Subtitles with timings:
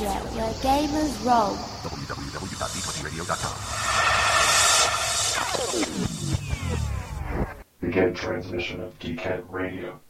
[0.00, 1.56] Radio, where gamers roll.
[7.82, 10.00] Begin transmission of Geekhead Radio.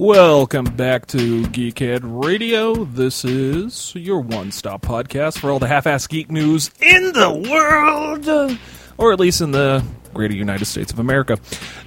[0.00, 2.86] Welcome back to Geekhead Radio.
[2.86, 7.30] This is your one stop podcast for all the half ass geek news in the
[7.50, 8.58] world,
[8.96, 11.38] or at least in the greater United States of America.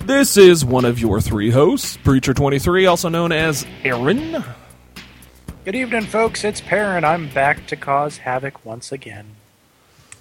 [0.05, 4.43] This is one of your three hosts, Preacher23, also known as Aaron.
[5.65, 6.43] Good evening, folks.
[6.43, 7.03] It's Perrin.
[7.03, 9.25] I'm back to cause havoc once again.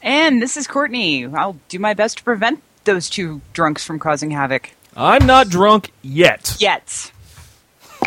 [0.01, 1.27] And this is Courtney.
[1.27, 4.71] I'll do my best to prevent those two drunks from causing havoc.
[4.97, 6.57] I'm not drunk yet.
[6.59, 7.12] Yet.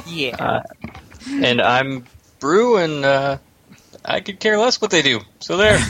[0.08, 0.64] Yeah.
[1.30, 2.06] and I'm
[2.40, 3.38] Brew, and uh,
[4.04, 5.22] I could care less what they do.
[5.40, 5.80] So there.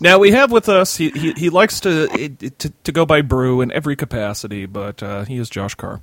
[0.00, 0.96] Now we have with us.
[0.96, 5.24] He he, he likes to, to to go by Brew in every capacity, but uh,
[5.24, 6.00] he is Josh Carr.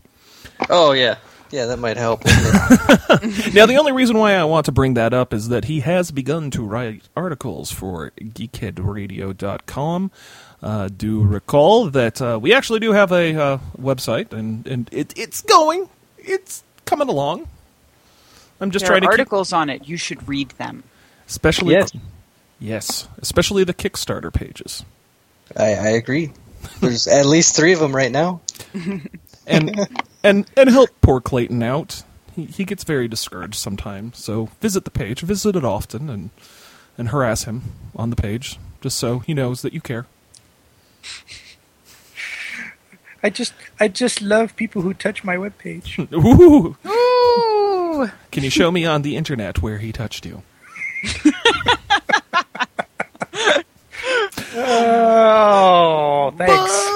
[0.70, 1.18] oh yeah,
[1.52, 2.24] yeah, that might help.
[3.54, 6.10] Now, the only reason why I want to bring that up is that he has
[6.12, 10.12] begun to write articles for geekheadradio.com.
[10.64, 15.14] Uh, do recall that uh, we actually do have a uh, website, and, and it,
[15.18, 15.90] it's going.
[16.18, 17.48] It's coming along.
[18.60, 19.88] I'm just there are trying to keep, articles on it.
[19.88, 20.84] You should read them.
[21.26, 21.92] especially Yes.
[22.60, 24.84] yes, especially the Kickstarter pages.
[25.56, 26.34] I, I agree.
[26.82, 28.42] There's at least three of them right now.
[29.48, 29.88] and
[30.24, 32.04] and and help poor Clayton out.
[32.36, 34.18] He he gets very discouraged sometimes.
[34.18, 36.30] So visit the page, visit it often, and
[36.98, 37.64] and harass him
[37.96, 40.06] on the page, just so he knows that you care.
[43.24, 46.00] I just, I just love people who touch my webpage.
[46.14, 48.12] Ooh, Ooh!
[48.32, 50.42] can you show me on the internet where he touched you?
[54.56, 56.88] oh, thanks.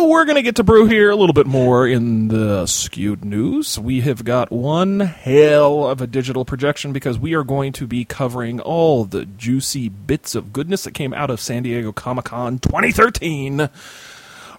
[0.00, 3.24] But we're going to get to brew here a little bit more in the skewed
[3.24, 3.78] news.
[3.78, 8.04] We have got one hell of a digital projection because we are going to be
[8.04, 12.58] covering all the juicy bits of goodness that came out of San Diego Comic Con
[12.58, 13.68] 2013,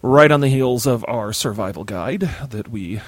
[0.01, 3.01] right on the heels of our survival guide that we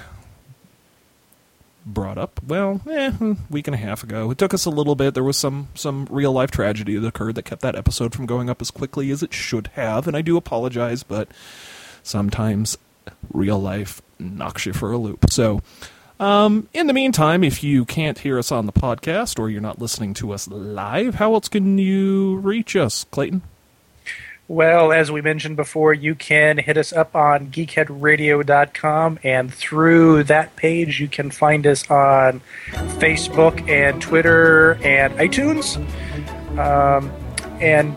[1.86, 2.40] brought up.
[2.46, 3.12] Well, eh,
[3.50, 4.30] week and a half ago.
[4.30, 5.14] It took us a little bit.
[5.14, 8.48] There was some some real life tragedy that occurred that kept that episode from going
[8.48, 11.28] up as quickly as it should have, and I do apologize, but
[12.02, 12.78] sometimes
[13.32, 15.30] real life knocks you for a loop.
[15.30, 15.60] So,
[16.18, 19.80] um, in the meantime, if you can't hear us on the podcast or you're not
[19.80, 23.42] listening to us live, how else can you reach us, Clayton?
[24.46, 30.54] Well, as we mentioned before, you can hit us up on geekheadradio.com, and through that
[30.56, 32.42] page, you can find us on
[32.98, 35.76] Facebook and Twitter and iTunes.
[36.58, 37.10] Um,
[37.60, 37.96] and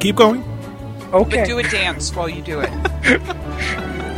[0.00, 0.42] Keep going.
[1.12, 2.70] okay, But do a dance while you do it.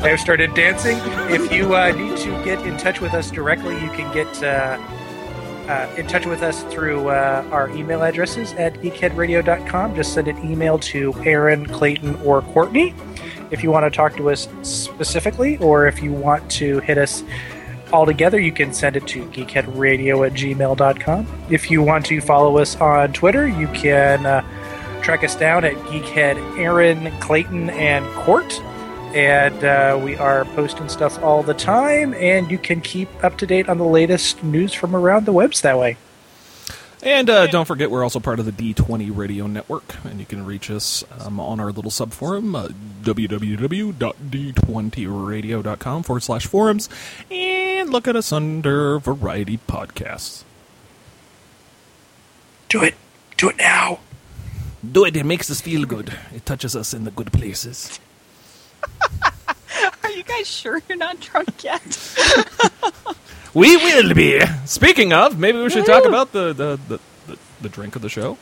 [0.03, 0.99] I have started dancing.
[1.33, 4.77] If you uh, need to get in touch with us directly, you can get uh,
[5.69, 9.95] uh, in touch with us through uh, our email addresses at geekheadradio.com.
[9.95, 12.95] Just send an email to Aaron, Clayton, or Courtney
[13.53, 17.23] if you want to talk to us specifically, or if you want to hit us
[17.93, 21.27] all together, you can send it to geekheadradio at gmail.com.
[21.51, 25.75] If you want to follow us on Twitter, you can uh, track us down at
[25.75, 28.51] Geekhead Aaron, Clayton, and Court
[29.15, 33.47] and uh, we are posting stuff all the time and you can keep up to
[33.47, 35.97] date on the latest news from around the webs that way
[37.03, 40.47] And uh, don't forget, we're also part of the D20 Radio Network, and you can
[40.47, 42.69] reach us um, on our little subforum, uh,
[43.03, 46.89] www.d20radio.com forward slash forums,
[47.29, 50.45] and look at us under Variety Podcasts.
[52.69, 52.95] do it
[53.37, 54.01] do it now
[54.85, 56.13] Do it, it makes us feel good.
[56.35, 58.01] It touches us in the good places.
[60.05, 61.83] Are you guys sure you're not drunk yet?
[63.55, 64.41] We will be!
[64.65, 68.09] Speaking of, maybe we should talk about the, the, the, the, the drink of the
[68.09, 68.39] show.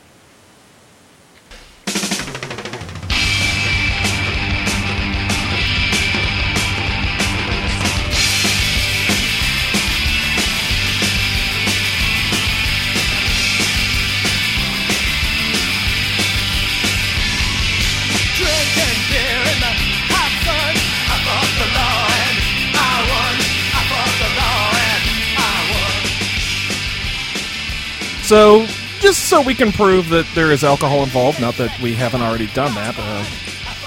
[28.31, 28.65] So,
[29.01, 32.47] just so we can prove that there is alcohol involved, not that we haven't already
[32.55, 33.25] done that, uh,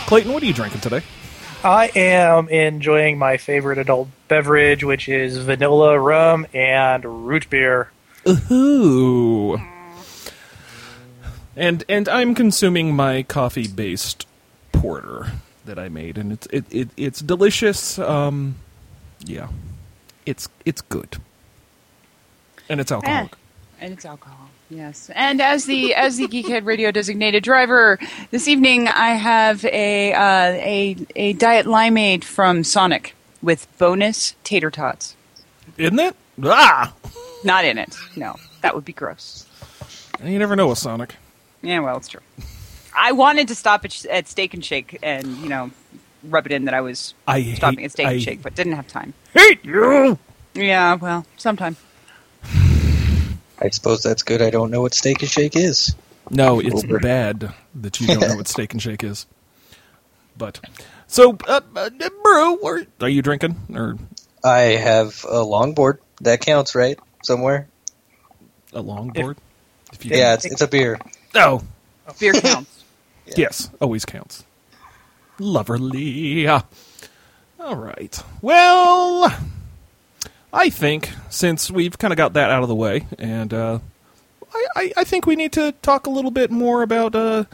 [0.06, 1.02] Clayton, what are you drinking today?
[1.64, 7.90] I am enjoying my favorite adult beverage, which is vanilla rum and root beer.
[8.52, 9.62] Ooh.
[11.56, 14.28] And and I'm consuming my coffee based
[14.74, 15.32] porter
[15.64, 17.98] that I made, and it's it, it it's delicious.
[17.98, 18.56] Um,
[19.24, 19.48] yeah,
[20.26, 21.16] it's it's good,
[22.68, 23.38] and it's alcoholic.
[23.84, 24.50] And it's alcohol.
[24.70, 25.12] Yes.
[25.14, 28.00] And as the as the Geekhead Radio designated driver,
[28.32, 34.72] this evening I have a uh, a a diet limeade from Sonic with bonus tater
[34.72, 35.18] tots.
[35.78, 36.16] Isn't it?
[36.42, 36.94] Ah,
[37.44, 37.94] Not in it.
[38.16, 39.46] No, that would be gross.
[40.24, 41.16] you never know with Sonic.
[41.62, 42.22] Yeah, well, it's true.
[42.98, 45.72] I wanted to stop at, at Steak and Shake and you know
[46.24, 48.56] rub it in that I was I stopping hate- at Steak I- and Shake, but
[48.56, 49.14] didn't have time.
[49.34, 50.18] Hate you.
[50.54, 51.76] Yeah, well, sometime.
[53.64, 54.42] I suppose that's good.
[54.42, 55.96] I don't know what Steak and Shake is.
[56.30, 57.00] No, it's Over.
[57.00, 59.26] bad that you don't know what Steak and Shake is.
[60.38, 60.60] But
[61.08, 63.98] so, uh, uh, Brew, are, are you drinking or
[64.44, 66.00] I have a longboard.
[66.22, 67.00] That counts, right?
[67.24, 67.68] Somewhere.
[68.74, 69.38] a longboard?
[69.94, 71.00] If you Yeah, it's, it's a beer.
[71.36, 71.62] Oh,
[72.20, 72.70] Beer counts.
[73.38, 74.44] Yes, always counts.
[75.40, 76.46] Loverly.
[77.58, 78.24] All right.
[78.42, 79.34] Well,
[80.52, 83.80] I think since we've kind of got that out of the way, and uh,
[84.54, 87.46] I, I, I think we need to talk a little bit more about uh,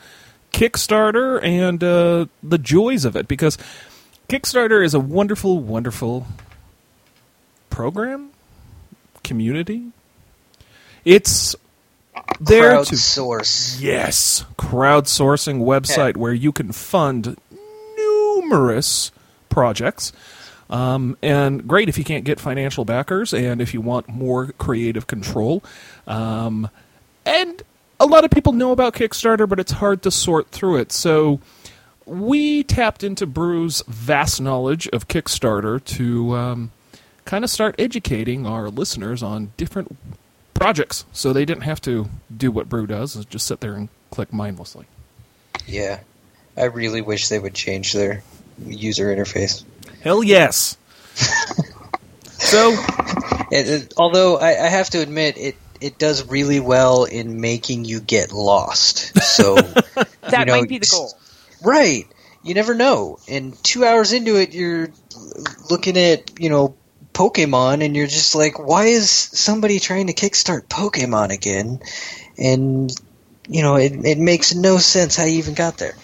[0.51, 3.57] Kickstarter and uh, the joys of it, because
[4.27, 6.27] Kickstarter is a wonderful, wonderful
[7.69, 8.31] program,
[9.23, 9.91] community.
[11.05, 11.55] It's
[12.41, 13.79] there to Crowdsource.
[13.79, 17.37] Yes, crowdsourcing website where you can fund
[17.97, 19.11] numerous
[19.47, 20.11] projects.
[20.69, 25.07] Um, and great if you can't get financial backers and if you want more creative
[25.07, 25.63] control.
[26.05, 26.69] Um,
[27.25, 27.61] and
[27.99, 30.91] a lot of people know about Kickstarter, but it's hard to sort through it.
[30.91, 31.39] So
[32.05, 36.71] we tapped into Brew's vast knowledge of Kickstarter to um,
[37.25, 39.95] kind of start educating our listeners on different
[40.53, 43.89] projects so they didn't have to do what Brew does and just sit there and
[44.11, 44.85] click mindlessly.
[45.65, 45.99] Yeah.
[46.57, 48.23] I really wish they would change their
[48.65, 49.63] user interface.
[50.01, 50.77] Hell yes.
[52.37, 52.71] so
[53.51, 57.85] It, it- although I, I have to admit, it it does really well in making
[57.85, 59.17] you get lost.
[59.21, 59.55] So
[60.29, 61.17] That You know, might be the goal.
[61.63, 62.05] right,
[62.43, 63.19] you never know.
[63.27, 64.89] And two hours into it, you're
[65.69, 66.75] looking at you know
[67.13, 71.79] Pokemon, and you're just like, why is somebody trying to kickstart Pokemon again?
[72.37, 72.91] And
[73.47, 75.95] you know, it it makes no sense how you even got there.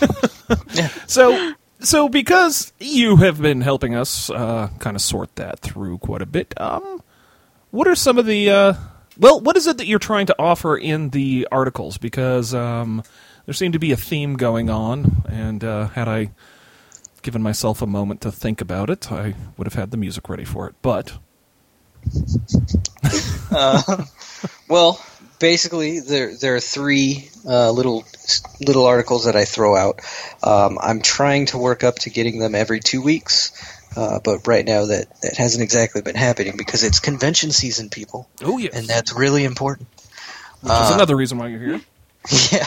[1.06, 6.22] so so because you have been helping us uh, kind of sort that through quite
[6.22, 7.02] a bit, um,
[7.70, 8.74] what are some of the uh,
[9.18, 11.98] well, what is it that you're trying to offer in the articles?
[11.98, 13.02] Because um,
[13.44, 16.30] there seemed to be a theme going on, and uh, had I
[17.22, 20.44] given myself a moment to think about it, I would have had the music ready
[20.44, 20.74] for it.
[20.82, 21.18] But
[24.68, 25.00] Well,
[25.38, 28.04] basically, there there are three uh, little
[28.60, 30.00] little articles that I throw out.
[30.42, 33.52] Um, I'm trying to work up to getting them every two weeks,
[33.96, 38.28] uh, but right now that that hasn't exactly been happening because it's convention season, people,
[38.42, 39.88] oh yes, and that's really important.
[40.60, 41.80] which is another reason why you're here.
[42.52, 42.66] yeah.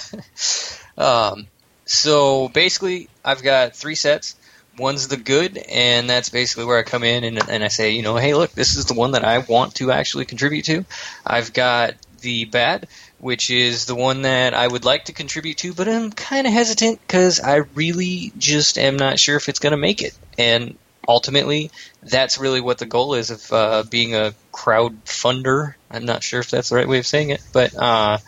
[0.97, 1.47] Um,
[1.85, 4.35] so basically, I've got three sets.
[4.77, 8.01] One's the good, and that's basically where I come in and, and I say, you
[8.01, 10.85] know, hey, look, this is the one that I want to actually contribute to.
[11.25, 12.87] I've got the bad,
[13.19, 16.53] which is the one that I would like to contribute to, but I'm kind of
[16.53, 20.17] hesitant because I really just am not sure if it's going to make it.
[20.37, 21.71] And ultimately,
[22.03, 25.73] that's really what the goal is of uh, being a crowd funder.
[25.89, 28.19] I'm not sure if that's the right way of saying it, but uh,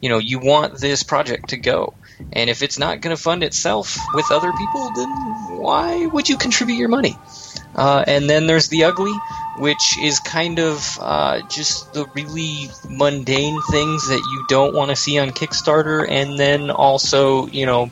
[0.00, 1.94] you know, you want this project to go.
[2.32, 5.08] And if it's not going to fund itself with other people, then
[5.58, 7.16] why would you contribute your money?
[7.74, 9.14] Uh, and then there's the ugly,
[9.58, 14.96] which is kind of uh, just the really mundane things that you don't want to
[14.96, 16.06] see on Kickstarter.
[16.08, 17.90] And then also, you know,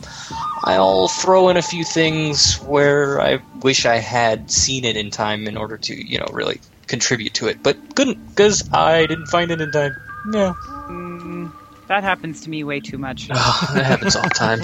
[0.65, 5.47] I'll throw in a few things where I wish I had seen it in time
[5.47, 9.51] in order to, you know, really contribute to it, but couldn't because I didn't find
[9.51, 9.97] it in time.
[10.33, 10.53] Yeah,
[11.91, 13.27] That happens to me way too much.
[13.75, 14.61] that happens all the time.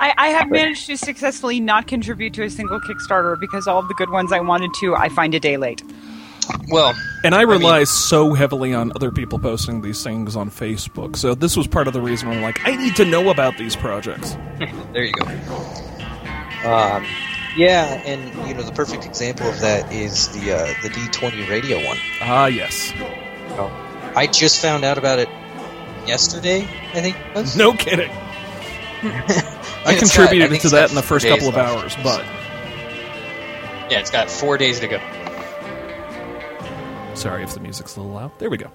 [0.00, 3.86] I, I have managed to successfully not contribute to a single Kickstarter because all of
[3.86, 5.84] the good ones I wanted to, I find a day late.
[6.68, 11.14] Well, And I rely so heavily on other people posting these things on Facebook.
[11.14, 13.76] So this was part of the reason I'm like, I need to know about these
[13.76, 14.36] projects.
[14.92, 15.26] There you go.
[16.68, 17.06] Um,
[17.56, 21.86] yeah, and you know the perfect example of that is the uh, the D20 radio
[21.86, 21.98] one.
[22.20, 22.92] Ah, yes.
[24.16, 25.28] I just found out about it
[26.08, 26.62] yesterday.
[26.94, 27.56] I think it was.
[27.56, 28.10] No kidding.
[28.10, 29.02] I
[29.86, 31.68] It's got- contributed I to that in the first couple of left.
[31.70, 32.24] hours, but
[33.90, 34.98] Yeah, it's got four days to go.
[37.14, 38.36] sorry if the music's a little loud.
[38.40, 38.70] There we go.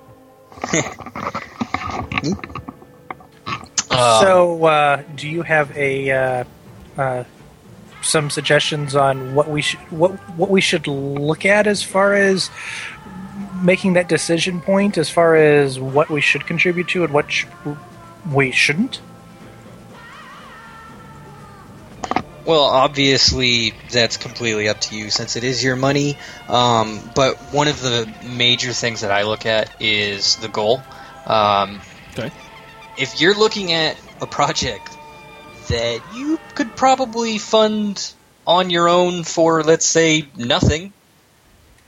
[3.90, 6.44] Um, so, uh, do you have a uh,
[6.98, 7.24] uh,
[8.02, 12.50] some suggestions on what we should what what we should look at as far as
[13.64, 17.46] making that decision point, as far as what we should contribute to and what sh-
[18.32, 19.00] we shouldn't?
[22.46, 26.18] Well, obviously, that's completely up to you since it is your money.
[26.50, 30.82] Um, but one of the major things that I look at is the goal.
[31.26, 31.80] Um,
[32.18, 32.32] Okay.
[32.98, 34.90] if you're looking at a project
[35.70, 38.12] that you could probably fund
[38.46, 40.92] on your own for, let's say, nothing,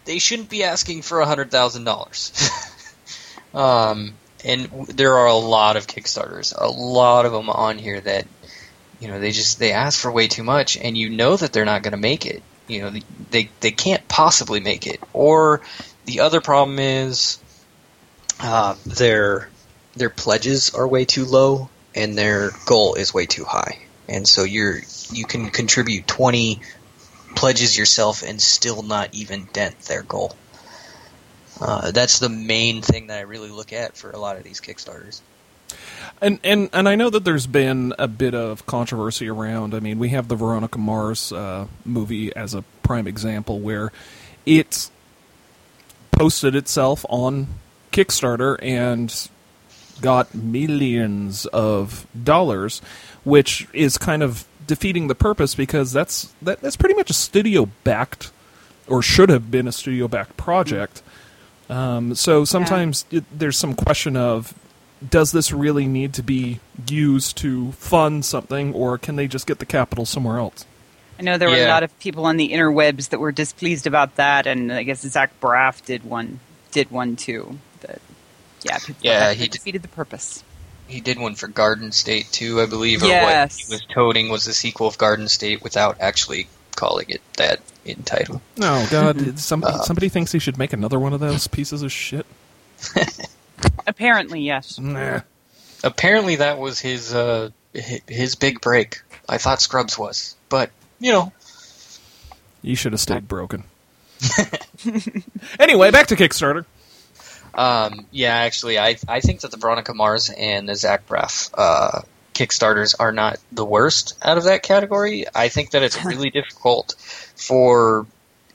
[0.05, 3.53] they shouldn't be asking for $100,000.
[3.57, 8.27] um, and there are a lot of Kickstarters, a lot of them on here that
[8.99, 11.65] you know they just they ask for way too much and you know that they're
[11.65, 12.41] not going to make it.
[12.67, 12.93] You know
[13.31, 14.99] they they can't possibly make it.
[15.13, 15.61] Or
[16.05, 17.39] the other problem is
[18.39, 19.49] uh, their
[19.95, 23.79] their pledges are way too low and their goal is way too high.
[24.07, 24.81] And so you're
[25.11, 26.61] you can contribute 20
[27.35, 30.35] pledges yourself and still not even dent their goal
[31.61, 34.59] uh, that's the main thing that I really look at for a lot of these
[34.59, 35.21] Kickstarters.
[36.21, 39.73] And and and I know that there's been a bit of controversy around.
[39.73, 43.91] I mean, we have the Veronica Mars uh, movie as a prime example where
[44.45, 44.89] it
[46.11, 47.47] posted itself on
[47.91, 49.29] Kickstarter and
[50.01, 52.81] got millions of dollars,
[53.23, 57.67] which is kind of defeating the purpose because that's that, that's pretty much a studio
[57.83, 58.31] backed
[58.87, 61.01] or should have been a studio backed project.
[61.69, 64.53] Um, so sometimes it, there's some question of
[65.07, 69.59] does this really need to be used to fund something, or can they just get
[69.59, 70.65] the capital somewhere else?
[71.19, 74.15] I know there were a lot of people on the interwebs that were displeased about
[74.17, 76.39] that, and I guess Zach Braff did one
[76.71, 77.57] did one too.
[77.81, 78.01] That
[78.63, 80.43] yeah, people Yeah, thought that he did- defeated the purpose.
[80.87, 84.45] He did one for Garden State too, I believe, or what he was toting was
[84.45, 88.41] the sequel of Garden State without actually calling it that in title.
[88.61, 89.39] Oh God!
[89.39, 92.25] Somebody Uh, somebody thinks he should make another one of those pieces of shit.
[93.87, 94.77] Apparently, yes.
[94.79, 95.21] Nah.
[95.83, 99.01] Apparently, that was his uh, his big break.
[99.27, 101.31] I thought Scrubs was, but you know,
[102.61, 103.63] You should have stayed broken.
[105.59, 106.65] anyway, back to Kickstarter.
[107.55, 112.01] Um, yeah, actually, I I think that the Veronica Mars and the Zach Braff uh,
[112.33, 115.25] Kickstarters are not the worst out of that category.
[115.33, 116.95] I think that it's really difficult
[117.35, 118.05] for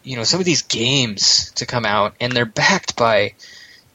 [0.02, 3.35] you know some of these games to come out, and they're backed by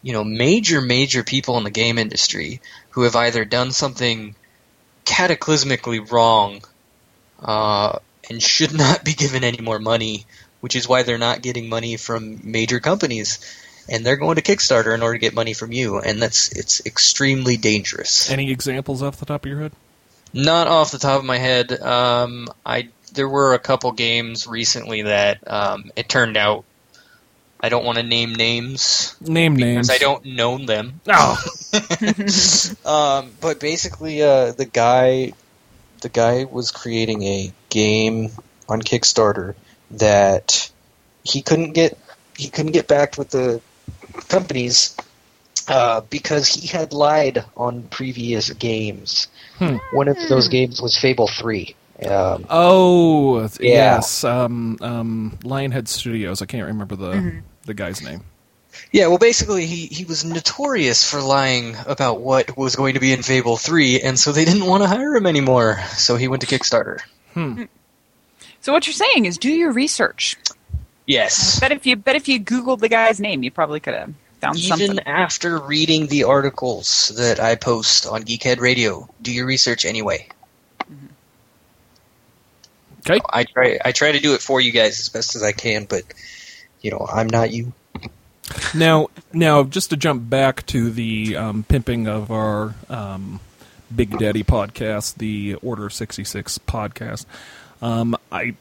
[0.02, 4.36] you know major major people in the game industry who have either done something
[5.06, 6.62] cataclysmically wrong
[7.44, 10.26] uh, and should not be given any more money,
[10.62, 13.40] which is why they're not getting money from major companies
[13.90, 16.86] and they're going to Kickstarter in order to get money from you, and that's it's
[16.86, 18.30] extremely dangerous.
[18.30, 19.72] Any examples off the top of your head?
[20.34, 25.04] Not off the top of my head, um, I there were a couple games recently
[25.04, 26.66] that um, it turned out.
[27.58, 29.90] I don't want to name names Name names.
[29.90, 31.00] I don't know them.
[31.08, 31.42] Oh,
[32.86, 35.34] um, but basically, uh, the guy,
[36.02, 38.32] the guy was creating a game
[38.68, 39.56] on Kickstarter
[39.92, 40.70] that
[41.24, 41.98] he couldn't get,
[42.38, 43.62] he couldn't get backed with the
[44.28, 44.96] companies
[45.68, 49.28] uh, because he had lied on previous games.
[49.58, 49.78] Hmm.
[49.94, 51.76] One of those games was Fable Three.
[52.06, 53.96] Um, oh, Yeah.
[53.96, 54.24] yes.
[54.24, 56.42] Um, um, Lionhead Studios.
[56.42, 58.22] I can't remember the the guy's name.
[58.92, 63.14] Yeah, well, basically, he, he was notorious for lying about what was going to be
[63.14, 65.80] in Fable 3, and so they didn't want to hire him anymore.
[65.94, 67.00] So he went to Kickstarter.
[67.34, 67.64] Hmm.
[68.60, 70.36] So what you're saying is do your research.
[71.06, 71.60] Yes.
[71.60, 74.58] Bet if you bet if you googled the guy's name, you probably could have found
[74.58, 75.00] Even something.
[75.08, 80.28] after reading the articles that I post on Geekhead Radio, do your research anyway.
[83.08, 83.20] Okay.
[83.30, 85.86] I try I try to do it for you guys as best as I can,
[85.86, 86.04] but
[86.82, 87.74] you know I'm not you.
[88.76, 93.40] Now, now, just to jump back to the um, pimping of our um,
[93.96, 97.26] Big Daddy podcast, the Order sixty six podcast.
[97.82, 98.56] Um, I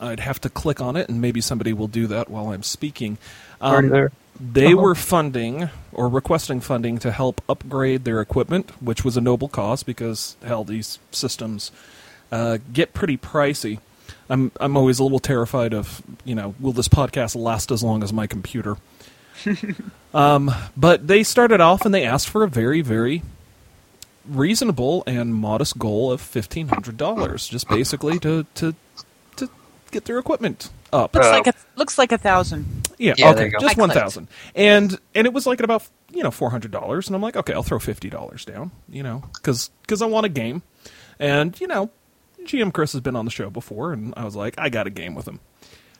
[0.00, 3.18] I'd have to click on it, and maybe somebody will do that while I'm speaking.
[3.60, 9.20] Um, they were funding or requesting funding to help upgrade their equipment, which was a
[9.20, 11.72] noble cause because hell, these systems
[12.30, 13.78] uh, get pretty pricey.
[14.28, 18.02] I'm I'm always a little terrified of you know will this podcast last as long
[18.02, 18.76] as my computer?
[20.14, 23.22] um, but they started off and they asked for a very very
[24.28, 28.74] reasonable and modest goal of fifteen hundred dollars, just basically to to
[29.90, 31.14] get their equipment up.
[31.14, 32.88] Looks Uh, like a looks like a thousand.
[32.98, 33.58] Yeah, Yeah, okay, there you go.
[33.60, 34.02] just I one clicked.
[34.02, 37.22] thousand, and and it was like at about you know four hundred dollars, and I'm
[37.22, 40.62] like, okay, I'll throw fifty dollars down, you know, because because I want a game,
[41.18, 41.90] and you know,
[42.44, 44.90] GM Chris has been on the show before, and I was like, I got a
[44.90, 45.40] game with him.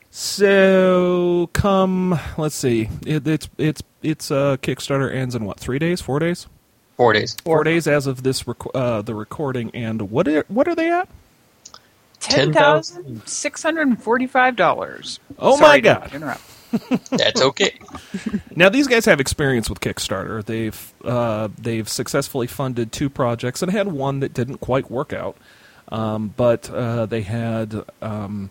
[0.09, 6.01] So come, let's see, it, it's it's it's uh, Kickstarter ends in what three days,
[6.01, 6.47] four days,
[6.95, 7.35] Four days.
[7.43, 10.89] four days as of this rec- uh, the recording, and what are, what are they
[10.89, 11.07] at?
[12.29, 15.19] Ten thousand six hundred and forty-five dollars.
[15.39, 16.13] Oh my God.
[16.13, 16.41] Interrupt.
[17.09, 17.79] That's okay.
[18.55, 20.43] Now these guys have experience with Kickstarter.
[20.43, 25.37] They've uh, they've successfully funded two projects and had one that didn't quite work out,
[25.89, 28.49] um, but uh, they had um,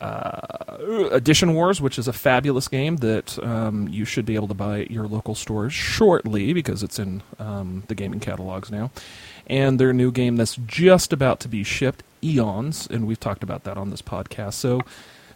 [0.00, 0.78] uh,
[1.10, 4.80] Edition Wars, which is a fabulous game that um, you should be able to buy
[4.80, 8.90] at your local stores shortly because it's in um, the gaming catalogs now,
[9.46, 13.64] and their new game that's just about to be shipped, Eons, and we've talked about
[13.64, 14.54] that on this podcast.
[14.54, 14.80] So.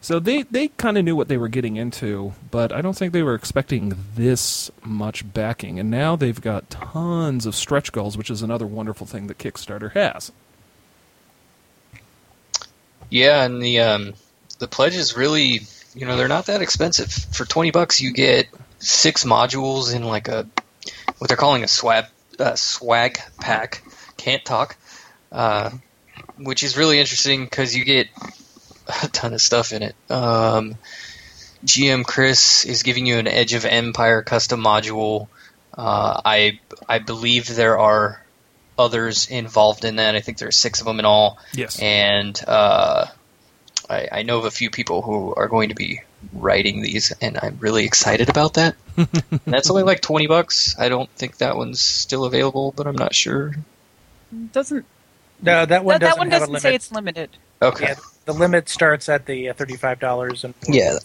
[0.02, 3.12] So they, they kind of knew what they were getting into, but I don't think
[3.12, 5.78] they were expecting this much backing.
[5.78, 9.92] And now they've got tons of stretch goals, which is another wonderful thing that Kickstarter
[9.92, 10.32] has.
[13.10, 14.14] Yeah, and the um,
[14.58, 15.60] the pledges really,
[15.94, 17.12] you know, they're not that expensive.
[17.12, 18.48] For twenty bucks, you get
[18.78, 20.46] six modules in like a
[21.18, 22.06] what they're calling a swag
[22.38, 23.82] uh, swag pack.
[24.20, 24.76] Can't talk,
[25.32, 25.70] uh,
[26.36, 28.08] which is really interesting because you get
[29.02, 29.94] a ton of stuff in it.
[30.10, 30.76] Um,
[31.64, 35.28] GM Chris is giving you an Edge of Empire custom module.
[35.72, 38.22] Uh, I I believe there are
[38.78, 40.16] others involved in that.
[40.16, 41.78] I think there are six of them in all Yes.
[41.80, 43.06] and uh,
[43.88, 46.02] I, I know of a few people who are going to be
[46.34, 48.76] writing these, and I'm really excited about that.
[49.46, 50.76] That's only like twenty bucks.
[50.78, 53.54] I don't think that one's still available, but I'm not sure.
[54.52, 54.84] Doesn't
[55.42, 57.30] No, that one that, that doesn't one doesn't say it's limited?
[57.62, 57.94] Okay, Yeah,
[58.26, 60.98] the limit starts at the uh, thirty-five dollars and Yeah.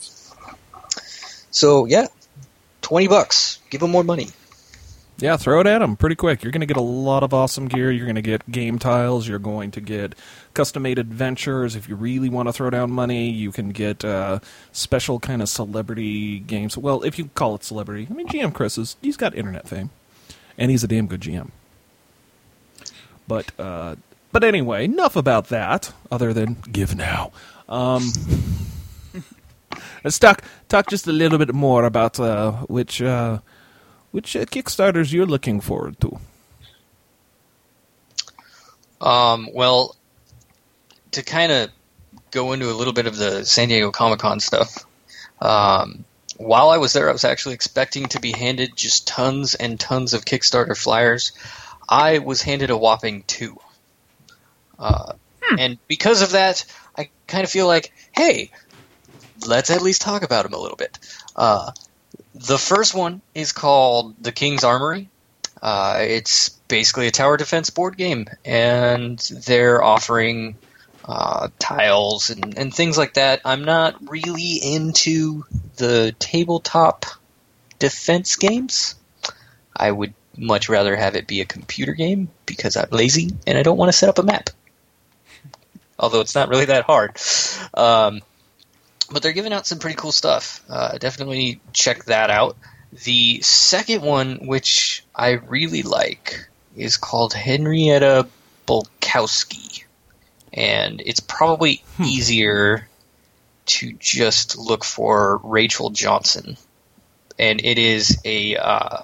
[1.52, 2.08] so yeah,
[2.82, 3.60] twenty bucks.
[3.70, 4.30] Give them more money.
[5.18, 6.44] Yeah, throw it at them pretty quick.
[6.44, 7.90] You're going to get a lot of awesome gear.
[7.90, 9.30] You're going to get game tiles.
[9.30, 10.14] You're going to get
[10.54, 11.74] custom made adventures.
[11.78, 14.40] If you really want to throw down money, you can get uh,
[14.74, 16.78] special kind of celebrity games.
[16.78, 19.90] Well, if you call it celebrity, I mean, GM Chris is he's got internet fame,
[20.58, 21.52] and he's a damn good GM.
[23.28, 23.96] But uh,
[24.32, 25.94] but anyway, enough about that.
[26.12, 27.32] Other than give now.
[27.68, 28.12] Um,
[30.04, 33.02] let's talk talk just a little bit more about uh, which.
[33.02, 33.40] Uh,
[34.16, 36.18] which uh, Kickstarters you're looking forward to?
[39.02, 39.98] Um, well,
[41.12, 41.70] to kind of
[42.32, 44.86] go into a little bit of the San Diego Comic Con stuff,
[45.42, 46.06] um,
[46.38, 50.14] while I was there, I was actually expecting to be handed just tons and tons
[50.14, 51.34] of Kickstarter flyers.
[51.88, 53.60] I was handed a whopping two.
[54.78, 55.14] Uh,
[55.60, 56.66] And because of that,
[56.98, 58.52] I kind of feel like, hey,
[59.46, 60.98] let's at least talk about them a little bit.
[61.36, 61.72] Uh,
[62.34, 65.10] the first one is called The King's Armory.
[65.62, 70.56] Uh, it's basically a tower defense board game, and they're offering
[71.06, 73.42] uh, tiles and, and things like that.
[73.46, 75.46] I'm not really into
[75.78, 77.06] the tabletop
[77.80, 78.96] defense games.
[79.76, 83.64] I would much rather have it be a computer game because I'm lazy and I
[83.64, 84.50] don't want to set up a map.
[85.98, 87.18] Although it's not really that hard.
[87.74, 88.22] Um,
[89.12, 90.64] but they're giving out some pretty cool stuff.
[90.70, 92.58] Uh, definitely check that out.
[93.04, 98.28] The second one, which I really like, is called Henrietta
[98.68, 99.84] Bulkowski.
[100.54, 102.88] And it's probably easier
[103.66, 106.58] to just look for Rachel Johnson.
[107.38, 109.00] And it is a, uh,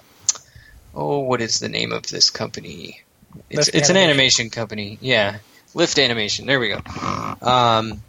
[0.94, 3.02] oh, what is the name of this company?
[3.48, 4.10] It's, Lift it's an Animation.
[4.10, 4.98] animation company.
[5.00, 5.38] Yeah.
[5.74, 6.46] Lift Animation.
[6.46, 6.80] There we go.
[7.40, 8.02] Um,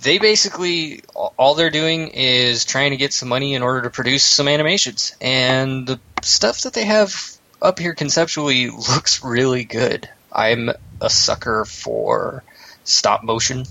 [0.00, 4.24] they basically all they're doing is trying to get some money in order to produce
[4.24, 7.14] some animations and the stuff that they have
[7.62, 12.44] up here conceptually looks really good i'm a sucker for
[12.84, 13.64] stop motion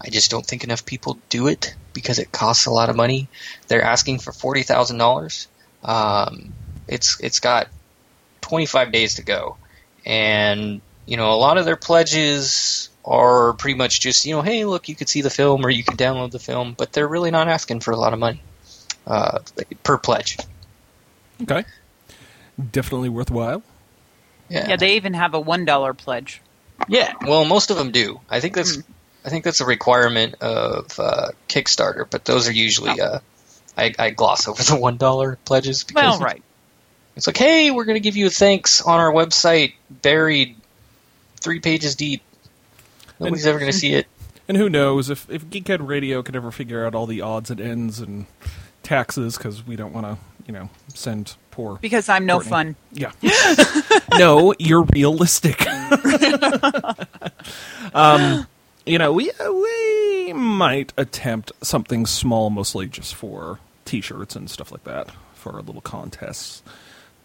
[0.00, 3.28] i just don't think enough people do it because it costs a lot of money
[3.68, 5.46] they're asking for $40000
[5.82, 6.52] um,
[6.90, 7.68] it's it's got
[8.42, 9.56] 25 days to go.
[10.04, 14.64] And you know a lot of their pledges are pretty much just you know hey
[14.64, 17.30] look you could see the film or you could download the film but they're really
[17.30, 18.42] not asking for a lot of money
[19.06, 19.38] uh,
[19.82, 20.36] per pledge.
[21.42, 21.64] Okay,
[22.70, 23.62] definitely worthwhile.
[24.48, 24.68] yeah.
[24.68, 26.42] Yeah, they even have a one dollar pledge.
[26.88, 28.20] Yeah, well most of them do.
[28.28, 28.78] I think that's
[29.22, 33.18] i think that's a requirement of uh, kickstarter but those are usually uh,
[33.76, 36.42] I, I gloss over the one dollar pledges because Well, right.
[37.16, 40.56] It's like, hey, we're going to give you a thanks on our website, buried
[41.40, 42.22] three pages deep.
[43.18, 44.06] Nobody's ever going to see it.
[44.48, 47.60] And who knows if if Geekhead Radio could ever figure out all the odds and
[47.60, 48.26] ends and
[48.82, 51.78] taxes because we don't want to, you know, send poor.
[51.80, 52.50] Because I'm no Courtney.
[52.50, 52.76] fun.
[52.90, 53.12] Yeah.
[54.18, 55.64] no, you're realistic.
[57.94, 58.48] um,
[58.84, 64.82] you know, we we might attempt something small, mostly just for T-shirts and stuff like
[64.82, 66.64] that, for our little contests.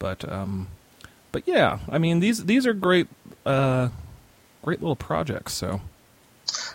[0.06, 0.68] But um,
[1.32, 3.08] but yeah, I mean these these are great
[3.44, 3.90] uh,
[4.62, 5.54] great little projects.
[5.54, 5.82] So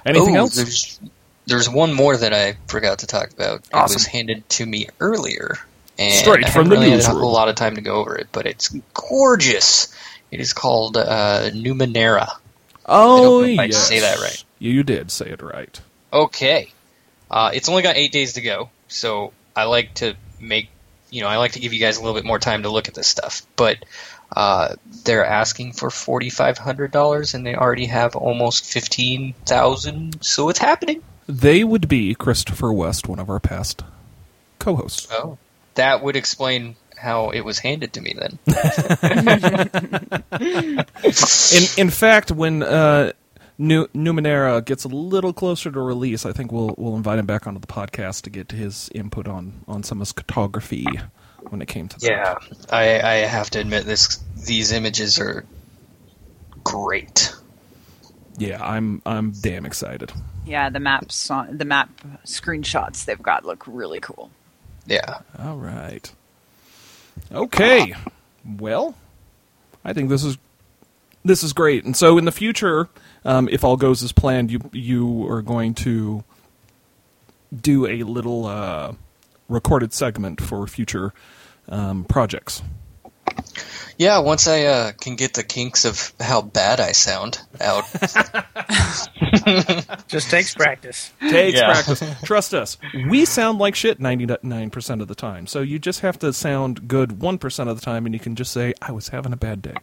[0.05, 0.57] anything Oh, else?
[0.57, 1.01] There's,
[1.47, 3.61] there's one more that I forgot to talk about.
[3.73, 5.59] It was handed to me earlier.
[5.97, 8.17] And Straight I from the really had a whole lot of time to go over
[8.17, 9.95] it, but it's gorgeous.
[10.33, 12.31] It is called uh, Numenera.
[12.85, 13.87] Oh, I yes.
[13.87, 14.45] say that right.
[14.59, 15.81] You did say it right.
[16.13, 16.73] Okay.
[17.31, 20.69] Uh, it's only got eight days to go, so I like to make,
[21.11, 22.89] you know, I like to give you guys a little bit more time to look
[22.89, 23.43] at this stuff.
[23.57, 23.79] But
[24.35, 30.25] uh, they're asking for forty five hundred dollars, and they already have almost fifteen thousand.
[30.25, 31.03] So it's happening.
[31.27, 33.83] They would be Christopher West, one of our past
[34.59, 35.09] co-hosts.
[35.11, 35.39] Oh,
[35.75, 38.39] that would explain how it was handed to me then.
[41.55, 43.13] In in fact, when uh,
[43.61, 47.47] Nu- Numenera gets a little closer to release, I think we'll we'll invite him back
[47.47, 50.87] onto the podcast to get his input on on some of his cartography
[51.51, 52.11] when it came to that.
[52.11, 52.35] Yeah,
[52.71, 54.17] I, I have to admit this.
[54.47, 55.45] These images are
[56.65, 57.35] great.
[58.39, 58.65] yeah.
[58.65, 60.11] I'm I'm damn excited.
[60.47, 61.91] Yeah, the maps, on, the map
[62.25, 64.31] screenshots they've got look really cool.
[64.87, 65.19] Yeah.
[65.39, 66.11] All right.
[67.31, 67.93] Okay.
[67.93, 68.11] Uh-huh.
[68.59, 68.95] Well,
[69.85, 70.39] I think this is
[71.27, 71.85] this is great.
[71.85, 72.89] And so in the future,
[73.25, 76.25] um, if all goes as planned, you you are going to
[77.55, 78.95] do a little uh,
[79.49, 81.13] recorded segment for future
[81.69, 82.63] um, projects.
[83.99, 87.85] Yeah, once I uh, can get the kinks of how bad I sound out.
[90.09, 91.13] Just takes practice.
[91.21, 91.73] Takes Yeah.
[91.73, 92.03] practice.
[92.25, 92.79] Trust us.
[93.09, 95.47] We sound like shit 99% of the time.
[95.47, 98.53] So you just have to sound good 1% of the time, and you can just
[98.53, 99.75] say, I was having a bad day.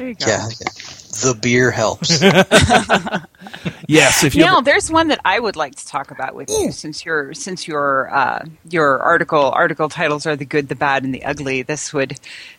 [0.00, 0.26] There you go.
[0.26, 2.22] yeah, the beer helps.
[3.86, 4.44] Yes, if you.
[4.44, 7.66] Now, there's one that I would like to talk about with you, since your since
[7.66, 11.62] your uh, your article article titles are the good, the bad, and the ugly.
[11.62, 12.18] This would,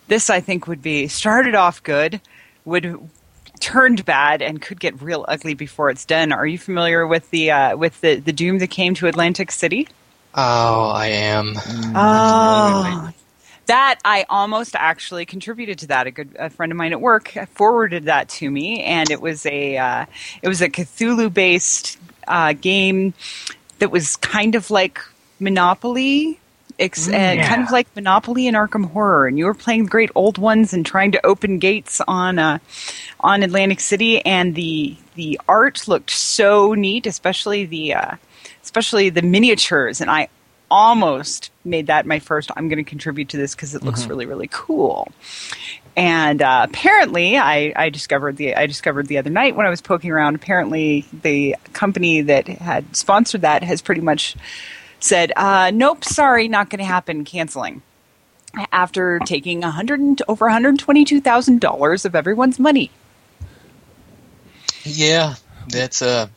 [0.09, 2.19] this I think would be started off good,
[2.65, 2.99] would
[3.61, 6.33] turned bad, and could get real ugly before it's done.
[6.33, 9.87] Are you familiar with the uh, with the the doom that came to Atlantic City?
[10.35, 11.53] oh, I am.
[11.95, 13.11] Oh,
[13.71, 16.05] that I almost actually contributed to that.
[16.05, 19.45] A good a friend of mine at work forwarded that to me, and it was
[19.45, 20.05] a uh,
[20.41, 23.13] it was a Cthulhu based uh, game
[23.79, 24.99] that was kind of like
[25.39, 26.37] Monopoly.
[26.79, 30.09] Ex- uh, kind of like Monopoly and Arkham Horror, and you were playing the great
[30.15, 32.57] old ones and trying to open gates on uh,
[33.21, 38.15] on Atlantic City, and the the art looked so neat, especially the uh,
[38.63, 40.27] especially the miniatures, and I
[40.69, 42.51] almost made that my first.
[42.55, 45.11] I'm going to contribute to this because it looks really really cool.
[45.97, 49.81] And uh, apparently, I, I discovered the I discovered the other night when I was
[49.81, 50.35] poking around.
[50.35, 54.35] Apparently, the company that had sponsored that has pretty much
[55.01, 57.81] said, uh, "Nope, sorry, not going to happen, canceling."
[58.71, 62.89] After taking hundred and- over one hundred twenty-two thousand dollars of everyone's money.
[64.83, 65.35] Yeah,
[65.67, 66.29] that's a.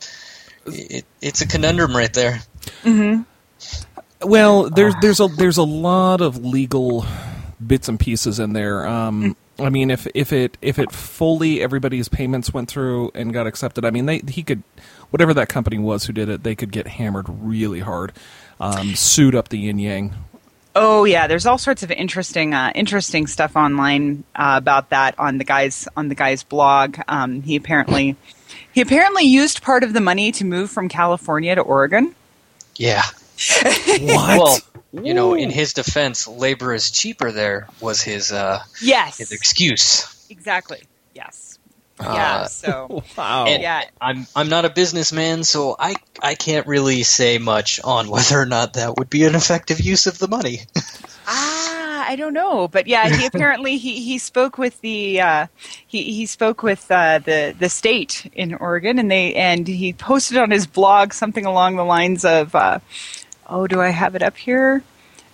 [0.65, 2.39] It, it's a conundrum right there.
[4.25, 7.05] Well, there's there's a there's a lot of legal
[7.65, 8.85] bits and pieces in there.
[8.85, 13.47] Um, I mean, if if it if it fully everybody's payments went through and got
[13.47, 14.63] accepted, I mean, they he could
[15.11, 18.11] whatever that company was who did it, they could get hammered really hard,
[18.59, 20.13] um, sued up the yin yang.
[20.75, 25.37] Oh yeah, there's all sorts of interesting, uh, interesting stuff online uh, about that on
[25.37, 26.97] the guy's on the guy's blog.
[27.07, 28.17] Um, he apparently
[28.73, 32.13] he apparently used part of the money to move from California to Oregon.
[32.75, 33.03] Yeah.
[33.97, 34.37] What?
[34.37, 34.59] Well,
[34.91, 40.25] you know, in his defense, labor is cheaper there was his uh, Yes, his excuse.
[40.29, 40.81] exactly.
[41.13, 41.59] Yes,
[41.99, 42.35] yeah.
[42.35, 43.45] Uh, So wow.
[43.45, 48.09] And yeah, I'm I'm not a businessman, so I I can't really say much on
[48.09, 50.61] whether or not that would be an effective use of the money.
[51.27, 55.47] ah, I don't know, but yeah, he apparently he, he spoke with the uh,
[55.87, 60.37] he he spoke with uh, the the state in Oregon, and they and he posted
[60.37, 62.79] on his blog something along the lines of, uh,
[63.47, 64.83] oh, do I have it up here?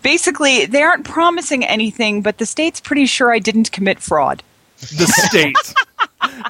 [0.02, 4.44] Basically, they aren't promising anything, but the state's pretty sure I didn't commit fraud.
[4.80, 5.56] the state.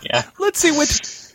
[0.04, 0.24] yeah.
[0.40, 0.88] let's see what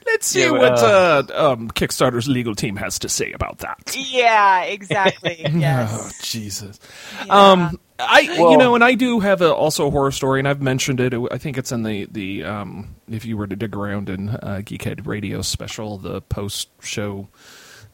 [0.06, 3.94] let's see Yeah, what uh, um, Kickstarter's legal team has to say about that.
[3.94, 5.44] Yeah, exactly.
[5.62, 6.10] Oh.
[6.22, 6.78] Jesus.
[7.26, 7.50] Yeah.
[7.50, 10.60] Um, I you know, and I do have a, also a horror story, and I've
[10.60, 11.14] mentioned it.
[11.30, 14.60] I think it's in the the um, if you were to dig around in uh,
[14.64, 17.28] Geekhead Radio special, the post show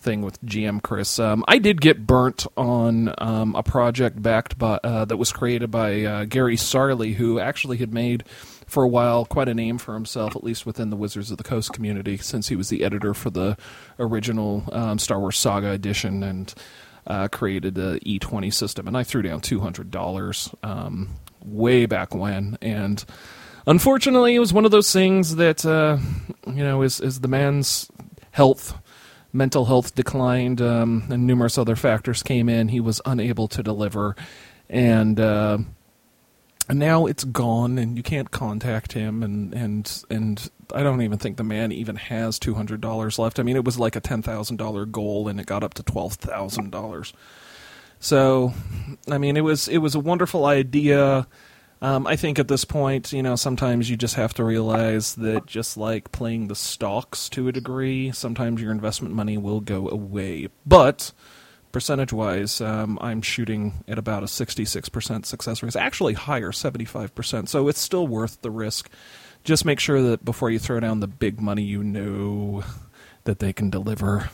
[0.03, 1.19] thing with GM Chris.
[1.19, 5.71] Um, I did get burnt on um, a project backed by uh, that was created
[5.71, 8.25] by uh, Gary Sarli, who actually had made
[8.67, 11.45] for a while quite a name for himself, at least within the Wizards of the
[11.45, 13.57] Coast community, since he was the editor for the
[13.99, 16.55] original um, Star Wars Saga edition and
[17.07, 18.87] uh, created the E20 system.
[18.87, 21.11] And I threw down two hundred dollars um,
[21.45, 23.05] way back when, and
[23.67, 25.99] unfortunately, it was one of those things that uh,
[26.47, 27.91] you know is is the man's
[28.31, 28.75] health
[29.33, 32.69] mental health declined, um, and numerous other factors came in.
[32.69, 34.15] He was unable to deliver,
[34.69, 35.59] and uh,
[36.69, 41.19] and now it's gone, and you can't contact him, and and and I don't even
[41.19, 43.39] think the man even has two hundred dollars left.
[43.39, 45.83] I mean, it was like a ten thousand dollar goal, and it got up to
[45.83, 47.13] twelve thousand dollars.
[48.01, 48.53] So,
[49.09, 51.27] I mean, it was it was a wonderful idea.
[51.83, 55.47] Um, I think at this point, you know, sometimes you just have to realize that
[55.47, 60.47] just like playing the stocks to a degree, sometimes your investment money will go away.
[60.65, 61.11] But
[61.73, 65.67] percentage wise, um, I'm shooting at about a 66% success rate.
[65.67, 67.49] It's actually higher, 75%.
[67.49, 68.89] So it's still worth the risk.
[69.43, 72.63] Just make sure that before you throw down the big money, you know
[73.25, 74.31] that they can deliver.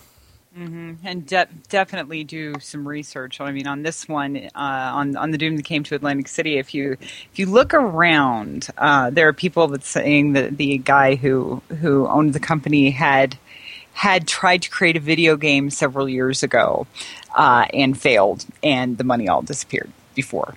[1.04, 3.40] And de- definitely do some research.
[3.40, 6.58] I mean, on this one, uh, on on the Doom that came to Atlantic City,
[6.58, 11.14] if you if you look around, uh, there are people that saying that the guy
[11.14, 13.38] who who owned the company had
[13.92, 16.86] had tried to create a video game several years ago
[17.34, 20.54] uh, and failed, and the money all disappeared before.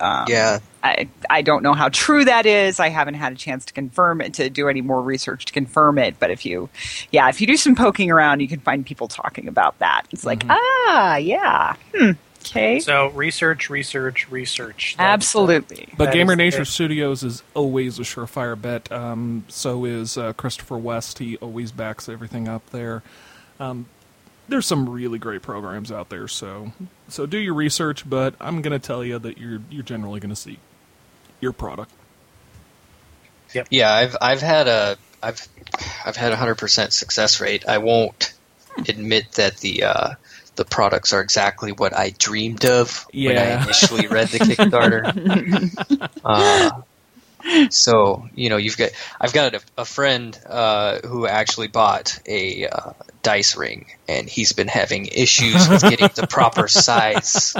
[0.00, 2.80] Um, Yeah, I, I don't know how true that is.
[2.80, 5.98] I haven't had a chance to confirm it, to do any more research to confirm
[5.98, 6.18] it.
[6.18, 6.68] But if you,
[7.10, 10.02] yeah, if you do some poking around, you can find people talking about that.
[10.10, 14.94] It's like, ah, yeah, hmm, okay, So research, research, research.
[14.96, 15.88] That's, uh, absolutely.
[15.96, 16.66] But Gamer is Nature good.
[16.68, 18.90] Studios is always a surefire bet.
[18.90, 21.18] Um, so is uh, Christopher West.
[21.18, 23.02] He always backs everything up there.
[23.58, 23.86] Um,
[24.48, 26.26] there's some really great programs out there.
[26.26, 26.72] So
[27.08, 28.08] so do your research.
[28.08, 30.58] But I'm going to tell you that you're you're generally going to see
[31.40, 31.90] your product.
[33.70, 33.92] yeah.
[33.92, 35.46] I've I've had a I've
[36.04, 37.66] I've had a hundred percent success rate.
[37.68, 38.32] I won't
[38.88, 40.14] admit that the uh,
[40.56, 46.10] the products are exactly what I dreamed of when I initially read the Kickstarter.
[46.24, 46.82] uh,
[47.70, 52.66] so you know, you've got I've got a, a friend uh, who actually bought a
[52.68, 57.54] uh, dice ring, and he's been having issues with getting the proper size.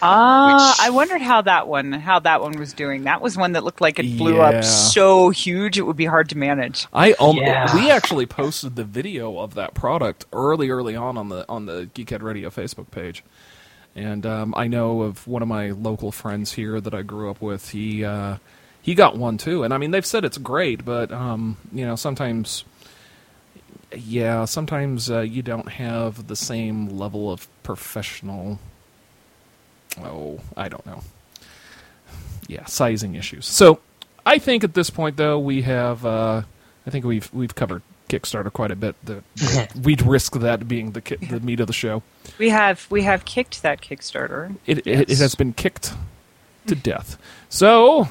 [0.00, 3.04] Ah, which- I wondered how that one, how that one was doing.
[3.04, 4.42] That was one that looked like it blew Yeah.
[4.58, 6.86] up so huge it would be hard to manage.
[6.92, 7.74] I um, Yeah.
[7.74, 11.88] we actually posted the video of that product early, early on on the on the
[11.94, 13.22] Geekhead Radio Facebook page,
[13.94, 17.40] and um, I know of one of my local friends here that I grew up
[17.42, 17.70] with.
[17.70, 18.36] He uh,
[18.82, 21.96] he got one too, and I mean they've said it's great, but um, you know
[21.96, 22.64] sometimes,
[23.96, 28.58] yeah, sometimes uh, you don't have the same level of professional.
[30.02, 31.02] Oh, I don't know.
[32.48, 33.46] Yeah, sizing issues.
[33.46, 33.80] So
[34.26, 36.04] I think at this point, though, we have.
[36.04, 36.42] Uh,
[36.86, 38.96] I think we've we've covered Kickstarter quite a bit.
[39.04, 42.02] The, the- we'd risk that being the ki- the meat of the show.
[42.38, 44.56] We have we have kicked that Kickstarter.
[44.66, 45.92] It it, it has been kicked
[46.66, 47.16] to death.
[47.48, 48.08] So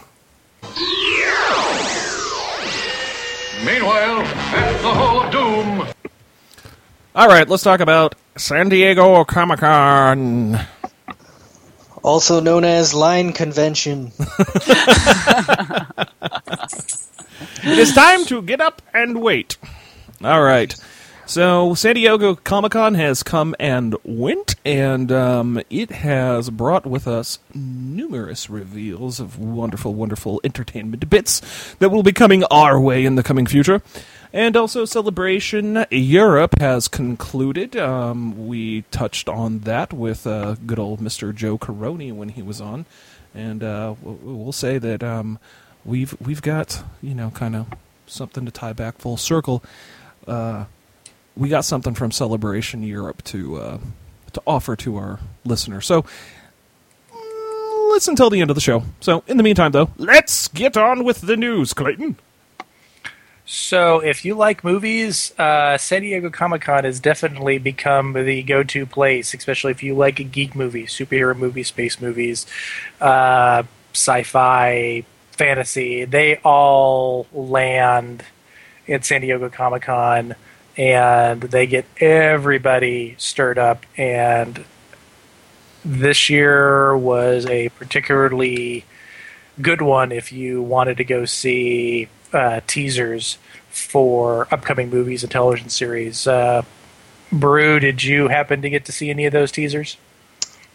[3.64, 5.88] Meanwhile, at the Hall of Doom.
[7.16, 10.60] all right, let's talk about San Diego Comic Con.
[12.04, 14.12] Also known as line convention.
[17.64, 19.58] It is time to get up and wait.
[20.24, 20.74] All right.
[21.32, 27.08] So, San Diego Comic Con has come and went, and um, it has brought with
[27.08, 33.16] us numerous reveals of wonderful, wonderful entertainment bits that will be coming our way in
[33.16, 33.82] the coming future.
[34.34, 37.78] And also, Celebration Europe has concluded.
[37.78, 41.34] Um, we touched on that with uh, good old Mr.
[41.34, 42.86] Joe Caroni when he was on,
[43.34, 45.40] and uh, we'll, say that um,
[45.86, 47.68] we've we've got you know kind of
[48.06, 49.64] something to tie back full circle.
[50.28, 50.66] Uh,
[51.36, 53.78] we got something from Celebration Europe to uh,
[54.34, 55.86] to offer to our listeners.
[55.86, 56.04] So
[57.12, 58.84] mm, listen until the end of the show.
[59.00, 62.18] So in the meantime, though, let's get on with the news, Clayton.
[63.54, 68.86] So, if you like movies, uh, San Diego Comic Con has definitely become the go-to
[68.86, 72.46] place, especially if you like geek movie, superhero movies, space movies,
[73.02, 76.06] uh, sci-fi, fantasy.
[76.06, 78.24] They all land
[78.88, 80.36] at San Diego Comic Con,
[80.78, 84.64] and they get everybody stirred up and
[85.84, 88.86] this year was a particularly
[89.62, 93.38] good one if you wanted to go see uh, teasers
[93.70, 96.28] for upcoming movies and television series.
[96.28, 96.64] Uh,
[97.32, 99.98] Brew, did you happen to get to see any of those teasers?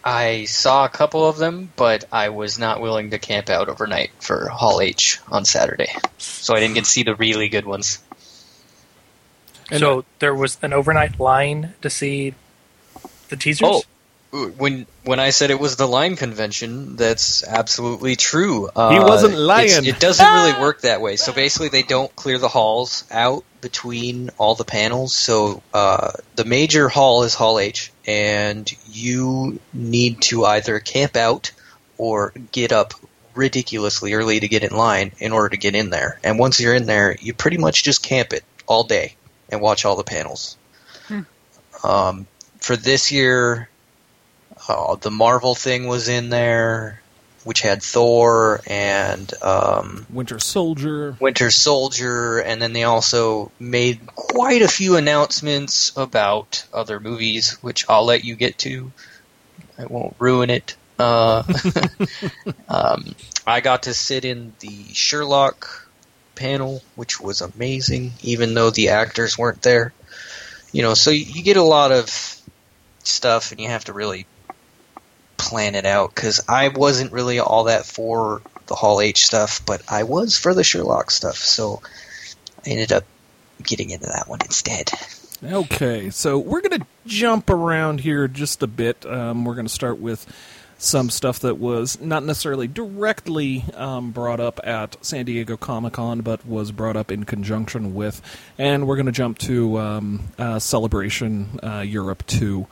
[0.03, 4.11] I saw a couple of them, but I was not willing to camp out overnight
[4.19, 7.99] for Hall H on Saturday, so I didn't get to see the really good ones.
[9.69, 12.33] And- so there was an overnight line to see
[13.29, 13.67] the teasers.
[14.31, 18.69] Oh, when when I said it was the line convention, that's absolutely true.
[18.75, 19.85] Uh, He wasn't lying.
[19.85, 21.15] It doesn't really work that way.
[21.15, 25.13] So basically, they don't clear the halls out between all the panels.
[25.13, 31.51] So uh, the major hall is Hall H, and you need to either camp out
[31.97, 32.93] or get up
[33.33, 36.19] ridiculously early to get in line in order to get in there.
[36.23, 39.15] And once you're in there, you pretty much just camp it all day
[39.49, 40.57] and watch all the panels.
[41.83, 42.27] Um,
[42.59, 43.69] for this year,
[44.67, 47.01] uh, the Marvel thing was in there,
[47.43, 51.15] which had Thor and um, Winter Soldier.
[51.19, 57.85] Winter Soldier, and then they also made quite a few announcements about other movies, which
[57.87, 58.91] I'll let you get to.
[59.77, 60.75] I won't ruin it.
[60.97, 61.43] Uh,
[62.67, 65.86] um, I got to sit in the Sherlock
[66.37, 69.93] panel, which was amazing, even though the actors weren't there.
[70.71, 72.09] You know, so you, you get a lot of
[73.03, 74.25] stuff, and you have to really
[75.37, 79.81] plan it out because I wasn't really all that for the Hall H stuff, but
[79.89, 81.81] I was for the Sherlock stuff, so
[82.65, 83.05] I ended up
[83.63, 84.91] getting into that one instead.
[85.43, 89.05] Okay, so we're going to jump around here just a bit.
[89.05, 90.25] Um, we're going to start with
[90.77, 96.21] some stuff that was not necessarily directly um, brought up at San Diego Comic Con,
[96.21, 98.21] but was brought up in conjunction with.
[98.57, 102.67] And we're going to jump to um, uh, Celebration uh, Europe 2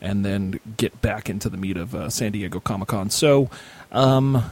[0.00, 3.10] and then get back into the meat of uh, San Diego Comic Con.
[3.10, 3.50] So,
[3.92, 4.44] um,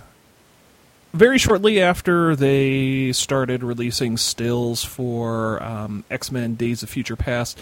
[1.13, 7.59] very shortly after they started releasing stills for um, X Men Days of Future Past,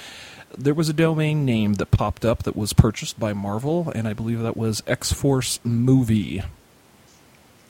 [0.56, 4.12] there was a domain name that popped up that was purchased by Marvel, and I
[4.12, 6.42] believe that was X Force Movie.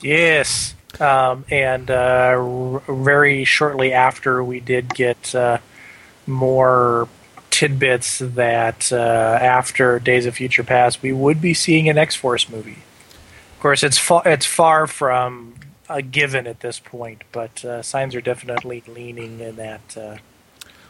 [0.01, 5.57] Yes, um, and uh, r- very shortly after, we did get uh,
[6.25, 7.09] more
[7.49, 12.47] tidbits that uh, after Days of Future Past, we would be seeing an X Force
[12.49, 12.83] movie.
[13.55, 15.55] Of course, it's far it's far from
[15.89, 20.21] a given at this point, but uh, signs are definitely leaning in that.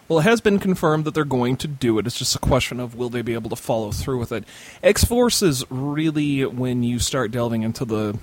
[0.09, 2.07] Well, it has been confirmed that they're going to do it.
[2.07, 4.43] It's just a question of will they be able to follow through with it.
[4.81, 8.17] X Force is really when you start delving into the.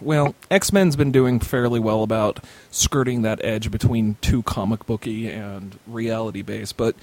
[0.00, 5.28] Well, X Men's been doing fairly well about skirting that edge between too comic booky
[5.28, 6.94] and reality based, but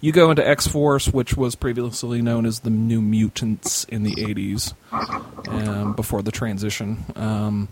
[0.00, 4.12] you go into X Force, which was previously known as the New Mutants in the
[4.12, 4.74] 80s,
[5.48, 7.04] um, before the transition.
[7.16, 7.68] Um,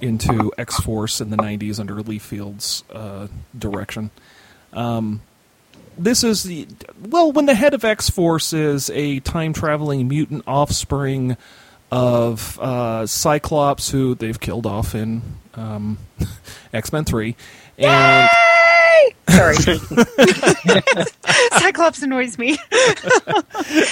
[0.00, 3.26] into X Force in the 90s under Liefeld's uh,
[3.58, 4.10] direction
[4.72, 6.66] this is the
[7.00, 11.36] well when the head of X Force is a time traveling mutant offspring
[11.90, 15.22] of uh, Cyclops, who they've killed off in
[15.54, 15.98] um,
[16.72, 17.36] X Men Three,
[17.78, 18.28] and
[19.28, 19.56] Sorry.
[21.58, 22.58] Cyclops annoys me.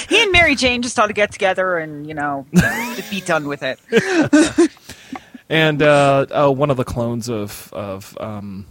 [0.08, 2.46] he and Mary Jane just ought to get together and, you know,
[3.10, 3.78] be done with it.
[5.48, 8.66] and uh, uh, one of the clones of of um,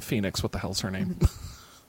[0.00, 0.42] Phoenix.
[0.42, 1.18] What the hell's her name?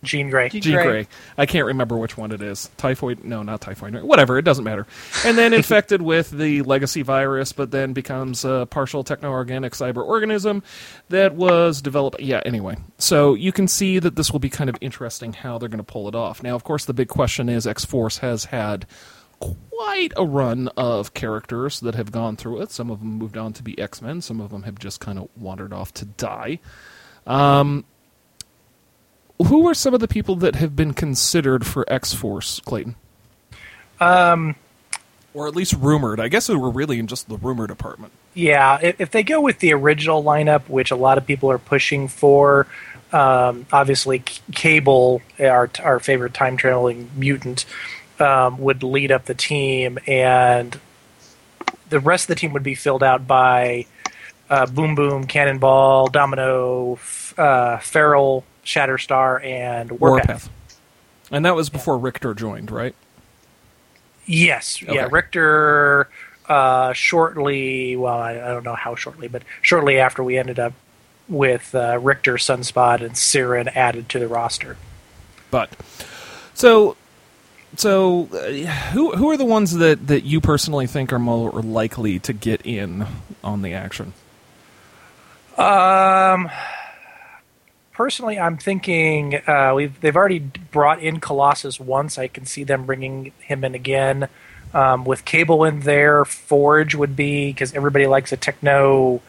[0.04, 0.50] Jean Grey.
[0.50, 0.86] Jean Jean Grey.
[0.86, 1.08] Grey.
[1.38, 2.70] I can't remember which one it is.
[2.78, 3.24] Typhoid?
[3.24, 4.02] No, not typhoid.
[4.02, 4.38] Whatever.
[4.38, 4.88] It doesn't matter.
[5.26, 10.64] And then infected with the legacy virus, but then becomes a partial techno-organic cyber organism
[11.10, 12.20] that was developed.
[12.20, 12.42] Yeah.
[12.46, 15.78] Anyway, so you can see that this will be kind of interesting how they're going
[15.78, 16.42] to pull it off.
[16.42, 18.88] Now, of course, the big question is X Force has had
[19.40, 22.72] quite a run of characters that have gone through it.
[22.72, 24.22] Some of them moved on to be X Men.
[24.22, 26.60] Some of them have just kind of wandered off to die.
[27.28, 27.86] Um,
[29.44, 32.96] who are some of the people that have been considered for X Force, Clayton?
[34.00, 34.56] Um,
[35.34, 36.20] Or at least rumored.
[36.20, 38.12] I guess were really in just the rumor department.
[38.34, 42.08] Yeah, if, they go with the original lineup, which a lot of people are pushing
[42.08, 42.66] for,
[43.12, 47.66] um, obviously C- Cable, our our favorite time traveling mutant,
[48.20, 50.80] um, would lead up the team, and
[51.90, 53.86] the rest of the team would be filled out by
[54.50, 60.28] uh, Boom Boom, Cannonball, Domino, F- uh, Feral, Shatterstar, and Warpath.
[60.28, 60.50] Warpath.
[61.32, 62.94] And that was before Rictor joined, right?
[64.26, 65.08] Yes, yeah.
[65.10, 66.10] Rictor
[66.48, 67.96] uh, shortly.
[67.96, 70.74] Well, I, I don't know how shortly, but shortly after we ended up
[71.28, 74.78] with uh, Rictor, Sunspot, and Siren added to the roster.
[75.50, 75.70] But
[76.54, 76.98] so
[77.78, 78.52] so uh,
[78.92, 82.66] who who are the ones that, that you personally think are more likely to get
[82.66, 83.08] in
[83.44, 84.14] on the action?
[85.58, 86.50] Um,
[87.94, 92.18] personally, I'm thinking uh, we've they've already brought in Colossus once.
[92.18, 94.28] I can see them bringing him in again.
[94.74, 99.22] Um, with Cable in there, Forge would be because everybody likes a techno,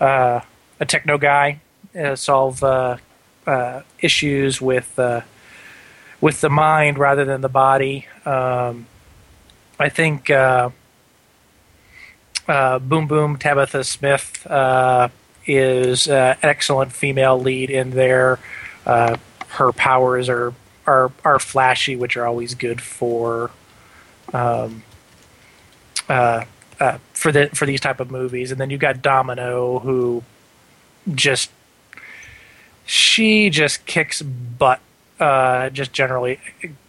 [0.00, 0.40] uh,
[0.80, 1.60] a techno guy
[1.96, 2.96] uh, solve uh,
[3.46, 5.20] uh, issues with uh,
[6.20, 8.06] with the mind rather than the body.
[8.24, 8.86] Um,
[9.78, 10.72] I think Boom
[13.06, 14.46] Boom Tabitha Smith
[15.46, 18.38] is uh, an excellent female lead in there.
[18.86, 19.16] Uh,
[19.48, 20.54] her powers are,
[20.86, 23.50] are are flashy, which are always good for
[24.32, 24.82] um,
[26.08, 26.44] uh,
[26.80, 28.50] uh, for the for these type of movies.
[28.50, 30.22] And then you've got Domino, who
[31.14, 31.50] just
[32.84, 34.80] she just kicks butt.
[35.20, 36.40] Uh, just generally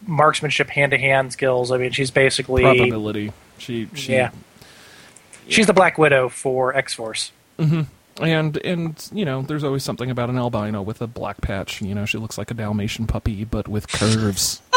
[0.04, 1.70] marksmanship, hand to hand skills.
[1.70, 3.32] I mean, she's basically Probability.
[3.58, 4.30] She, she yeah.
[5.46, 7.30] She's the Black Widow for X Force.
[8.20, 11.80] And and you know, there's always something about an albino with a black patch.
[11.82, 14.60] You know, she looks like a Dalmatian puppy, but with curves.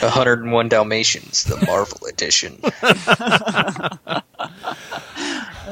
[0.00, 2.60] 101 Dalmatians, the Marvel edition.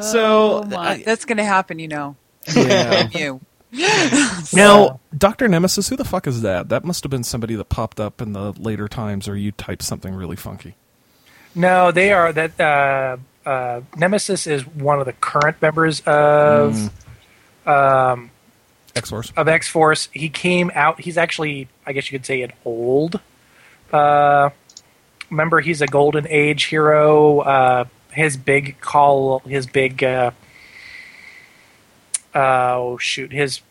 [0.00, 2.16] so Oh my, I- that's going to happen, you know.
[2.54, 3.08] yeah.
[3.72, 3.86] You.
[4.52, 6.70] Now, Doctor Nemesis, who the fuck is that?
[6.70, 9.82] That must have been somebody that popped up in the later times, or you typed
[9.82, 10.74] something really funky.
[11.54, 13.16] No, they are that uh,
[13.50, 16.88] uh, Nemesis is one of the current members of
[17.66, 18.30] um,
[18.94, 19.32] X Force.
[19.36, 20.08] of X Force.
[20.12, 21.00] He came out.
[21.00, 23.18] He's actually, I guess you could say, an old
[23.92, 24.50] uh,
[25.30, 25.60] member.
[25.60, 27.40] He's a Golden Age hero.
[27.40, 30.30] Uh, his big call, his big, uh,
[32.34, 33.62] oh shoot, his.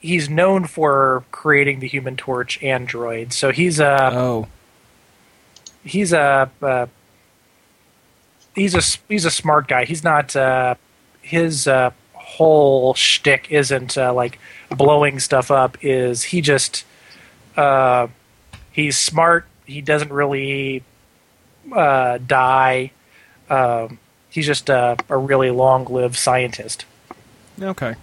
[0.00, 3.32] He's known for creating the Human Torch android.
[3.32, 4.48] So he's a Oh,
[5.84, 6.86] he's a uh,
[8.54, 9.84] he's a he's a smart guy.
[9.84, 10.74] He's not uh,
[11.22, 14.38] his uh, whole shtick isn't uh, like
[14.70, 15.76] blowing stuff up.
[15.82, 16.84] Is he just
[17.56, 18.08] uh,
[18.72, 19.46] he's smart.
[19.66, 20.82] He doesn't really
[21.74, 22.90] uh, die.
[23.48, 23.98] Um,
[24.30, 26.84] he's just uh, a really long-lived scientist.
[27.60, 27.94] okay.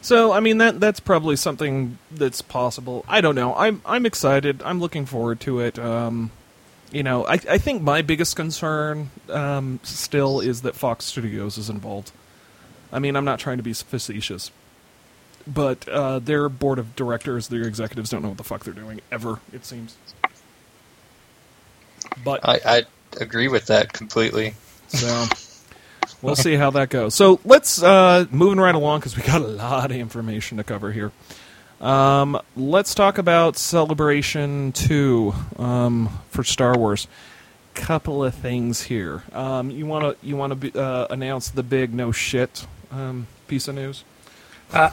[0.00, 3.04] So, I mean that that's probably something that's possible.
[3.08, 3.54] I don't know.
[3.54, 4.62] I'm I'm excited.
[4.64, 5.78] I'm looking forward to it.
[5.78, 6.30] Um,
[6.90, 11.68] you know, I I think my biggest concern um, still is that Fox Studios is
[11.68, 12.12] involved.
[12.92, 14.50] I mean, I'm not trying to be facetious,
[15.46, 19.00] but uh, their board of directors, their executives, don't know what the fuck they're doing
[19.12, 19.40] ever.
[19.52, 19.96] It seems.
[22.24, 22.82] But I, I
[23.20, 24.54] agree with that completely.
[24.88, 25.26] So
[26.22, 27.14] we'll see how that goes.
[27.14, 30.92] So let's uh, moving right along because we got a lot of information to cover
[30.92, 31.12] here.
[31.80, 37.06] Um, let's talk about Celebration Two um, for Star Wars.
[37.74, 39.22] Couple of things here.
[39.32, 43.68] Um, you want to you want to uh, announce the big no shit um, piece
[43.68, 44.04] of news?
[44.70, 44.92] that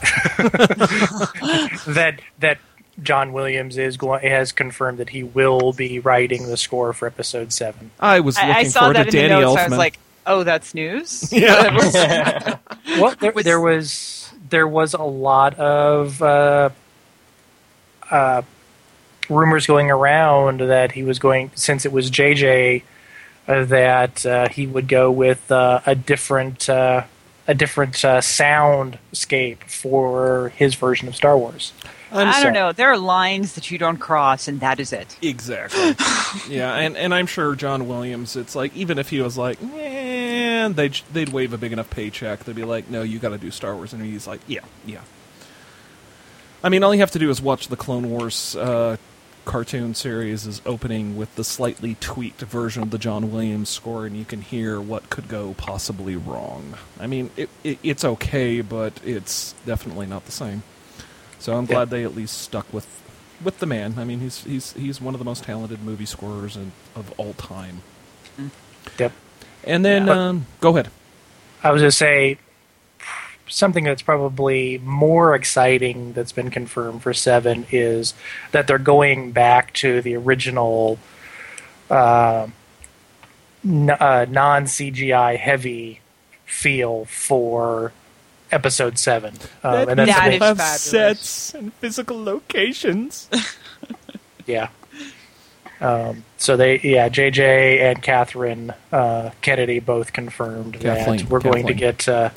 [2.38, 2.58] that
[3.02, 7.52] John Williams is going has confirmed that he will be writing the score for Episode
[7.52, 7.90] Seven.
[8.00, 9.60] I was looking I, I saw forward that to in Danny the notes.
[9.60, 9.64] Elfman.
[9.64, 11.32] I was like, oh, that's news?
[11.36, 12.58] yeah.
[12.98, 16.70] Well, there, there was there was a lot of uh,
[18.10, 18.42] uh,
[19.28, 22.82] rumors going around that he was going since it was JJ
[23.48, 27.04] uh, that uh, he would go with uh, a different uh,
[27.48, 31.72] a different uh, soundscape for his version of Star Wars.
[32.10, 32.72] I'm I don't know.
[32.72, 35.16] There are lines that you don't cross, and that is it.
[35.22, 35.94] Exactly.
[36.48, 38.36] yeah, and, and I'm sure John Williams.
[38.36, 39.58] It's like even if he was like,
[40.74, 42.44] they'd they'd wave a big enough paycheck.
[42.44, 45.02] They'd be like, no, you got to do Star Wars, and he's like, yeah, yeah.
[46.62, 48.96] I mean, all you have to do is watch the Clone Wars uh,
[49.44, 54.16] cartoon series is opening with the slightly tweaked version of the John Williams score, and
[54.16, 56.74] you can hear what could go possibly wrong.
[56.98, 60.62] I mean, it, it, it's okay, but it's definitely not the same.
[61.38, 61.68] So I'm Yeah.
[61.74, 62.86] glad they at least stuck with
[63.44, 63.96] with the man.
[63.98, 67.34] I mean, he's he's he's one of the most talented movie scorers in, of all
[67.34, 67.82] time.
[68.98, 69.12] Yep.
[69.66, 70.90] And then, But- um, go ahead.
[71.62, 72.38] I was going to say
[73.48, 78.14] something that's probably more exciting that's been confirmed for Seven is
[78.52, 80.98] that they're going back to the original
[81.90, 82.46] uh,
[83.64, 86.00] n- uh, non CGI heavy
[86.44, 87.92] feel for
[88.52, 90.80] Episode Seven, um, and that's That a big- fabulous.
[90.80, 93.28] sets and physical locations.
[94.46, 94.68] yeah.
[95.80, 101.66] Um, so they, yeah, JJ and Catherine uh, Kennedy both confirmed Kathleen, that we're going
[101.66, 102.30] to get uh,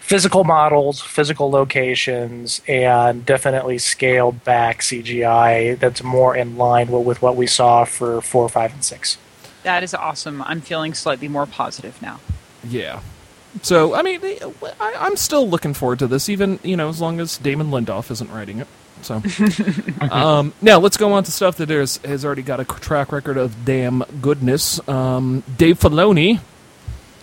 [0.00, 7.22] physical models, physical locations, and definitely scaled back CGI that's more in line with, with
[7.22, 9.18] what we saw for four, five, and six.
[9.62, 10.42] That is awesome.
[10.42, 12.20] I'm feeling slightly more positive now.
[12.68, 13.00] Yeah.
[13.62, 14.20] So I mean,
[14.80, 18.10] I, I'm still looking forward to this, even you know, as long as Damon Lindelof
[18.10, 18.66] isn't writing it.
[19.04, 19.22] So
[20.10, 23.36] um, now let's go on to stuff that is, has already got a track record
[23.36, 24.86] of damn goodness.
[24.88, 26.40] Um, Dave Filoni,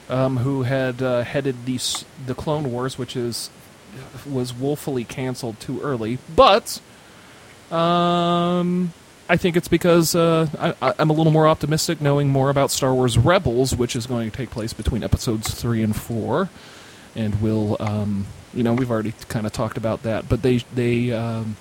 [0.09, 1.79] um, who had uh, headed the
[2.25, 3.49] the Clone Wars, which is
[4.29, 6.79] was woefully canceled too early, but
[7.71, 8.93] um,
[9.27, 12.93] I think it's because uh, I, I'm a little more optimistic knowing more about Star
[12.93, 16.49] Wars Rebels, which is going to take place between episodes three and four,
[17.15, 21.11] and will um, you know we've already kind of talked about that, but they they
[21.11, 21.55] um,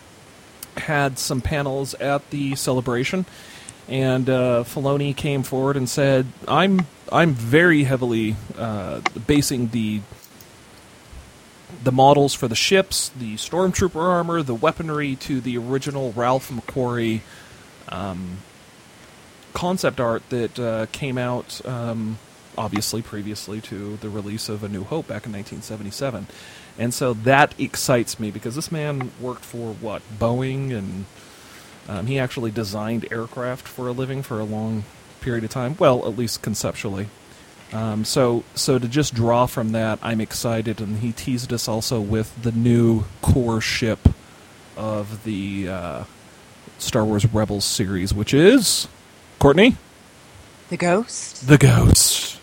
[0.80, 3.26] had some panels at the celebration,
[3.88, 10.00] and uh, Filoni came forward and said, "I'm I'm very heavily uh, basing the
[11.82, 17.20] the models for the ships, the stormtrooper armor, the weaponry to the original Ralph McQuarrie
[17.88, 18.38] um,
[19.52, 22.18] concept art that uh, came out, um,
[22.58, 26.26] obviously previously to the release of A New Hope back in 1977.
[26.78, 31.04] And so that excites me because this man worked for what Boeing, and
[31.88, 34.84] um, he actually designed aircraft for a living for a long
[35.20, 35.76] period of time.
[35.78, 37.08] Well, at least conceptually.
[37.72, 42.00] Um, so, so to just draw from that, I'm excited, and he teased us also
[42.00, 44.08] with the new core ship
[44.76, 46.04] of the uh,
[46.78, 48.88] Star Wars Rebels series, which is
[49.38, 49.76] Courtney,
[50.68, 51.46] The ghost.
[51.46, 52.39] the Ghost,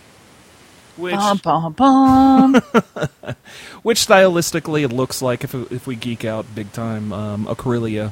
[0.97, 2.53] which Bum, bum, bum.
[3.83, 8.11] which stylistically it looks like if if we geek out big time, um, a Corellia,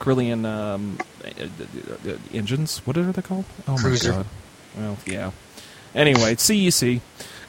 [0.00, 2.78] Corellian um, uh, uh, uh, engines.
[2.86, 3.44] What are they called?
[3.68, 4.10] Oh Cruiser.
[4.10, 4.26] my god!
[4.78, 5.30] Well, yeah.
[5.94, 7.00] Anyway, CEC.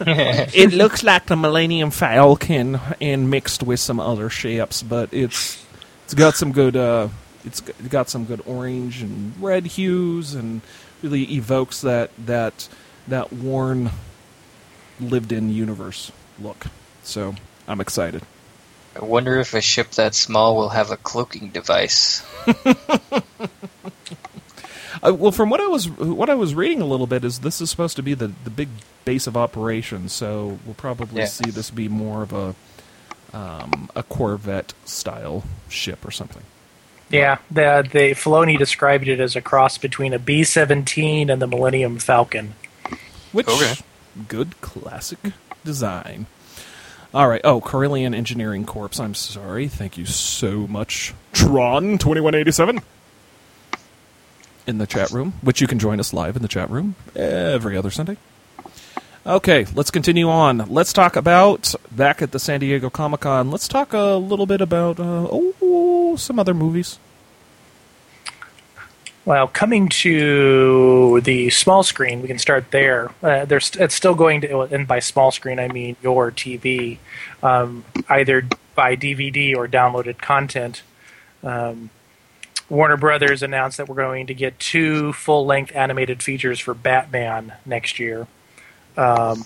[0.00, 5.64] it looks like the Millennium Falcon and mixed with some other ships, but it's
[6.04, 7.08] it's got some good uh,
[7.44, 10.60] it's g- got some good orange and red hues and
[11.02, 12.68] really evokes that that
[13.08, 13.90] that worn
[15.00, 16.66] lived in universe look.
[17.02, 17.34] So
[17.66, 18.22] I'm excited.
[19.00, 22.24] I wonder if a ship that small will have a cloaking device.
[25.00, 27.60] Uh, well, from what I was what I was reading a little bit is this
[27.60, 28.68] is supposed to be the, the big
[29.04, 31.26] base of operations, so we'll probably Yeah.
[31.26, 32.54] see this be more of a
[33.32, 36.42] um, a Corvette style ship or something.
[37.10, 41.46] Yeah, the the Filoni described it as a cross between a B seventeen and the
[41.46, 42.54] Millennium Falcon.
[43.32, 43.74] Which Okay.
[44.28, 45.18] good classic
[45.64, 46.26] design.
[47.14, 47.40] All right.
[47.44, 49.00] Oh, Corellian Engineering Corps.
[49.00, 49.66] I'm sorry.
[49.68, 52.80] Thank you so much, Tron twenty one eighty seven.
[54.66, 57.74] In the chat room, which you can join us live in the chat room every
[57.76, 58.18] other Sunday.
[59.26, 60.58] Okay, let's continue on.
[60.68, 63.50] Let's talk about back at the San Diego Comic Con.
[63.50, 66.98] Let's talk a little bit about uh, oh some other movies.
[69.28, 73.10] Well, coming to the small screen, we can start there.
[73.22, 76.96] Uh, there's it's still going to, and by small screen I mean your TV,
[77.42, 80.82] um, either by DVD or downloaded content.
[81.42, 81.90] Um,
[82.70, 87.98] Warner Brothers announced that we're going to get two full-length animated features for Batman next
[87.98, 88.26] year.
[88.96, 89.44] Um,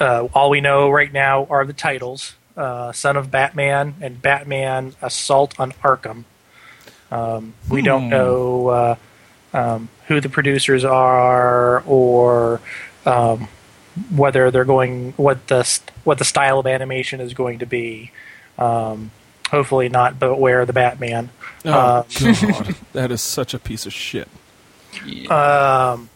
[0.00, 4.94] uh, all we know right now are the titles: uh, "Son of Batman" and "Batman:
[5.02, 6.24] Assault on Arkham."
[7.10, 8.96] Um, we don't know uh,
[9.54, 12.60] um, who the producers are or
[13.04, 13.48] um,
[14.14, 18.10] whether they're going what the st- what the style of animation is going to be.
[18.58, 19.10] Um,
[19.50, 21.30] hopefully not, but where the Batman.
[21.64, 24.28] Oh Uh, God, that is such a piece of shit.
[25.30, 26.08] Um,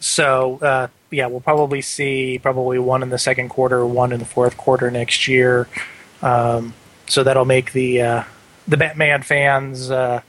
[0.00, 4.24] so uh, yeah, we'll probably see probably one in the second quarter, one in the
[4.26, 5.68] fourth quarter next year.
[6.22, 6.74] Um,
[7.08, 8.22] so that'll make the uh,
[8.68, 10.22] the Batman fans uh,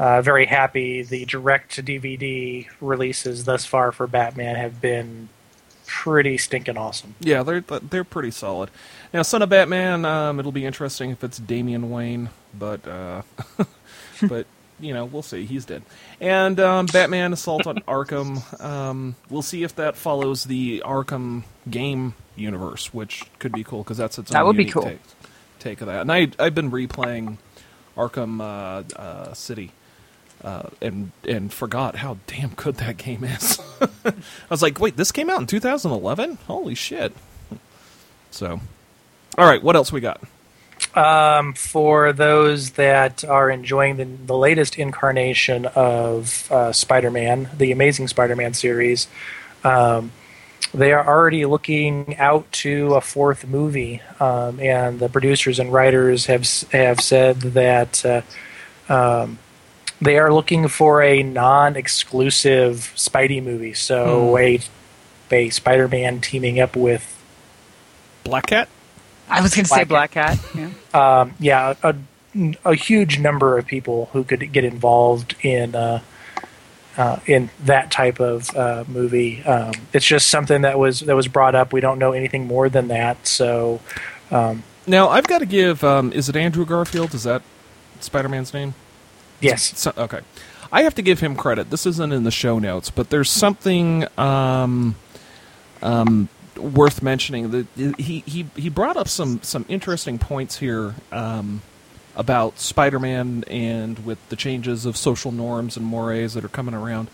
[0.00, 1.02] uh, very happy.
[1.02, 5.28] The direct to DVD releases thus far for Batman have been
[5.86, 7.16] pretty stinking awesome.
[7.20, 8.70] Yeah, they're they're pretty solid.
[9.12, 13.22] Now, Son of Batman, um, it'll be interesting if it's Damian Wayne, but uh,
[14.22, 14.46] but
[14.80, 15.44] you know we'll see.
[15.44, 15.82] He's dead.
[16.18, 22.14] And um, Batman Assault on Arkham, um, we'll see if that follows the Arkham game
[22.36, 24.34] universe, which could be cool because that's its own.
[24.34, 24.84] That own would be cool.
[24.84, 25.00] Take,
[25.58, 26.00] take of that.
[26.00, 27.36] And I I've been replaying
[27.96, 29.72] Arkham uh, uh, City.
[30.42, 33.60] Uh, and and forgot how damn good that game is.
[34.06, 34.14] I
[34.48, 36.38] was like, wait, this came out in 2011?
[36.46, 37.14] Holy shit!
[38.30, 38.58] So,
[39.36, 40.22] all right, what else we got?
[40.94, 48.08] Um, for those that are enjoying the, the latest incarnation of uh, Spider-Man, the Amazing
[48.08, 49.06] Spider-Man series,
[49.62, 50.10] um,
[50.72, 56.26] they are already looking out to a fourth movie, um, and the producers and writers
[56.26, 58.22] have have said that uh,
[58.88, 59.38] um,
[60.00, 63.74] they are looking for a non-exclusive Spidey movie.
[63.74, 64.60] So a
[65.30, 67.16] a Spider-Man teaming up with
[68.24, 68.68] Black Cat.
[69.28, 70.38] I was going to say Black Black Cat.
[70.54, 70.70] Yeah.
[71.20, 71.94] um, yeah, a,
[72.64, 76.00] a huge number of people who could get involved in uh,
[76.96, 79.42] uh, in that type of uh, movie.
[79.44, 81.72] Um, it's just something that was that was brought up.
[81.72, 83.26] We don't know anything more than that.
[83.26, 83.80] So,
[84.30, 85.82] um, Now I've got to give.
[85.84, 87.14] Um, is it Andrew Garfield?
[87.14, 87.42] Is that
[88.00, 88.74] Spider-Man's name?
[89.40, 90.20] yes, So, okay.
[90.72, 91.70] I have to give him credit.
[91.70, 94.94] This isn't in the show notes, but there's something um,
[95.82, 97.50] um, worth mentioning.
[97.50, 97.66] That
[97.98, 101.62] he, he he brought up some some interesting points here um,
[102.16, 107.08] about Spider-Man and with the changes of social norms and mores that are coming around.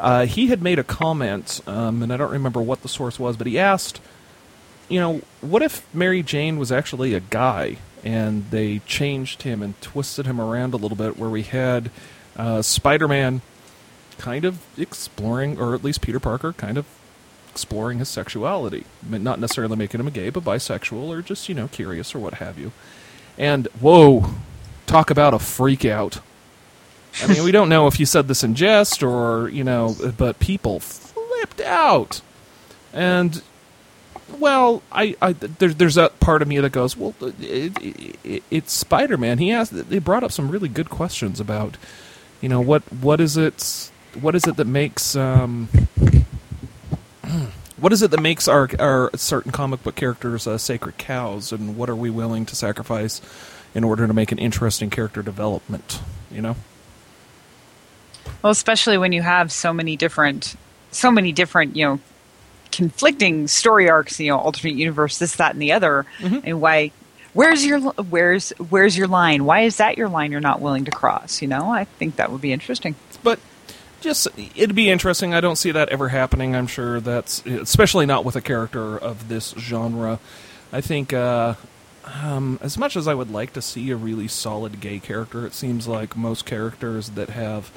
[0.00, 3.36] Uh, he had made a comment, um, and I don't remember what the source was,
[3.36, 4.00] but he asked,
[4.88, 9.80] you know, what if Mary Jane was actually a guy and they changed him and
[9.80, 11.90] twisted him around a little bit where we had
[12.36, 13.42] uh, Spider Man
[14.18, 16.86] kind of exploring, or at least Peter Parker kind of
[17.50, 18.84] exploring his sexuality.
[19.06, 22.34] Not necessarily making him a gay, but bisexual or just, you know, curious or what
[22.34, 22.70] have you.
[23.38, 24.30] And whoa,
[24.86, 26.20] talk about a freak out.
[27.22, 30.38] I mean, we don't know if you said this in jest or, you know, but
[30.40, 32.20] people flipped out.
[32.92, 33.42] And
[34.38, 38.72] well, I, I there, there's that part of me that goes, well, it, it, it's
[38.72, 39.38] Spider Man.
[39.38, 41.76] He asked, they brought up some really good questions about,
[42.40, 45.68] you know, what what is it, what is it that makes, um,
[47.80, 51.76] what is it that makes our our certain comic book characters uh, sacred cows, and
[51.76, 53.20] what are we willing to sacrifice
[53.74, 56.00] in order to make an interesting character development?
[56.30, 56.56] You know,
[58.42, 60.56] Well, especially when you have so many different,
[60.90, 62.00] so many different, you know,
[62.70, 64.20] conflicting story arcs.
[64.20, 66.04] You know, alternate universe, this, that, and the other.
[66.20, 66.92] And why?
[67.34, 69.44] Where's your where's where's your line?
[69.44, 71.40] Why is that your line you're not willing to cross?
[71.40, 72.94] You know, I think that would be interesting.
[73.22, 73.38] but
[74.00, 75.34] just it'd be interesting.
[75.34, 76.54] I don't see that ever happening.
[76.54, 80.20] I'm sure that's especially not with a character of this genre.
[80.72, 81.54] I think uh,
[82.04, 85.54] um, as much as I would like to see a really solid gay character, it
[85.54, 87.70] seems like most characters that have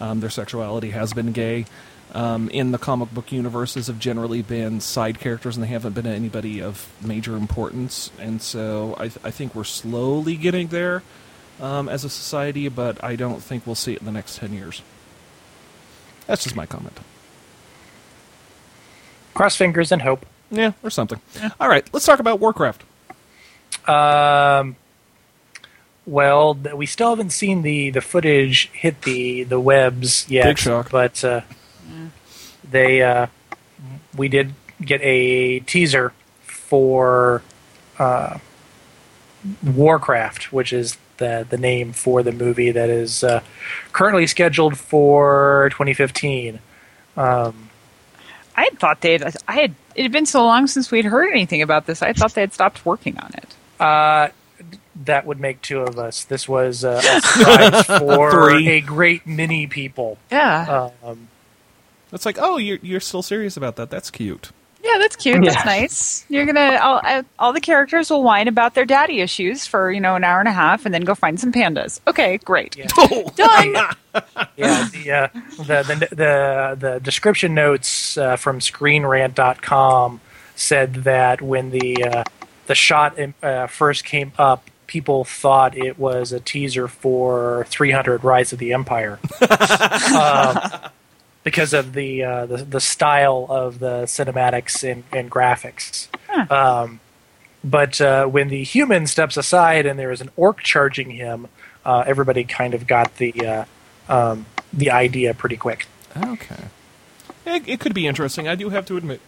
[0.00, 1.66] um, their sexuality has been gay
[2.14, 6.06] um, in the comic book universes have generally been side characters, and they haven't been
[6.06, 8.10] anybody of major importance.
[8.18, 11.02] And so I, th- I think we're slowly getting there
[11.60, 14.52] um, as a society, but I don't think we'll see it in the next ten
[14.52, 14.82] years.
[16.30, 16.96] That's just my comment.
[19.34, 20.24] cross fingers and hope.
[20.48, 21.20] Yeah, or something.
[21.58, 22.84] All right, let's talk about Warcraft.
[23.88, 24.76] Um,
[26.06, 30.44] well, we still haven't seen the, the footage hit the, the webs yet.
[30.44, 30.90] Big shock.
[30.92, 31.40] But uh,
[32.68, 33.26] they uh,
[34.16, 36.12] we did get a teaser
[36.42, 37.42] for
[37.98, 38.38] uh,
[39.64, 43.40] Warcraft, which is the the name for the movie that is uh,
[43.92, 46.58] currently scheduled for 2015.
[47.16, 47.70] Um,
[48.56, 49.36] I had thought they had.
[49.46, 49.74] I had.
[49.94, 52.02] It had been so long since we'd heard anything about this.
[52.02, 53.56] I thought they had stopped working on it.
[53.80, 54.28] Uh,
[55.04, 56.24] that would make two of us.
[56.24, 60.18] This was uh, a surprise for a great many people.
[60.30, 60.90] Yeah.
[61.02, 61.28] Um,
[62.12, 63.88] It's like, oh, you're you're still serious about that?
[63.90, 64.50] That's cute.
[64.82, 65.44] Yeah, that's cute.
[65.44, 66.24] That's nice.
[66.28, 70.00] You're gonna all, uh, all the characters will whine about their daddy issues for you
[70.00, 72.00] know an hour and a half, and then go find some pandas.
[72.06, 72.76] Okay, great.
[72.76, 72.86] Yeah.
[73.34, 73.72] Done.
[74.56, 75.28] yeah, the, uh,
[75.58, 80.20] the the the the description notes uh, from ScreenRant.com
[80.56, 82.24] said that when the uh,
[82.66, 88.52] the shot uh, first came up, people thought it was a teaser for 300: Rise
[88.52, 89.18] of the Empire.
[90.16, 90.90] um,
[91.42, 96.08] because of the, uh, the the style of the cinematics and, and graphics.
[96.50, 97.00] Um,
[97.62, 101.48] but uh, when the human steps aside and there is an orc charging him,
[101.84, 103.64] uh, everybody kind of got the uh,
[104.08, 105.86] um, the idea pretty quick.
[106.16, 106.64] Okay.
[107.46, 108.48] It, it could be interesting.
[108.48, 109.20] I do have to admit,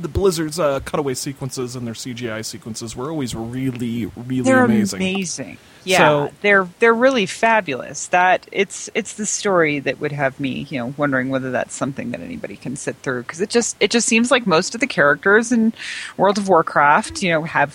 [0.00, 5.00] the Blizzard's uh, cutaway sequences and their CGI sequences were always really, really They're amazing.
[5.00, 5.58] amazing.
[5.84, 8.08] Yeah, So- they're they're really fabulous.
[8.08, 12.10] That it's it's the story that would have me, you know, wondering whether that's something
[12.10, 14.86] that anybody can sit through because it just it just seems like most of the
[14.86, 15.72] characters in
[16.16, 17.74] World of Warcraft, you know, have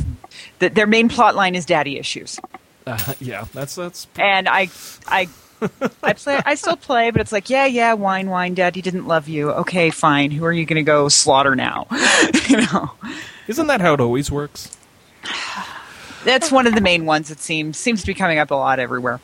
[0.60, 2.40] that their main plot line is daddy issues.
[2.86, 4.08] Uh, yeah, that's that's.
[4.18, 4.70] and I,
[5.08, 5.28] I,
[6.04, 6.42] I play.
[6.46, 8.54] I still play, but it's like, yeah, yeah, whine, whine.
[8.54, 9.52] Daddy didn't love you.
[9.52, 10.32] Okay, fine.
[10.32, 11.88] Who are you going to go slaughter now?
[12.50, 12.92] you know,
[13.48, 14.76] Isn't that how it always works?
[16.24, 17.32] that's one of the main ones.
[17.32, 19.20] It seems seems to be coming up a lot everywhere.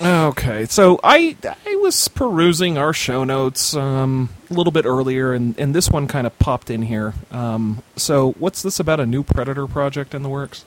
[0.00, 5.56] Okay, so I I was perusing our show notes um, a little bit earlier, and,
[5.58, 7.14] and this one kind of popped in here.
[7.30, 10.64] Um, so, what's this about a new Predator project in the works?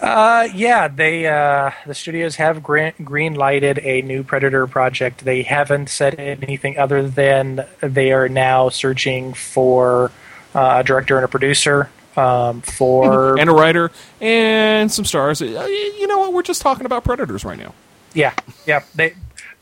[0.00, 5.24] Uh, yeah, they uh, the studios have green, lighted a new Predator project.
[5.24, 10.10] They haven't said anything other than they are now searching for
[10.54, 13.90] uh, a director and a producer um, for And a writer
[14.20, 15.40] and some stars.
[15.40, 16.32] Uh, You know what?
[16.32, 17.74] We're just talking about Predators right now.
[18.12, 18.34] Yeah,
[18.66, 18.82] yeah.
[18.94, 19.14] They,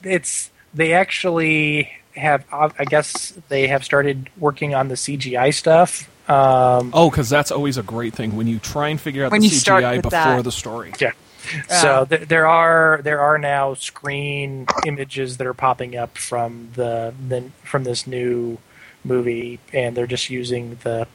[0.02, 2.44] it's they actually have.
[2.52, 6.08] I guess they have started working on the CGI stuff.
[6.32, 9.38] Um, Oh, because that's always a great thing when you try and figure out the
[9.38, 10.44] CGI before that.
[10.44, 10.92] the story.
[11.00, 11.12] yeah.
[11.68, 17.12] So th- there are there are now screen images that are popping up from the,
[17.28, 18.58] the from this new
[19.04, 21.08] movie, and they're just using the,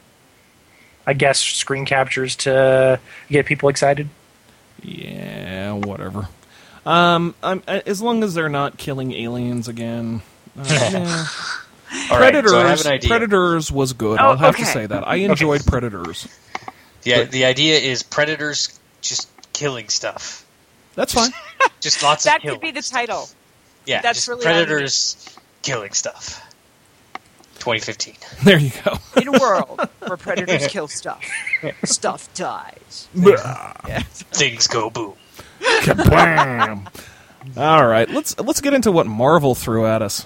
[1.08, 3.00] I guess, screen captures to
[3.30, 4.10] get people excited.
[4.84, 6.28] Yeah, whatever.
[6.86, 10.22] Um, I'm, as long as they're not killing aliens again.
[10.60, 11.26] Uh, yeah.
[12.12, 12.52] All right, Predators.
[12.52, 13.10] so I have an idea.
[13.10, 14.20] Predators was good.
[14.20, 16.28] Oh, I'll have to say that I enjoyed Predators.
[17.04, 20.46] The, the idea is predators just killing stuff.
[20.96, 21.32] That's fine.
[21.80, 23.00] Just lots That of That could be the stuff.
[23.00, 23.30] title.
[23.86, 26.44] Yeah, That's just really predators killing stuff.
[27.60, 28.16] 2015.
[28.44, 28.98] there you go.
[29.22, 31.24] In a world where predators kill stuff,
[31.86, 33.08] stuff dies.
[34.34, 35.14] Things go boom.
[35.62, 36.88] Kablam.
[37.56, 40.26] All right, let's let's get into what Marvel threw at us.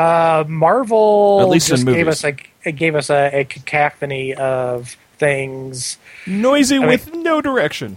[0.00, 2.24] Uh, Marvel At least just gave movies.
[2.24, 5.98] us a it gave us a, a cacophony of things.
[6.26, 7.96] Noisy mean- with no direction.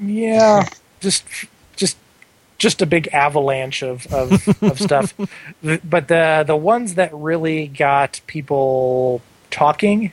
[0.00, 0.68] Yeah,
[1.00, 1.24] just
[1.76, 1.96] just
[2.58, 5.14] just a big avalanche of of, of stuff.
[5.62, 10.12] But the the ones that really got people talking,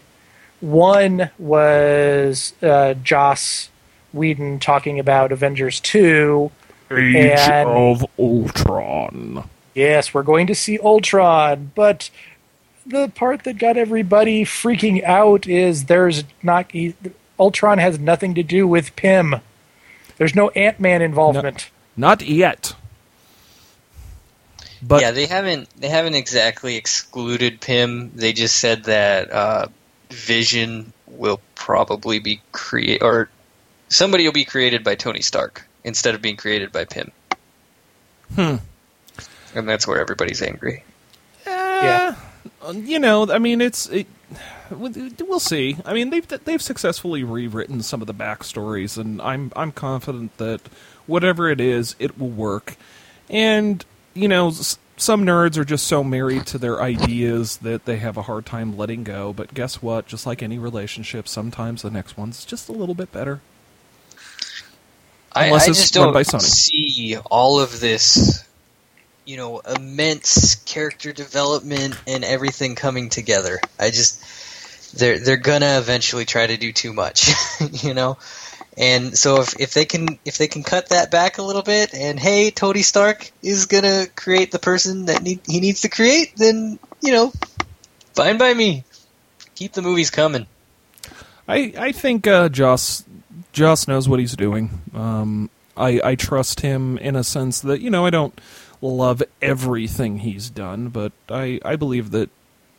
[0.60, 3.70] one was uh, Joss
[4.14, 6.52] Whedon talking about Avengers two.
[6.92, 9.50] Age And- of Ultron.
[9.76, 12.10] Yes, we're going to see Ultron, but
[12.86, 16.96] the part that got everybody freaking out is there's not he,
[17.38, 19.36] Ultron has nothing to do with Pym.
[20.18, 21.70] There's no Ant Man involvement.
[21.98, 22.74] Not yet.
[24.82, 28.12] But yeah, they haven't they haven't exactly excluded Pym.
[28.16, 29.68] They just said that uh,
[30.10, 33.30] Vision will probably be create or
[33.90, 37.12] somebody will be created by Tony Stark instead of being created by Pym.
[38.36, 38.56] Hmm.
[39.56, 40.84] And that's where everybody's angry.
[41.48, 42.16] Yeah.
[42.62, 44.08] Uh, you know, I mean, it's it,
[44.70, 45.78] we'll see.
[45.86, 50.62] I mean, they've they've successfully rewritten some of the backstories, and I'm I'm confident that
[51.08, 52.76] whatever it is, it will work.
[53.30, 53.84] And
[54.14, 58.18] you know, s- some nerds are just so married to their ideas that they have
[58.18, 59.32] a hard time letting go.
[59.34, 60.08] But guess what?
[60.08, 63.42] Just like any relationship, sometimes the next one's just a little bit better.
[65.34, 66.42] I, Unless I it's just run don't by Sony.
[66.42, 68.45] see all of this,
[69.26, 73.60] you know, immense character development and everything coming together.
[73.80, 74.22] I just
[74.96, 77.32] they're they're gonna eventually try to do too much,
[77.84, 78.18] you know.
[78.78, 81.94] And so if, if they can if they can cut that back a little bit,
[81.94, 86.34] and hey, Tony Stark is gonna create the person that need, he needs to create,
[86.36, 87.34] then you know,
[88.14, 88.84] fine by me.
[89.56, 90.48] Keep the movies coming.
[91.48, 93.04] I I think uh, Joss
[93.54, 94.70] Joss knows what he's doing.
[94.94, 98.40] Um, I I trust him in a sense that you know I don't
[98.86, 102.30] love everything he's done, but I I believe that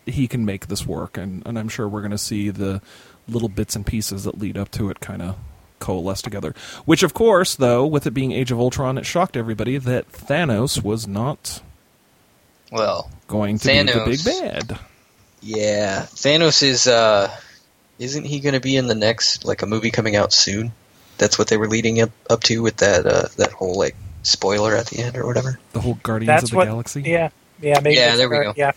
[0.06, 2.80] he can make this work, and and I'm sure we're going to see the
[3.28, 5.36] little bits and pieces that lead up to it kind of
[5.80, 6.54] coalesce together.
[6.84, 10.82] Which, of course, though, with it being Age of Ultron, it shocked everybody that Thanos
[10.82, 11.60] was not
[12.70, 14.78] Well, going to be the big bad.
[15.40, 16.86] Yeah, Thanos is.
[16.86, 17.30] uh
[17.98, 20.72] Isn't he going to be in the next like a movie coming out soon?
[21.18, 23.96] That's what they were leading up up to with that uh that whole like
[24.26, 25.58] spoiler at the end or whatever.
[25.72, 26.64] The whole Guardians That's of the what.
[26.66, 27.02] Galaxy.
[27.02, 27.96] Yeah, yeah, maybe.
[27.96, 28.54] Yeah, there we go.
[28.56, 28.72] Yeah,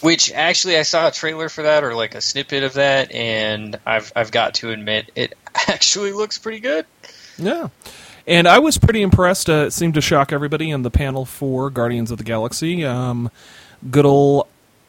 [0.00, 3.78] Which actually, I saw a trailer for that or like a snippet of that, and
[3.86, 5.36] I've I've got to admit it
[5.68, 6.86] actually looks pretty good.
[7.38, 7.68] Yeah.
[8.26, 9.50] And I was pretty impressed.
[9.50, 12.82] Uh, it seemed to shock everybody in the panel for Guardians of the Galaxy.
[12.82, 13.30] Um,
[13.90, 14.46] good old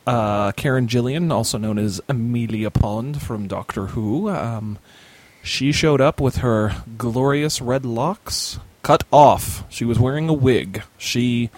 [0.08, 4.30] uh, Karen Gillan, also known as Amelia Pond from Doctor Who.
[4.30, 4.78] Um,
[5.46, 9.64] she showed up with her glorious red locks cut off.
[9.70, 10.84] She was wearing a wig.
[10.98, 11.50] She.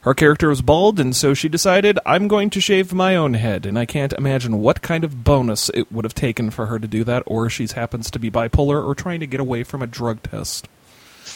[0.00, 3.64] Her character was bald, and so she decided, I'm going to shave my own head.
[3.64, 6.86] And I can't imagine what kind of bonus it would have taken for her to
[6.86, 9.86] do that, or she happens to be bipolar or trying to get away from a
[9.86, 10.68] drug test.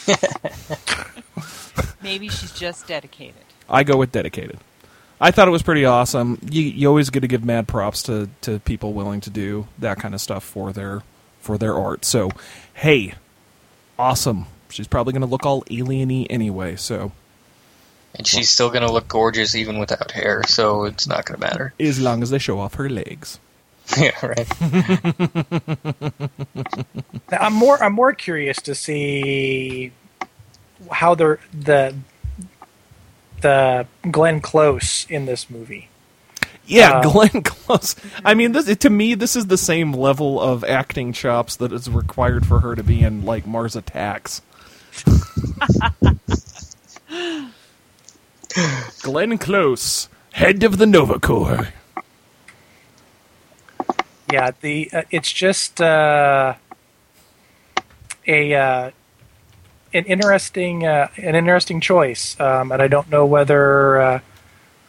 [2.03, 3.41] Maybe she's just dedicated.
[3.67, 4.59] I go with dedicated.
[5.19, 6.37] I thought it was pretty awesome.
[6.47, 9.97] You, you always get to give mad props to, to people willing to do that
[9.97, 11.01] kind of stuff for their
[11.49, 12.05] for their art.
[12.05, 12.29] So,
[12.75, 13.15] hey,
[13.97, 14.45] awesome.
[14.69, 16.75] she's probably going to look all alieny anyway.
[16.75, 17.11] So
[18.13, 21.47] And she's still going to look gorgeous even without hair, so it's not going to
[21.47, 21.73] matter.
[21.79, 23.39] as long as they show off her legs.
[23.97, 24.47] yeah, right.
[27.31, 29.91] I'm more I'm more curious to see
[30.91, 31.95] how the the
[33.41, 35.88] the Glenn Close in this movie.
[36.69, 37.95] Yeah, Uh, Glenn Close.
[38.23, 41.89] I mean, this to me, this is the same level of acting chops that is
[41.89, 44.41] required for her to be in like Mars Attacks.
[49.01, 51.69] Glenn Close, head of the Nova Corps.
[54.31, 56.53] Yeah, the uh, it's just uh,
[58.27, 58.91] a uh,
[59.93, 64.19] an interesting uh, an interesting choice, um, and I don't know whether uh,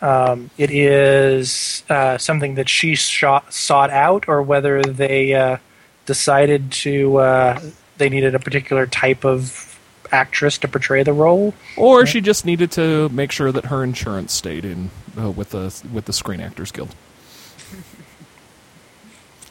[0.01, 5.59] um, it is uh, something that she shot, sought out or whether they uh,
[6.07, 7.61] decided to uh,
[7.99, 9.79] they needed a particular type of
[10.11, 11.55] actress to portray the role.
[11.77, 15.75] Or she just needed to make sure that her insurance stayed in uh, with the
[15.93, 16.95] with the Screen Actors Guild.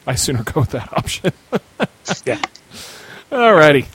[0.06, 1.32] I sooner go with that option.
[2.26, 2.40] Yeah.
[3.30, 3.86] Alrighty.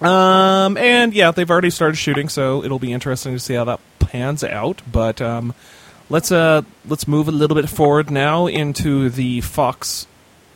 [0.00, 3.80] Um, and yeah, they've already started shooting, so it'll be interesting to see how that
[3.98, 4.82] pans out.
[4.90, 5.54] But um,
[6.10, 10.06] let's uh, let's move a little bit forward now into the Fox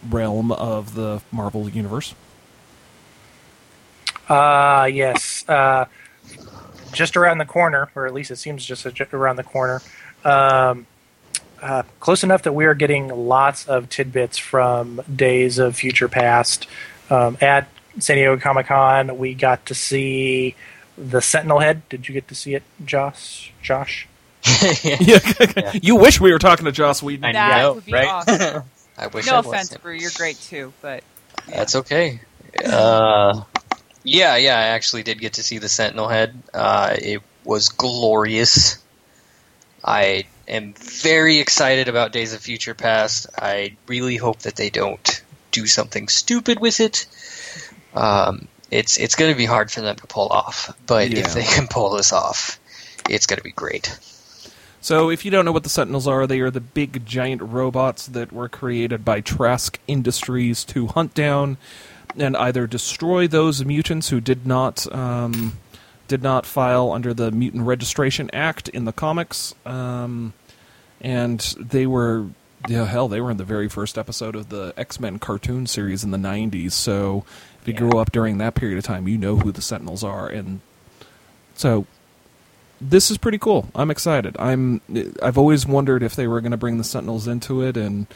[0.08, 2.14] realm of the Marvel universe.
[4.28, 5.44] Ah, yes.
[5.48, 5.86] Uh,
[6.92, 9.80] just around the corner, or at least it seems just around the corner.
[10.24, 10.86] Um,
[11.62, 16.66] uh, close enough that we are getting lots of tidbits from Days of Future Past.
[17.10, 17.68] Um, at
[17.98, 20.54] San Diego Comic Con, we got to see
[20.96, 21.88] the Sentinel head.
[21.88, 23.52] Did you get to see it, Josh?
[23.62, 24.06] Josh?
[24.82, 27.24] yeah, you wish we were talking to Joss Whedon.
[27.24, 28.08] I That know, would be right?
[28.08, 28.64] awesome.
[28.98, 29.78] I wish No I offense, was.
[29.78, 31.02] Brew, you're great too, but
[31.46, 32.20] That's okay.
[32.64, 33.42] Uh,
[34.02, 36.34] yeah, yeah, I actually did get to see the Sentinel head.
[36.52, 38.78] Uh, it was glorious.
[39.84, 43.26] I am very excited about Days of Future Past.
[43.38, 47.06] I really hope that they don't do something stupid with it.
[47.94, 51.20] Um, it's it's going to be hard for them to pull off, but Yeah.
[51.20, 52.60] if they can pull this off,
[53.08, 53.98] it's going to be great.
[54.82, 58.06] So, if you don't know what the Sentinels are, they are the big giant robots
[58.06, 61.58] that were created by Trask Industries to hunt down
[62.16, 65.58] and either destroy those mutants who did not um,
[66.08, 70.32] did not file under the Mutant Registration Act in the comics, um,
[71.00, 72.26] and they were.
[72.68, 76.04] Yeah, hell, they were in the very first episode of the X Men cartoon series
[76.04, 76.72] in the '90s.
[76.72, 77.24] So,
[77.62, 80.28] if you grew up during that period of time, you know who the Sentinels are,
[80.28, 80.60] and
[81.54, 81.86] so
[82.80, 83.68] this is pretty cool.
[83.74, 84.36] I'm excited.
[84.38, 84.80] I'm.
[85.22, 88.06] I've always wondered if they were going to bring the Sentinels into it, and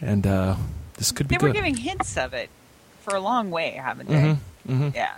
[0.00, 0.56] and uh,
[0.98, 1.56] this could be they were good.
[1.56, 2.50] giving hints of it
[3.00, 4.14] for a long way, haven't they?
[4.14, 4.36] Mhm,
[4.68, 4.94] mhm.
[4.94, 5.14] Yeah.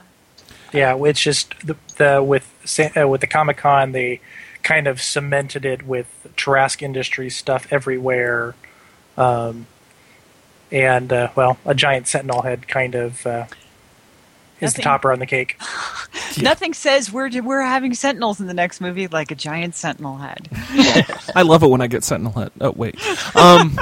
[0.72, 4.20] Yeah, it's just the, the with Sa- uh, with the Comic Con they
[4.62, 6.06] kind of cemented it with
[6.36, 8.54] Trask Industries stuff everywhere,
[9.16, 9.66] um,
[10.72, 13.46] and uh, well, a giant Sentinel head kind of uh,
[14.60, 15.60] is the topper on the cake.
[16.40, 20.48] Nothing says we're we're having Sentinels in the next movie like a giant Sentinel head.
[21.34, 22.52] I love it when I get Sentinel head.
[22.60, 22.96] Oh wait.
[23.34, 23.78] Um,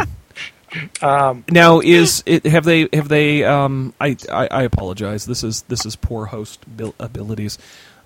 [1.01, 5.24] Um, now is it have they have they um I, I I apologize.
[5.24, 7.59] This is this is poor host bil- abilities.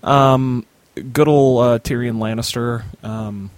[0.03, 0.67] Um
[1.13, 3.49] good old uh, Tyrion Lannister um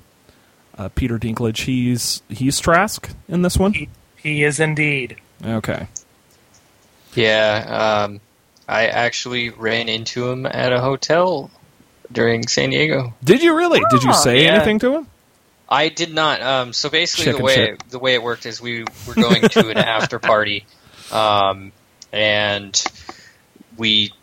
[0.77, 3.73] uh, Peter Dinklage he's he's Trask in this one.
[3.73, 3.89] he,
[4.23, 5.17] he is indeed.
[5.45, 5.87] Okay.
[7.13, 8.19] Yeah, um,
[8.67, 11.51] I actually ran into him at a hotel
[12.11, 13.13] during San Diego.
[13.23, 13.81] Did you really?
[13.91, 14.53] Did you Oh, say yeah.
[14.55, 15.07] anything to him?
[15.67, 16.41] I did not.
[16.41, 17.69] Um, so basically, Chicken the way shit.
[17.69, 20.65] it, the way it worked is we were going to an after party,
[21.11, 21.71] um,
[22.11, 22.81] and
[23.77, 24.13] we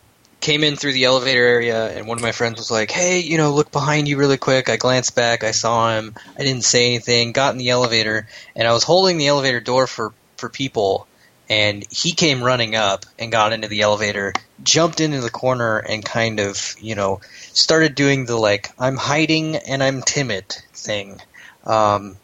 [0.41, 3.37] came in through the elevator area, and one of my friends was like, "Hey, you
[3.37, 6.15] know, look behind you really quick." I glanced back, I saw him.
[6.37, 7.31] I didn't say anything.
[7.31, 11.07] Got in the elevator, and I was holding the elevator door for for people,
[11.49, 14.33] and he came running up and got into the elevator,
[14.63, 17.21] jumped into the corner, and kind of, you know,
[17.53, 21.21] started doing the like, "I'm hiding and I'm timid" thing.
[21.65, 22.17] Um,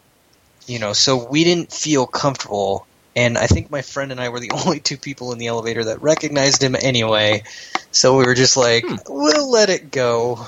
[0.68, 2.88] you know, so we didn't feel comfortable.
[3.16, 5.86] And I think my friend and I were the only two people in the elevator
[5.86, 7.44] that recognized him anyway.
[7.92, 8.96] So we were just like, hmm.
[9.08, 10.46] we'll let it go.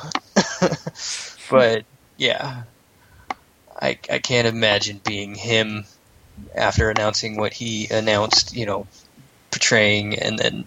[1.50, 1.86] but
[2.18, 2.64] yeah,
[3.80, 5.86] I, I can't imagine being him
[6.56, 8.88] after announcing what he announced, you know,
[9.52, 10.66] portraying and then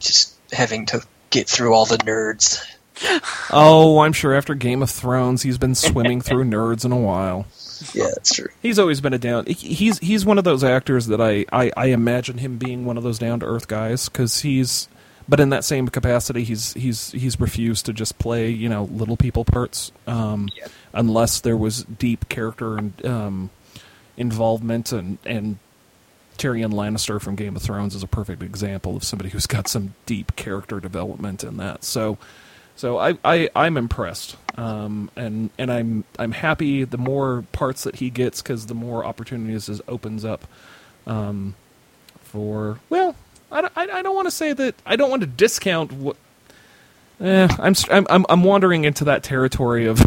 [0.00, 2.62] just having to get through all the nerds.
[3.50, 7.44] Oh, I'm sure after Game of Thrones, he's been swimming through nerds in a while.
[7.94, 8.48] Yeah, that's true.
[8.62, 9.46] He's always been a down.
[9.46, 13.02] He's he's one of those actors that I I, I imagine him being one of
[13.04, 14.88] those down to earth guys because he's
[15.28, 19.16] but in that same capacity, he's he's he's refused to just play you know little
[19.16, 20.66] people parts um, Yeah.
[20.92, 23.50] unless there was deep character and um,
[24.16, 25.58] involvement and and
[26.38, 29.94] Tyrion Lannister from Game of Thrones is a perfect example of somebody who's got some
[30.04, 31.84] deep character development in that.
[31.84, 32.18] So,
[32.76, 36.84] so I, I I'm impressed, um, and and I'm I'm happy.
[36.84, 40.46] The more parts that he gets, because the more opportunities it opens up
[41.06, 41.54] um,
[42.22, 42.80] for.
[42.90, 43.14] Well,
[43.52, 44.74] I don't, I, I don't want to say that.
[44.84, 46.16] I don't want to discount what.
[47.20, 50.00] Eh, I'm, I'm I'm I'm wandering into that territory of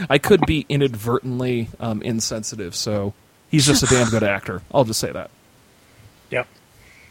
[0.10, 2.74] I could be inadvertently um, insensitive.
[2.74, 3.12] So
[3.48, 4.62] he's just a damn good actor.
[4.72, 5.30] I'll just say that.
[6.30, 6.46] Yep.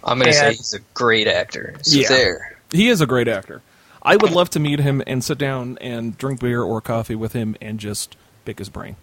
[0.04, 1.76] I'm going to say he's a great actor.
[1.84, 2.08] So Yeah.
[2.10, 2.58] there.
[2.72, 3.62] He is a great actor.
[4.06, 7.34] I would love to meet him and sit down and drink beer or coffee with
[7.34, 8.96] him and just pick his brain.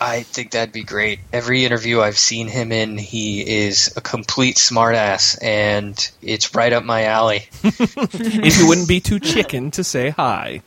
[0.00, 1.20] I think that'd be great.
[1.32, 6.84] Every interview I've seen him in, he is a complete smartass, and it's right up
[6.84, 7.48] my alley.
[7.62, 10.62] if you wouldn't be too chicken to say hi.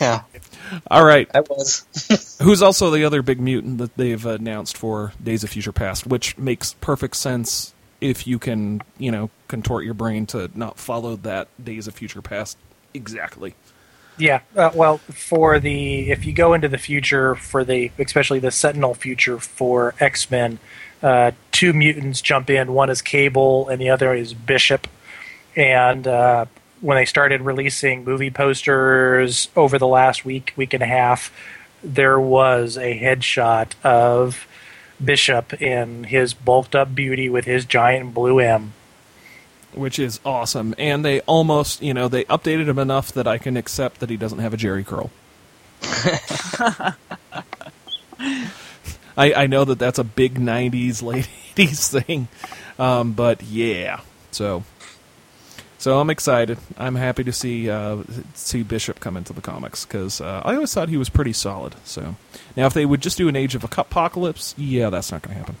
[0.00, 0.22] Yeah,
[0.90, 1.28] All right.
[1.34, 1.86] I was.
[2.42, 6.36] Who's also the other big mutant that they've announced for Days of Future Past, which
[6.38, 11.48] makes perfect sense if you can, you know, contort your brain to not follow that
[11.62, 12.56] Days of Future Past
[12.94, 13.54] exactly.
[14.18, 18.50] Yeah, uh, well, for the if you go into the future for the especially the
[18.50, 20.58] Sentinel future for X Men,
[21.02, 22.74] uh, two mutants jump in.
[22.74, 24.86] One is Cable, and the other is Bishop.
[25.56, 26.46] And uh,
[26.80, 31.32] when they started releasing movie posters over the last week, week and a half,
[31.82, 34.46] there was a headshot of
[35.02, 38.74] Bishop in his bulked up beauty with his giant blue M.
[39.74, 40.74] Which is awesome.
[40.78, 44.16] And they almost, you know, they updated him enough that I can accept that he
[44.16, 45.10] doesn't have a Jheri curl.
[49.16, 52.28] I, I know that that's a big 90s, late 80s thing.
[52.78, 54.00] Um, but yeah.
[54.32, 54.64] So
[55.80, 56.58] so I'm excited.
[56.76, 58.02] I'm happy to see uh,
[58.34, 61.74] see Bishop come into the comics because uh, I always thought he was pretty solid.
[61.84, 62.16] So
[62.54, 65.38] now, if they would just do an Age of Apocalypse, yeah, that's not going to
[65.38, 65.56] happen.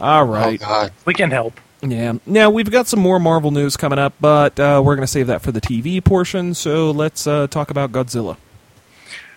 [0.00, 0.58] All right.
[0.62, 0.92] Oh God.
[1.04, 1.60] We can help.
[1.90, 2.14] Yeah.
[2.26, 5.28] Now we've got some more Marvel news coming up, but uh, we're going to save
[5.28, 6.54] that for the TV portion.
[6.54, 8.36] So let's uh, talk about Godzilla.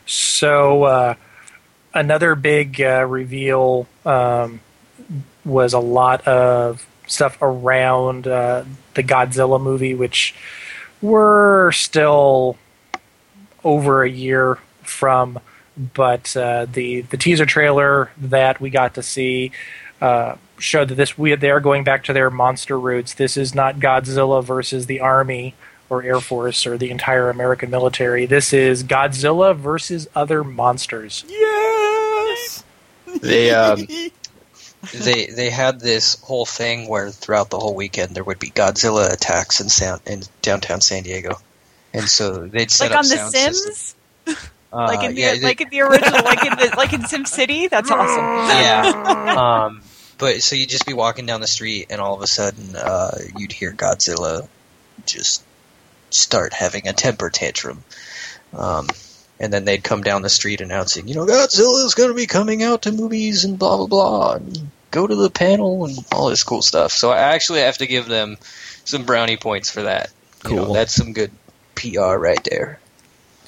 [0.05, 1.13] So uh,
[1.93, 4.61] another big uh, reveal um,
[5.45, 10.33] was a lot of stuff around uh, the Godzilla movie, which
[11.01, 12.57] we're still
[13.63, 15.39] over a year from.
[15.77, 19.51] But uh, the the teaser trailer that we got to see
[20.59, 23.13] showed that this we they are going back to their monster roots.
[23.13, 25.55] This is not Godzilla versus the army
[25.89, 28.25] or air force or the entire American military.
[28.25, 31.25] This is Godzilla versus other monsters.
[31.27, 32.63] Yes.
[33.21, 33.87] They um,
[34.93, 39.11] they they had this whole thing where throughout the whole weekend there would be Godzilla
[39.11, 41.35] attacks in San, in downtown San Diego,
[41.93, 43.95] and so they'd set like up on The sound Sims, systems.
[44.71, 47.03] Uh, like in the yeah, they- like in the original, like in the like in
[47.07, 47.65] Sim City.
[47.67, 48.23] That's awesome.
[48.23, 49.65] yeah.
[49.65, 49.81] Um,
[50.19, 53.17] but so you'd just be walking down the street, and all of a sudden, uh,
[53.37, 54.47] you'd hear Godzilla
[55.05, 55.43] just
[56.11, 57.83] start having a temper tantrum.
[58.53, 58.87] Um,
[59.39, 62.61] and then they'd come down the street announcing, you know, Godzilla's going to be coming
[62.61, 64.33] out to movies and blah blah blah.
[64.33, 66.91] And go to the panel and all this cool stuff.
[66.91, 68.37] So I actually have to give them
[68.85, 70.09] some brownie points for that.
[70.45, 70.73] You know, Cool.
[70.73, 71.31] that's some good
[71.75, 72.79] PR right there.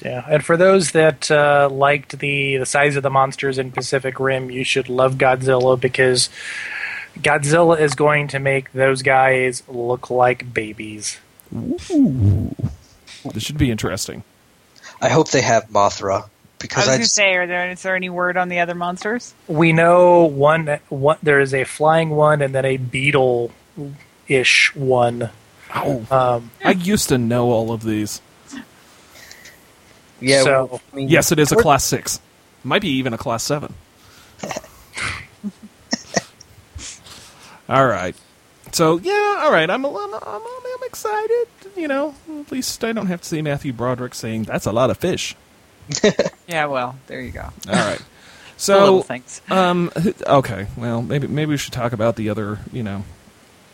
[0.04, 4.18] Yeah, and for those that uh, liked the the size of the monsters in Pacific
[4.18, 6.28] Rim, you should love Godzilla because
[7.18, 11.18] Godzilla is going to make those guys look like babies.
[11.50, 14.24] This should be interesting.
[15.00, 16.28] I hope they have Mothra I
[16.58, 18.60] because was I, going to just, say, are there is there any word on the
[18.60, 19.34] other monsters?
[19.46, 23.50] We know one, one there is a flying one and then a beetle
[24.26, 25.30] ish one.
[25.74, 26.06] Ow.
[26.10, 28.20] Um, I used to know all of these.
[30.22, 30.42] Yeah.
[30.42, 32.20] so- well, I mean, Yes, it is a class six.
[32.64, 33.74] Might be even a class seven.
[37.68, 38.14] all right.
[38.72, 39.68] So yeah, all right.
[39.68, 41.46] I'm a, I'm, I'm, I'm excited.
[41.76, 44.90] You know, at least I don't have to see Matthew Broderick saying that's a lot
[44.90, 45.34] of fish.
[46.48, 47.48] Yeah, well, there you go.
[47.68, 48.00] All right.
[48.58, 49.40] So thanks.
[49.50, 50.68] um, okay.
[50.76, 52.60] Well, maybe maybe we should talk about the other.
[52.72, 53.02] You know,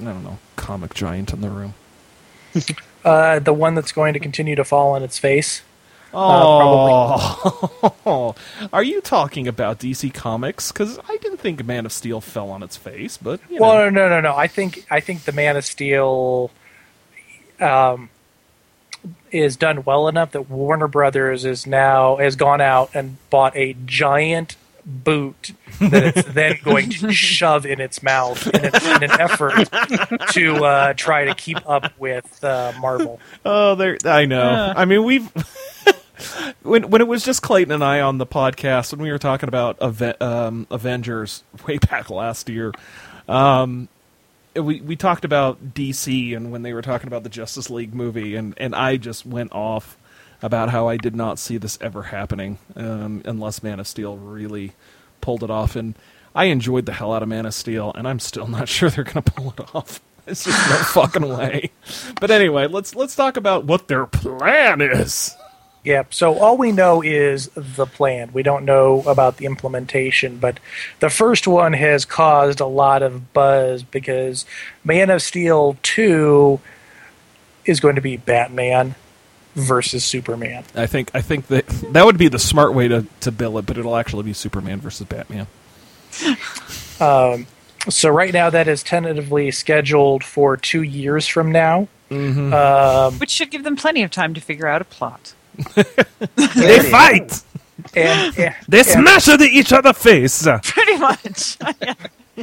[0.01, 1.75] I don't know, comic giant in the room.
[3.05, 5.61] uh, the one that's going to continue to fall on its face.
[6.15, 7.85] Oh,
[8.73, 10.73] are you talking about DC Comics?
[10.73, 13.67] Because I didn't think Man of Steel fell on its face, but you know.
[13.67, 14.35] Well, no, no, no.
[14.35, 16.51] I think I think the Man of Steel
[17.61, 18.09] um,
[19.31, 23.77] is done well enough that Warner Brothers is now has gone out and bought a
[23.85, 24.57] giant
[24.87, 29.69] boot that it's then going to shove in its mouth in, an- in an effort
[30.33, 33.21] to uh, try to keep up with uh, Marvel.
[33.45, 33.99] Oh, there.
[34.07, 34.73] I know.
[34.75, 35.31] I mean, we've
[36.62, 39.49] when when it was just Clayton and I on the podcast when we were talking
[39.49, 39.81] about
[40.23, 42.73] um, Avengers way back last year.
[43.29, 43.89] Um,
[44.55, 48.35] we we talked about DC and when they were talking about the Justice League movie,
[48.35, 49.97] and and I just went off
[50.43, 54.73] about how I did not see this ever happening um, unless Man of Steel really
[55.21, 55.95] pulled it off, and
[56.35, 59.05] I enjoyed the hell out of Man of Steel, and I'm still not sure they're
[59.05, 60.01] going to pull it off.
[60.27, 61.71] It's just no fucking way.
[62.21, 65.37] But anyway, let's let's talk about what their plan is.
[65.85, 66.12] Yep.
[66.12, 68.31] So all we know is the plan.
[68.33, 70.59] We don't know about the implementation, but
[71.01, 74.45] the first one has caused a lot of buzz because
[74.85, 76.61] Man of Steel 2
[77.64, 78.97] is going to be Batman
[79.55, 80.64] versus Superman.
[80.74, 83.66] I think I think that that would be the smart way to, to bill it,
[83.66, 85.47] but it'll actually be Superman versus Batman.
[87.01, 87.47] um,
[87.89, 91.89] So right now that is tentatively scheduled for 2 years from now.
[93.18, 95.35] Which should give them plenty of time to figure out a plot.
[96.37, 97.43] They fight.
[97.95, 100.47] And and, They smash into each other face.
[100.63, 101.59] Pretty much.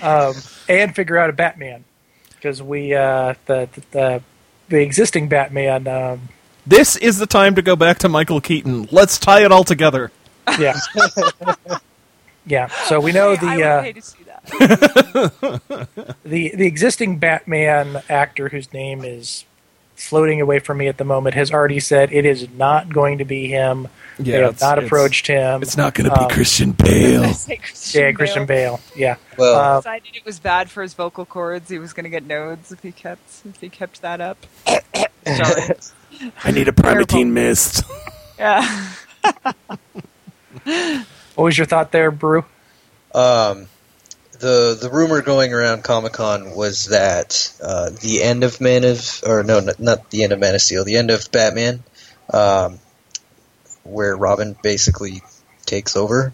[0.69, 1.83] and figure out a Batman
[2.29, 4.21] because we uh the the
[4.69, 6.29] the existing Batman um
[6.65, 8.87] This is the time to go back to Michael Keaton.
[8.91, 10.11] Let's tie it all together.
[10.59, 10.79] yeah.
[12.45, 12.67] yeah.
[12.85, 14.23] So we know I the would uh, pay to see
[16.23, 19.45] the the existing Batman actor whose name is
[19.95, 23.25] floating away from me at the moment has already said it is not going to
[23.25, 23.87] be him.
[24.19, 25.61] they Yeah, have it's- not approached him.
[25.61, 27.23] It's not going to be Um, Christian Bale.
[27.45, 28.79] Christian Yeah, Christian Bale.
[28.95, 29.15] Yeah.
[29.37, 31.69] Well, Uh, decided it was bad for his vocal cords.
[31.69, 34.37] He was going to get nodes if he kept if he kept that up.
[34.67, 37.83] I need a Primatene Mist.
[38.37, 38.89] Yeah.
[40.65, 42.43] what was your thought there, Brew?
[43.13, 43.67] um,
[44.45, 49.23] the the rumor going around Comic Con was that uh, the end of Man of
[49.25, 51.83] or no, not, not the end of Man of Steel, the end of Batman,
[52.31, 52.79] um,
[53.83, 55.23] where Robin basically
[55.65, 56.31] takes over,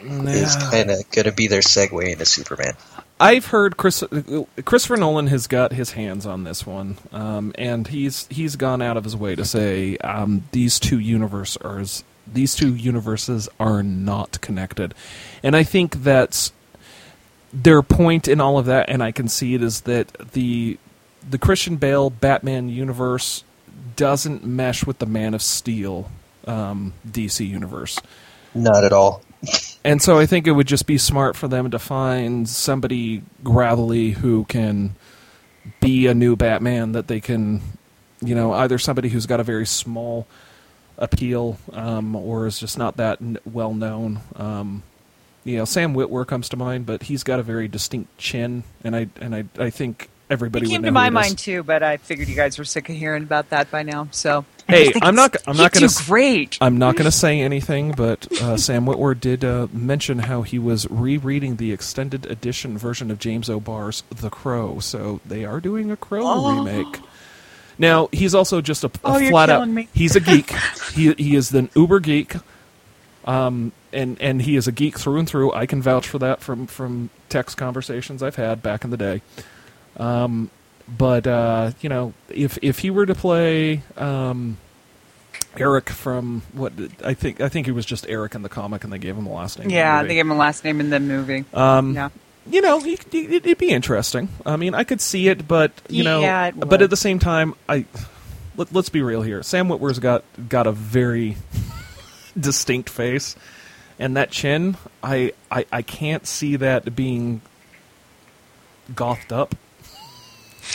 [0.00, 2.72] is kind of going to be their segue into Superman.
[3.20, 4.02] I've heard Chris,
[4.64, 8.96] Christopher Nolan has got his hands on this one, um, and he's he's gone out
[8.96, 14.94] of his way to say um, these two universes these two universes are not connected,
[15.42, 16.50] and I think that's
[17.52, 20.78] their point in all of that, and I can see it is that the
[21.28, 23.44] the Christian Bale Batman universe
[23.96, 26.10] doesn't mesh with the Man of Steel
[26.46, 27.98] um, DC universe.
[28.54, 29.22] Not at all.
[29.84, 34.12] And so I think it would just be smart for them to find somebody gravelly
[34.12, 34.94] who can
[35.80, 37.60] be a new Batman that they can,
[38.20, 40.26] you know, either somebody who's got a very small
[40.98, 44.20] appeal um, or is just not that well known.
[44.36, 44.82] Um,
[45.46, 48.94] you know, Sam Witwer comes to mind, but he's got a very distinct chin, and
[48.94, 51.14] I and I I think everybody came to my who it is.
[51.14, 54.08] mind too, but I figured you guys were sick of hearing about that by now.
[54.10, 56.58] So Hey, I'm not- I'm not gonna great.
[56.60, 60.58] I'm not going to say anything, but uh, Sam Witwer did uh, mention how he
[60.58, 65.92] was rereading the extended edition version of James O'Barr's The Crow, so they are doing
[65.92, 66.58] a Crow Oh.
[66.64, 66.98] remake.
[67.78, 69.68] Now he's also just a, a Oh, flat out.
[69.68, 69.86] me.
[69.94, 70.50] He's a geek.
[70.92, 72.34] he he is an uber geek,
[73.24, 75.52] um, and and he is a geek through and through.
[75.52, 79.22] I can vouch for that from from text conversations I've had back in the day.
[79.96, 80.50] Um,
[80.88, 84.58] but uh, you know, if if he were to play um,
[85.56, 86.72] Eric from what
[87.04, 89.24] I think I think he was just Eric in the comic, and they gave him
[89.24, 89.64] the last name.
[89.64, 91.44] in the yeah, they gave him a last name in the movie.
[91.54, 92.10] Um, yeah.
[92.48, 94.28] you know, he, he- it'd be interesting.
[94.44, 97.18] I mean, I could see it, but you know, Yeah, it but at the same
[97.18, 97.86] time, I
[98.56, 99.42] let, let's be real here.
[99.42, 101.36] Sam Witwer's got got a very
[102.38, 103.34] distinct face,
[103.98, 107.40] and that chin, I, I I can't see that being
[108.94, 109.54] gothed up.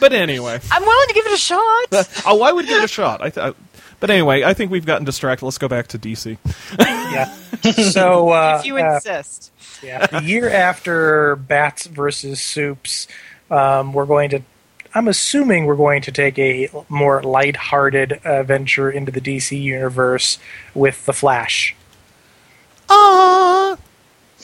[0.00, 1.86] but anyway, I'm willing to give it a shot.
[2.26, 3.20] oh, I would give it a shot.
[3.22, 3.54] I, th- I
[4.00, 5.44] but anyway, I think we've gotten distracted.
[5.44, 6.38] Let's go back to DC.
[7.10, 7.24] Yeah.
[7.90, 9.50] So uh, if you uh, insist.
[9.82, 13.08] yeah, the year after Bats versus Soups,
[13.50, 14.42] um, we're going to.
[14.94, 20.38] I'm assuming we're going to take a more light-hearted uh, venture into the DC universe
[20.74, 21.76] with the Flash.
[22.88, 23.76] Ah.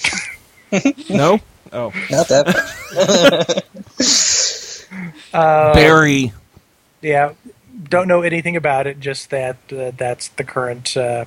[1.10, 1.40] no.
[1.72, 3.64] Oh, Not that.
[5.32, 6.32] Uh, Barry.
[7.02, 7.32] Yeah,
[7.88, 9.00] don't know anything about it.
[9.00, 11.24] Just that uh, that's the current uh,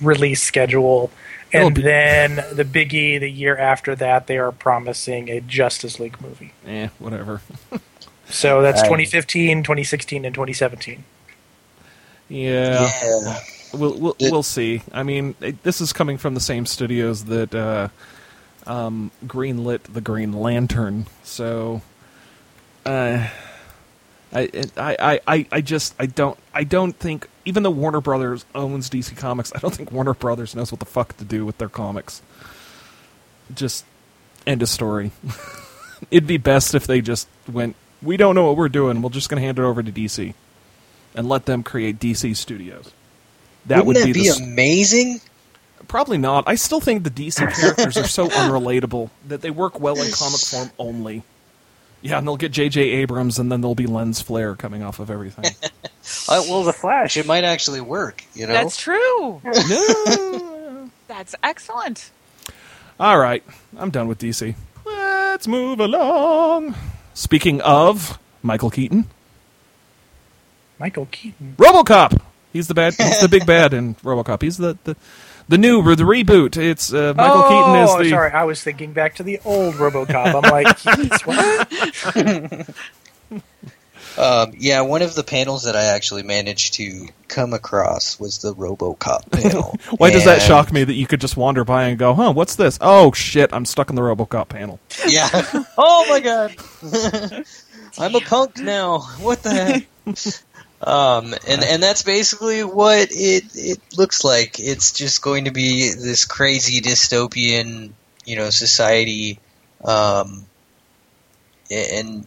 [0.00, 1.10] release schedule,
[1.52, 6.20] and be- then the biggie the year after that they are promising a Justice League
[6.20, 6.52] movie.
[6.66, 7.42] Eh, whatever.
[8.32, 8.86] So that's Aye.
[8.86, 11.04] 2015, 2016, and 2017.
[12.28, 12.88] Yeah.
[13.04, 13.38] yeah.
[13.74, 14.82] We'll we'll, It- we'll see.
[14.92, 17.88] I mean, it, this is coming from the same studios that uh,
[18.66, 21.82] um, greenlit the Green Lantern, so
[22.86, 23.28] uh,
[24.32, 24.40] I,
[24.76, 28.88] I I I I just I don't I don't think even though Warner Brothers owns
[28.90, 31.68] DC Comics, I don't think Warner Brothers knows what the fuck to do with their
[31.68, 32.22] comics.
[33.54, 33.84] Just
[34.46, 35.10] end of story.
[36.10, 37.76] It'd be best if they just went.
[38.02, 39.00] We don't know what we're doing.
[39.02, 40.34] We're just going to hand it over to DC
[41.14, 42.92] and let them create DC Studios.
[43.66, 45.20] That Wouldn't would that be, be, the amazing?
[45.88, 46.44] probably not.
[46.46, 50.40] I still think the DC characters are so unrelatable that they work well in comic
[50.40, 51.22] form only.
[52.00, 52.80] Yeah, and they'll get J.J.
[52.80, 55.44] Abrams, and then there'll be lens flare coming off of everything.
[56.28, 58.24] Uh, well, the Flash, it might actually work.
[58.34, 59.40] You know, That's true.
[59.68, 60.90] No.
[61.06, 62.10] That's excellent.
[62.98, 63.44] All right,
[63.76, 64.56] I'm done with DC.
[64.84, 66.74] Let's move along.
[67.14, 69.06] Speaking of Michael Keaton,
[70.78, 71.54] Michael Keaton.
[71.58, 72.20] RoboCop.
[72.52, 72.94] He's the bad.
[72.94, 74.42] He's the big bad in RoboCop.
[74.42, 74.96] He's the the,
[75.48, 76.56] the new the reboot.
[76.56, 78.32] It's uh, Michael oh, Keaton is the Oh, sorry.
[78.32, 80.42] I was thinking back to the old RoboCop.
[80.42, 82.68] I'm like, Keaton's what?
[84.18, 88.54] Um, yeah, one of the panels that I actually managed to come across was the
[88.54, 89.78] RoboCop panel.
[89.96, 92.56] Why does that shock me that you could just wander by and go, huh, what's
[92.56, 92.78] this?
[92.80, 94.80] Oh, shit, I'm stuck in the Robocop panel.
[95.08, 95.28] Yeah.
[95.78, 96.54] oh my god.
[97.98, 99.00] I'm a punk now.
[99.20, 99.86] What the heck?
[100.86, 104.58] um, and and that's basically what it it looks like.
[104.58, 107.92] It's just going to be this crazy dystopian,
[108.24, 109.38] you know, society.
[109.84, 110.46] Um,
[111.70, 112.26] and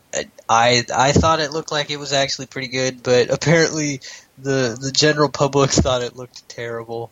[0.50, 4.02] I I thought it looked like it was actually pretty good, but apparently
[4.38, 7.12] the the general public thought it looked terrible.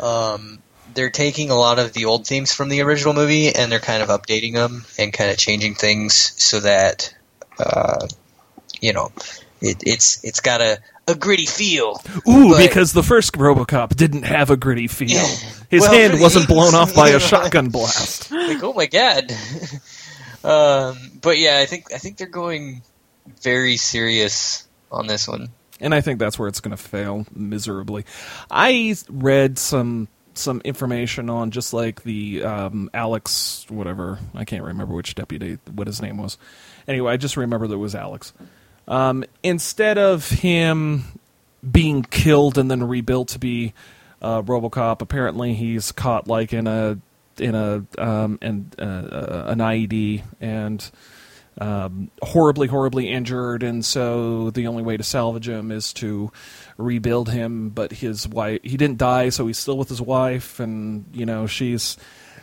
[0.00, 0.60] Um,
[0.98, 4.02] they're taking a lot of the old themes from the original movie and they're kind
[4.02, 7.14] of updating them and kind of changing things so that
[7.60, 8.04] uh,
[8.80, 9.12] you know
[9.60, 12.00] it, it's it's got a, a gritty feel.
[12.28, 15.10] Ooh, But- because the first Robocop didn't have a gritty feel.
[15.10, 15.36] Yeah.
[15.70, 18.32] His Well, hand wasn't blown off by a shotgun blast.
[18.32, 19.30] Like oh my god.
[20.44, 22.82] um, but yeah, I think I think they're going
[23.42, 25.50] very serious on this one.
[25.80, 28.04] And I think that's where it's going to fail miserably.
[28.50, 30.08] I read some
[30.38, 35.86] some information on just like the um, Alex whatever I can't remember which deputy what
[35.86, 36.38] his name was.
[36.86, 38.32] Anyway, I just remember that it was Alex.
[38.86, 41.04] Um, instead of him
[41.70, 43.74] being killed and then rebuilt to be
[44.22, 46.98] uh, RoboCop, apparently he's caught like in a
[47.38, 50.90] in a um, uh, uh, an IED and
[51.60, 56.30] um, horribly, horribly injured, and so the only way to salvage him is to
[56.76, 57.70] rebuild him.
[57.70, 61.46] But his wife, he didn't die, so he's still with his wife, and you know
[61.46, 61.96] she's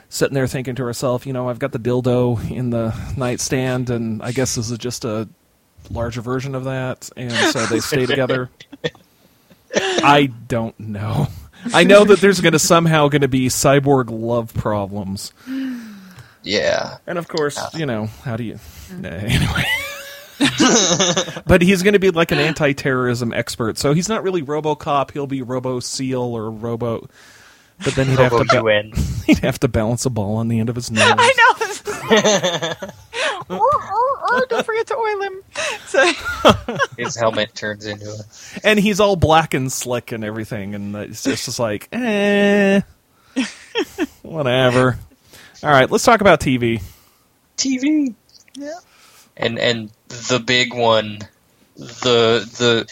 [0.09, 4.21] sitting there thinking to herself, you know, I've got the dildo in the nightstand, and
[4.21, 5.27] I guess this is just a
[5.89, 8.49] larger version of that, and so they stay together.
[9.75, 11.27] I don't know.
[11.73, 15.33] I know that there's going to somehow going to be cyborg love problems.
[16.45, 16.97] Yeah.
[17.07, 18.59] And of course, you know, how do you.
[18.95, 19.65] Nah, anyway.
[21.47, 23.77] but he's going to be like an anti terrorism expert.
[23.77, 25.11] So he's not really Robocop.
[25.11, 27.07] He'll be Robo Seal or Robo.
[27.83, 30.69] But then he'd have, to ba- he'd have to balance a ball on the end
[30.69, 31.03] of his nose.
[31.17, 31.33] I
[33.49, 33.57] know.
[33.57, 35.43] Or- or- or don't forget to oil him.
[35.87, 36.11] So,
[36.97, 38.17] His helmet turns into a.
[38.67, 40.73] And he's all black and slick and everything.
[40.75, 42.81] And it's just, just like, eh.
[44.23, 44.97] Whatever.
[45.63, 46.81] All right, let's talk about TV.
[47.57, 48.13] TV.
[48.55, 48.79] Yeah.
[49.37, 51.19] And and the big one,
[51.75, 52.87] the the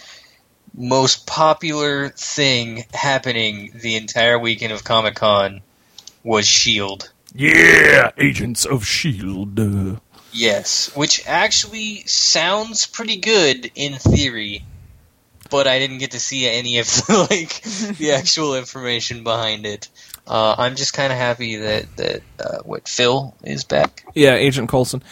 [0.74, 5.62] most popular thing happening the entire weekend of Comic Con
[6.24, 7.12] was Shield.
[7.36, 9.98] Yeah, Agents of S.H.I.E.L.D.
[10.32, 14.64] Yes, which actually sounds pretty good in theory,
[15.50, 17.62] but I didn't get to see any of the, like
[17.98, 19.90] the actual information behind it.
[20.28, 24.06] Uh, I'm just kind of happy that that uh, what Phil is back.
[24.14, 25.04] Yeah, Agent Coulson.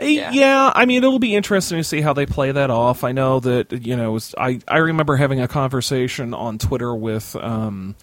[0.00, 0.30] Uh, Yeah.
[0.32, 0.72] Yeah.
[0.74, 3.04] I mean, it'll be interesting to see how they play that off.
[3.04, 7.36] I know that you know, it's- I I remember having a conversation on Twitter with
[7.36, 7.94] um,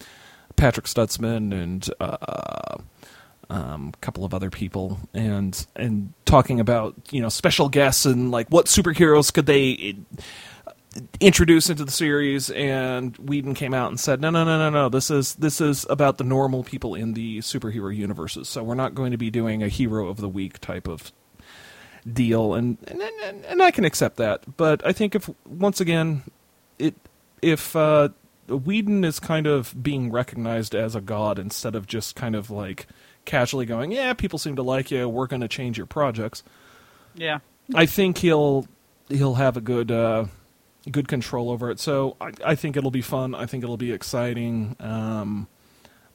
[0.56, 2.76] Patrick Stutzman and uh,
[3.50, 8.30] um, a couple of other people, and and talking about you know special guests and
[8.30, 9.96] like what superheroes could they
[10.96, 12.50] uh, introduce into the series.
[12.50, 14.88] And Whedon came out and said, no, no, no, no, no.
[14.88, 18.48] This is this is about the normal people in the superhero universes.
[18.48, 21.12] So we're not going to be doing a hero of the week type of
[22.10, 24.56] deal, and and, and, and I can accept that.
[24.56, 26.22] But I think if once again,
[26.78, 26.94] it
[27.42, 28.10] if uh,
[28.48, 32.86] Whedon is kind of being recognized as a god instead of just kind of like
[33.24, 36.42] casually going, yeah, people seem to like you, we're going to change your projects.
[37.14, 37.38] yeah.
[37.74, 38.66] I think he'll
[39.08, 40.26] he'll have a good uh,
[40.90, 41.80] good control over it.
[41.80, 43.34] So I, I think it'll be fun.
[43.34, 44.76] I think it'll be exciting.
[44.80, 45.48] Um,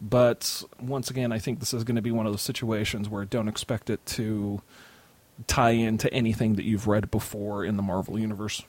[0.02, 3.26] but once again, I think this is going to be one of those situations where
[3.26, 4.62] don't expect it to
[5.48, 8.64] tie into anything that you've read before in the Marvel universe.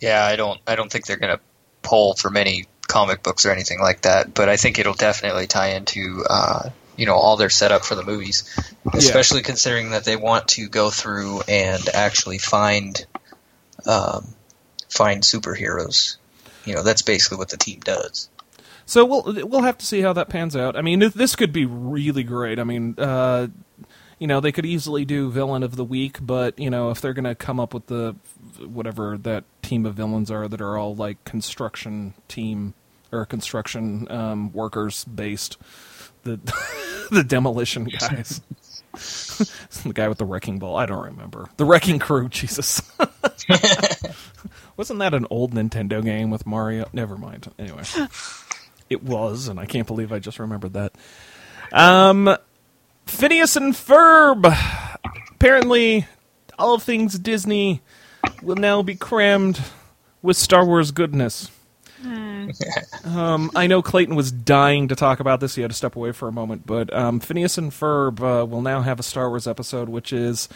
[0.00, 0.60] Yeah, I don't.
[0.66, 1.42] I don't think they're going to
[1.82, 4.34] pull from any comic books or anything like that.
[4.34, 8.04] But I think it'll definitely tie into uh, you know all their setup for the
[8.04, 8.44] movies,
[8.92, 13.06] especially considering that they want to go through and actually find
[13.86, 14.26] um,
[14.94, 16.16] find superheroes.
[16.64, 18.28] You know, that's basically what the team does.
[18.86, 20.76] So we'll we'll have to see how that pans out.
[20.76, 22.58] I mean, this could be really great.
[22.58, 23.48] I mean, uh,
[24.18, 27.14] you know, they could easily do villain of the week, but you know, if they're
[27.14, 28.14] going to come up with the
[28.58, 32.74] whatever that team of villains are that are all like construction team
[33.10, 35.56] or construction um, workers based,
[36.24, 36.38] the
[37.10, 38.40] the demolition guys.
[39.84, 40.76] the guy with the wrecking ball.
[40.76, 41.48] I don't remember.
[41.56, 42.80] The wrecking crew, Jesus.
[44.76, 46.88] Wasn't that an old Nintendo game with Mario?
[46.92, 47.50] Never mind.
[47.58, 47.82] Anyway.
[48.90, 50.94] It was, and I can't believe I just remembered that.
[51.72, 52.36] Um,
[53.06, 54.44] Phineas and Ferb.
[55.32, 56.06] Apparently,
[56.58, 57.80] all things Disney
[58.42, 59.60] will now be crammed
[60.22, 61.50] with Star Wars goodness.
[63.04, 65.54] um, I know Clayton was dying to talk about this.
[65.54, 68.60] He had to step away for a moment, but um, Phineas and Ferb uh, will
[68.60, 70.48] now have a Star Wars episode, which is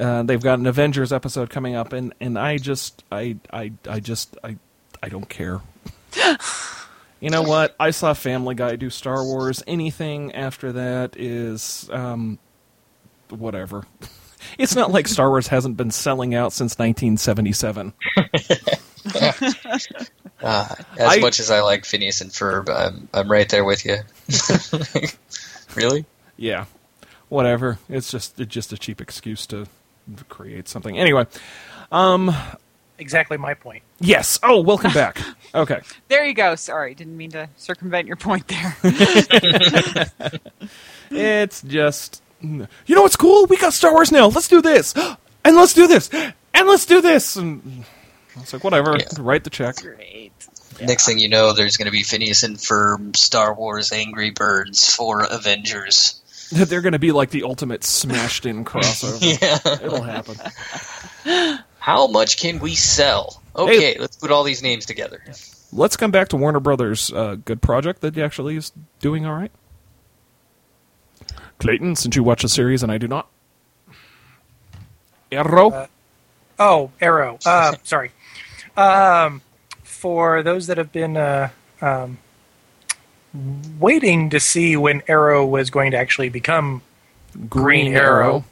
[0.00, 4.00] uh, they've got an Avengers episode coming up, and, and I just I I I
[4.00, 4.56] just I
[5.02, 5.60] I don't care.
[7.20, 7.76] you know what?
[7.78, 9.62] I saw Family Guy do Star Wars.
[9.66, 12.38] Anything after that is um,
[13.28, 13.84] whatever.
[14.56, 17.92] It's not like Star Wars hasn't been selling out since 1977.
[18.16, 19.32] Uh,
[20.42, 23.98] as I- much as I like Phineas and Ferb, I'm I'm right there with you.
[25.76, 26.06] really?
[26.38, 26.64] Yeah,
[27.28, 27.78] whatever.
[27.90, 29.66] It's just it's just a cheap excuse to
[30.28, 30.98] create something.
[30.98, 31.26] Anyway,
[31.92, 32.34] um,
[32.98, 33.82] Exactly my point.
[33.98, 34.38] yes.
[34.42, 35.18] Oh, welcome back.
[35.52, 35.80] Okay.
[36.06, 36.54] There you go.
[36.54, 38.76] Sorry, didn't mean to circumvent your point there.
[41.10, 43.46] It's just you know what's cool?
[43.46, 44.28] We got Star Wars now.
[44.28, 44.94] Let's do this,
[45.44, 47.34] and let's do this, and let's do this.
[47.36, 47.84] And
[48.36, 48.96] it's like whatever.
[48.96, 49.06] Yeah.
[49.18, 49.76] Write the check.
[49.76, 50.30] Great.
[50.80, 54.94] Next thing you know, there's going to be Phineas and Ferb, Star Wars, Angry Birds
[54.94, 56.19] for Avengers.
[56.50, 59.40] They're going to be like the ultimate smashed in crossover.
[59.40, 59.58] Yeah.
[59.84, 60.36] It'll happen.
[61.78, 63.42] How much can we sell?
[63.56, 65.22] Okay, let's put all these names together.
[65.72, 69.52] Let's come back to Warner Brothers' uh, good project that actually is doing all right.
[71.58, 73.28] Clayton, since you watch the series and I do not.
[75.30, 75.70] Arrow.
[75.70, 75.86] Uh,
[76.60, 77.38] Oh, Arrow.
[77.44, 78.12] Uh, sorry.
[78.76, 79.40] Um,
[79.82, 81.48] for those that have been uh,
[81.80, 82.18] um,
[83.78, 86.82] waiting to see when Arrow was going to actually become
[87.48, 88.44] Green Arrow,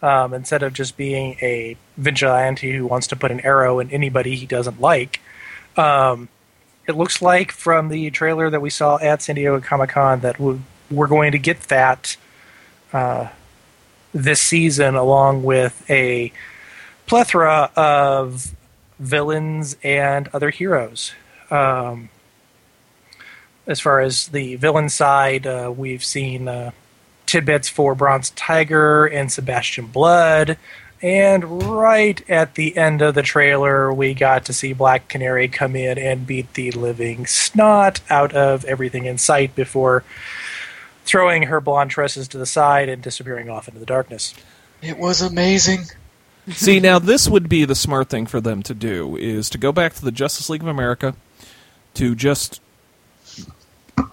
[0.00, 4.36] um, instead of just being a vigilante who wants to put an arrow in anybody
[4.36, 5.20] he doesn't like.
[5.76, 6.28] Um,
[6.86, 10.38] it looks like from the trailer that we saw at San Diego Comic Con that
[10.38, 12.16] we- we're going to get that
[12.92, 13.28] uh,
[14.12, 16.32] this season, along with a
[17.06, 18.52] plethora of
[18.98, 21.12] villains and other heroes.
[21.50, 22.10] Um,
[23.66, 26.72] as far as the villain side, uh, we've seen uh,
[27.26, 30.58] tidbits for Bronze Tiger and Sebastian Blood.
[31.00, 35.74] And right at the end of the trailer, we got to see Black Canary come
[35.74, 40.04] in and beat the living snot out of everything in sight before
[41.04, 44.34] throwing her blonde tresses to the side and disappearing off into the darkness.
[44.80, 45.86] It was amazing.
[46.48, 49.72] See, now this would be the smart thing for them to do is to go
[49.72, 51.14] back to the Justice League of America
[51.94, 52.60] to just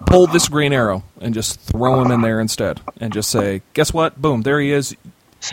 [0.06, 3.94] pull this Green Arrow and just throw him in there instead and just say, "Guess
[3.94, 4.22] what?
[4.22, 4.96] Boom, there he is.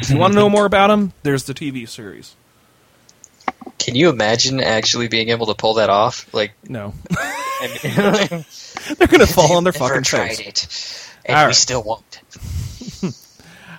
[0.01, 1.13] If you want to know more about him?
[1.23, 2.35] There's the TV series."
[3.79, 6.33] Can you imagine actually being able to pull that off?
[6.35, 6.95] Like, No,
[7.83, 10.41] they're gonna fall on their never fucking tried face.
[10.41, 11.55] it, and All we right.
[11.55, 12.21] still won't.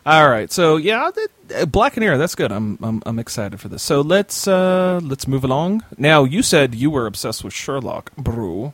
[0.06, 2.18] All right, so yeah, that, uh, Black Canary.
[2.18, 2.49] That's good.
[2.52, 3.84] I'm, I'm I'm excited for this.
[3.84, 5.84] So let's uh let's move along.
[5.98, 8.72] Now, you said you were obsessed with Sherlock, Brew.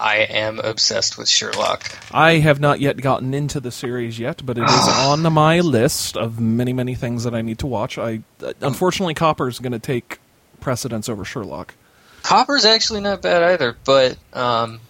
[0.00, 1.92] I am obsessed with Sherlock.
[2.10, 6.16] I have not yet gotten into the series yet, but it is on my list
[6.16, 7.98] of many, many things that I need to watch.
[7.98, 10.18] I uh, unfortunately, Copper's going to take
[10.58, 11.74] precedence over Sherlock.
[12.22, 14.80] Copper's actually not bad either, but um,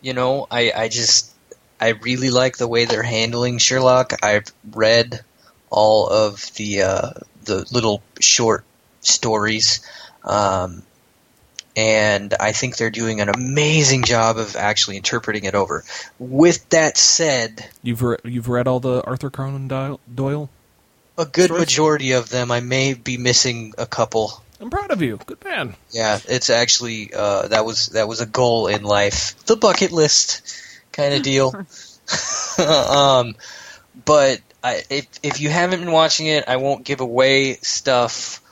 [0.00, 1.32] you know, I, I just
[1.80, 4.22] I really like the way they're handling Sherlock.
[4.22, 5.20] I've read
[5.68, 7.10] all of the uh,
[7.44, 8.64] the little short
[9.00, 9.80] stories,
[10.22, 10.82] um,
[11.78, 15.84] and I think they're doing an amazing job of actually interpreting it over.
[16.18, 20.00] With that said, You've re- you've read all the Arthur Conan Doyle?
[20.12, 20.50] Doyle?
[21.16, 21.60] a good Stories?
[21.60, 24.42] majority of them, I may be missing a couple.
[24.60, 25.20] I'm proud of you.
[25.24, 25.76] Good man.
[25.90, 30.42] Yeah, it's actually uh, that was that was a goal in life, the bucket list
[30.90, 31.54] kind of deal.
[32.58, 33.36] um,
[34.04, 38.42] but I, if if you haven't been watching it, I won't give away stuff.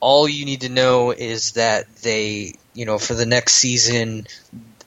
[0.00, 4.26] All you need to know is that they, you know, for the next season,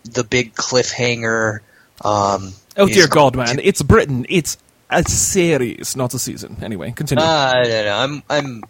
[0.04, 1.60] the big cliffhanger.
[2.04, 3.58] Um, Oh dear God, man!
[3.58, 4.26] to- It's Britain.
[4.30, 4.58] It's
[4.90, 6.58] a series, not a season.
[6.62, 7.24] Anyway, continue.
[7.24, 7.96] I don't know.
[7.98, 8.64] I'm I'm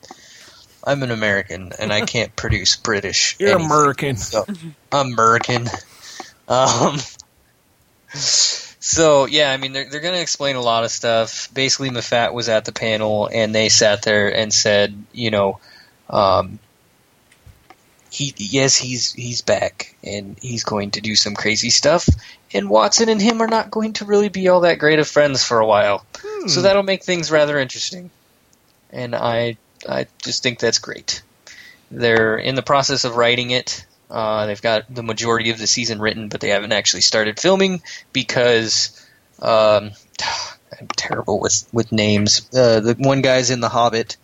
[0.84, 3.36] I'm an American, and I can't produce British.
[3.40, 3.68] You're anything.
[3.68, 4.18] American.
[4.18, 4.46] So,
[4.92, 5.68] American.
[6.48, 6.98] Um,
[8.14, 11.50] so yeah, I mean they're they're going to explain a lot of stuff.
[11.54, 15.60] Basically, Moffat was at the panel, and they sat there and said, you know,
[16.12, 16.60] um,
[18.12, 22.08] he yes he's he's back, and he's going to do some crazy stuff.
[22.54, 25.44] And Watson and him are not going to really be all that great of friends
[25.44, 26.06] for a while,
[26.48, 28.12] so that'll make things rather interesting.
[28.92, 29.58] And I
[29.88, 31.24] I just think that's great.
[31.90, 33.86] They're in the process of writing it.
[34.10, 37.82] Uh, they've got the majority of the season written, but they haven't actually started filming
[38.12, 39.02] because
[39.42, 39.92] um,
[40.80, 42.50] I'm terrible with with names.
[42.54, 44.18] Uh, the one guy's in The Hobbit.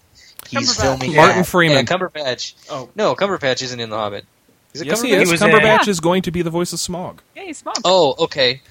[0.50, 1.78] He's filming Martin yeah, Freeman.
[1.78, 2.54] Yeah, Cumberbatch.
[2.70, 2.90] Oh.
[2.96, 4.26] no, Cumberbatch isn't in The Hobbit.
[4.74, 5.22] Is it yes, he Cumberbatch?
[5.22, 5.32] is.
[5.32, 5.92] was in- Cumberbatch Yeah.
[5.92, 7.20] is going to be the voice of Smaug.
[7.36, 7.82] Yeah, he's Smaug.
[7.84, 8.62] Oh, okay.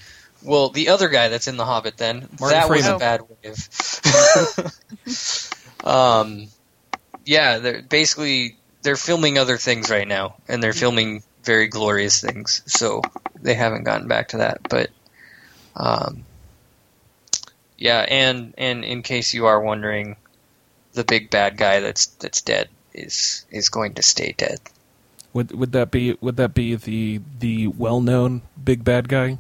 [0.43, 3.69] Well, the other guy that's in The Hobbit, then Martin that was a bad wave.
[5.85, 6.49] um,
[7.25, 12.63] yeah, they're basically they're filming other things right now, and they're filming very glorious things.
[12.67, 13.03] So
[13.41, 14.91] they haven't gotten back to that, but
[15.75, 16.25] um,
[17.77, 20.17] yeah, and and in case you are wondering,
[20.97, 24.59] the big bad guy that's that's dead is is going to stay dead.
[25.35, 29.39] Would would that be would that be the the well known big bad guy?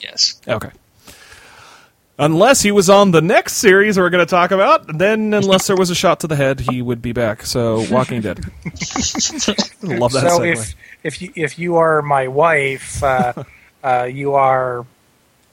[0.00, 0.40] Yes.
[0.46, 0.70] Okay.
[2.18, 5.76] Unless he was on the next series we're going to talk about, then unless there
[5.76, 7.44] was a shot to the head, he would be back.
[7.44, 8.38] So, Walking Dead.
[9.82, 10.52] Love that so segue.
[10.52, 10.74] if
[11.04, 13.44] if you if you are my wife, uh,
[13.84, 14.86] uh, you are,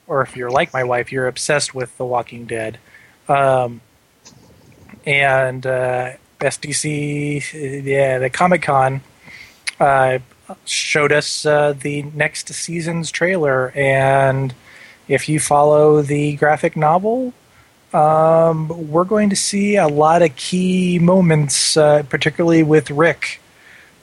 [0.07, 2.80] or if you're like my wife, you're obsessed with The Walking Dead,
[3.27, 3.81] um,
[5.05, 9.01] and uh, SDC, yeah, the Comic Con
[9.80, 10.19] uh,
[10.65, 14.53] showed us uh, the next season's trailer, and
[15.07, 17.34] if you follow the graphic novel.
[17.93, 23.39] Um, we're going to see a lot of key moments, uh, particularly with Rick,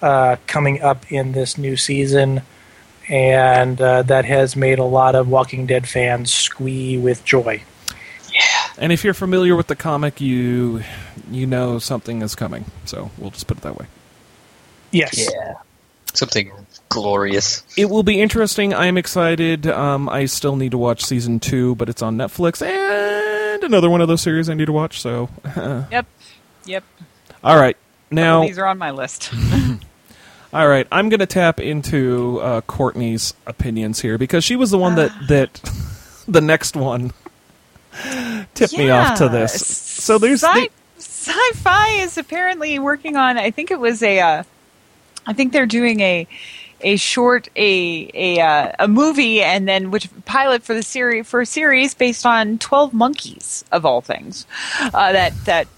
[0.01, 2.43] uh, coming up in this new season,
[3.09, 7.65] and uh, that has made a lot of Walking Dead fans squee with joy.
[8.81, 10.83] And if you're familiar with the comic, you
[11.31, 12.65] you know something is coming.
[12.85, 13.87] So, we'll just put it that way.
[14.91, 15.31] Yes.
[15.33, 15.55] Yeah.
[16.13, 16.51] Something
[16.89, 17.63] glorious.
[17.77, 18.75] It will be interesting.
[18.75, 19.69] I am excited.
[19.69, 24.01] Um, I still need to watch season two, but it's on Netflix, and another one
[24.01, 25.01] of those series I need to watch.
[25.01, 25.29] So,
[25.93, 26.07] Yep.
[26.65, 26.85] Yep.
[27.45, 27.77] all right.
[28.11, 29.33] Now, These are on my list.
[30.53, 34.79] All right, I'm going to tap into uh, Courtney's opinions here because she was the
[34.79, 35.61] one that that
[36.27, 37.13] the next one
[38.55, 39.67] tipped me off to this.
[39.67, 43.39] So there's Sci- the, sci-fi is apparently working on.
[43.39, 44.21] I think it was a.
[44.21, 44.43] Uh,
[45.27, 46.27] I think they're doing a
[46.83, 51.41] a short a a uh, a movie and then which pilot for the series for
[51.41, 54.47] a series based on Twelve Monkeys of all things.
[54.81, 55.69] Uh, that that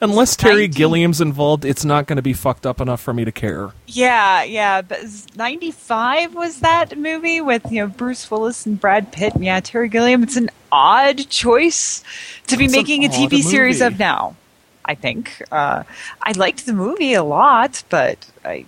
[0.00, 3.24] unless Terry 19 Gilliam's involved, it's not going to be fucked up enough for me
[3.24, 3.70] to care.
[3.86, 4.82] Yeah, yeah.
[4.82, 5.00] But
[5.36, 9.60] ninety five was that movie with you know Bruce Willis and Brad Pitt and yeah
[9.60, 10.22] Terry Gilliam.
[10.22, 12.02] It's an odd choice
[12.48, 14.36] to be It's making a odd TV series of now.
[14.84, 15.84] I think uh,
[16.22, 18.66] I liked the movie a lot, but I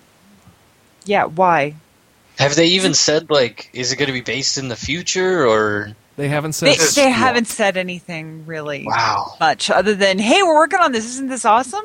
[1.05, 1.75] yeah why
[2.39, 5.95] Have they even said like, is it going to be based in the future or?
[6.17, 6.69] They haven't said.
[6.73, 7.15] they, they Yeah.
[7.15, 9.35] haven't said anything really Wow.
[9.41, 11.05] much other than hey we're working on this.
[11.07, 11.85] Isn't this awesome?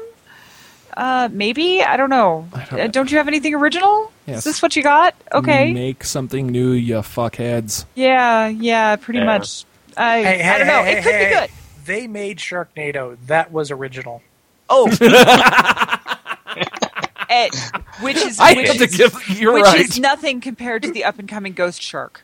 [0.95, 2.48] Uh, maybe I don't know.
[2.53, 4.12] I don't Uh, don't you have anything original?
[4.26, 4.40] Yes.
[4.40, 5.16] Is this what you got?
[5.34, 5.74] Okay.
[5.74, 7.86] Make something new, you fuckheads.
[7.95, 9.26] Yeah, yeah, pretty Yeah.
[9.26, 9.66] much.
[9.98, 10.84] I, Hey, I don't know.
[10.84, 11.49] hey, it could hey, be good.
[11.86, 13.18] They made Sharknado.
[13.28, 14.22] That was original.
[14.70, 14.88] Oh,
[17.30, 17.52] Ed,
[18.02, 19.80] which is I which is, which right.
[19.80, 22.24] is nothing compared to the up and coming Ghost Shark.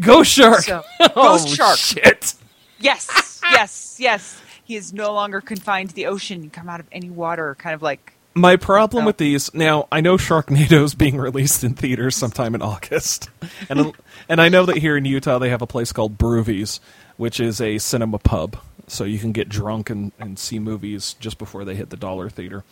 [0.00, 0.60] Go shark.
[0.62, 1.78] So, oh Ghost Shark.
[1.78, 2.34] shit.
[2.78, 4.40] Yes, yes, yes.
[4.64, 6.38] He is no longer confined to the ocean.
[6.42, 9.06] He can come out of any water, kind of like My problem Oh.
[9.06, 13.28] with these now, I know Sharknado is being released in theaters sometime in August,
[13.68, 13.92] and
[14.28, 16.80] and I know that here in Utah they have a place called Brewvies,
[17.16, 18.56] which is a cinema pub,
[18.86, 22.30] so you can get drunk and, and see movies just before they hit the dollar
[22.30, 22.64] theater.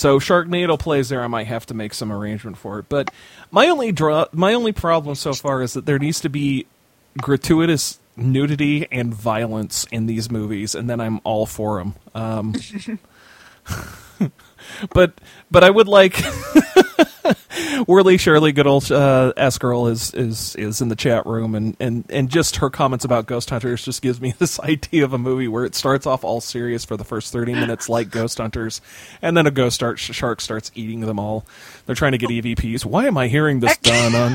[0.00, 1.22] So Sharknado plays there.
[1.22, 2.86] I might have to make some arrangement for it.
[2.88, 3.10] But
[3.50, 6.66] my only draw, my only problem so far is that there needs to be
[7.20, 11.96] gratuitous nudity and violence in these movies, and then I'm all for them.
[12.14, 12.54] Um,
[14.94, 15.20] but
[15.50, 16.14] but I would like
[17.86, 21.76] Whirly Shirley, good old uh, S girl, is is is in the chat room, and,
[21.80, 25.18] and and just her comments about Ghost Hunters just gives me this idea of a
[25.18, 28.80] movie where it starts off all serious for the first thirty minutes, like Ghost Hunters,
[29.22, 31.44] and then a ghost start, shark starts eating them all.
[31.86, 32.84] They're trying to get EVPs.
[32.84, 34.32] Why am I hearing this done on?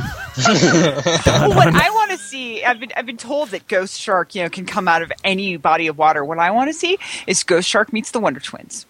[1.26, 4.44] Well, what I want to see, I've been I've been told that Ghost Shark, you
[4.44, 6.24] know, can come out of any body of water.
[6.24, 6.98] What I want to see
[7.28, 8.86] is Ghost Shark meets the Wonder Twins.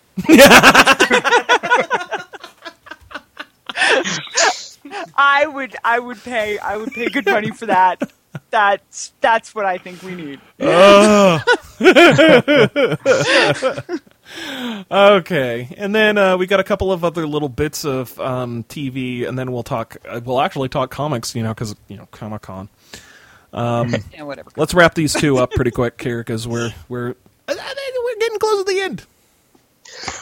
[5.16, 8.12] I would I would pay I would pay good money for that.
[8.50, 10.40] That's that's what I think we need.
[14.92, 19.28] Okay, and then uh, we got a couple of other little bits of um, TV,
[19.28, 19.98] and then we'll talk.
[20.08, 22.68] Uh, we'll actually talk comics, you know, because you know Comic Con.
[23.54, 24.50] Yeah, whatever.
[24.58, 27.16] Let's wrap these two up pretty quick here, because we're we're
[27.48, 29.06] we're getting close to the end.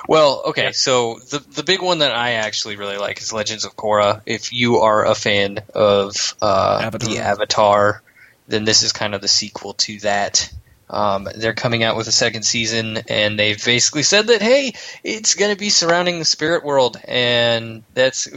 [0.07, 3.75] Well, okay, so the the big one that I actually really like is Legends of
[3.75, 4.21] Korra.
[4.25, 7.09] If you are a fan of uh, Avatar.
[7.09, 8.03] the Avatar,
[8.47, 10.51] then this is kind of the sequel to that.
[10.89, 14.73] Um, they're coming out with a second season, and they've basically said that hey,
[15.03, 18.27] it's going to be surrounding the spirit world, and that's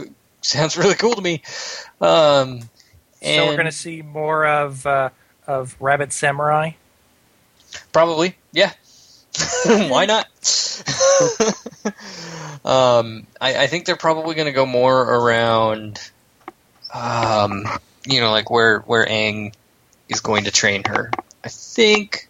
[0.41, 1.41] sounds really cool to me.
[2.01, 2.61] Um,
[3.21, 5.09] and So we're going to see more of uh,
[5.45, 6.71] of Rabbit Samurai.
[7.91, 8.71] Probably, yeah.
[9.89, 10.25] Why not?
[12.65, 15.99] um, I, I think they're probably going to go more around,
[16.93, 17.65] um,
[18.05, 19.53] you know, like where where Aang
[20.09, 21.11] is going to train her.
[21.43, 22.27] I think,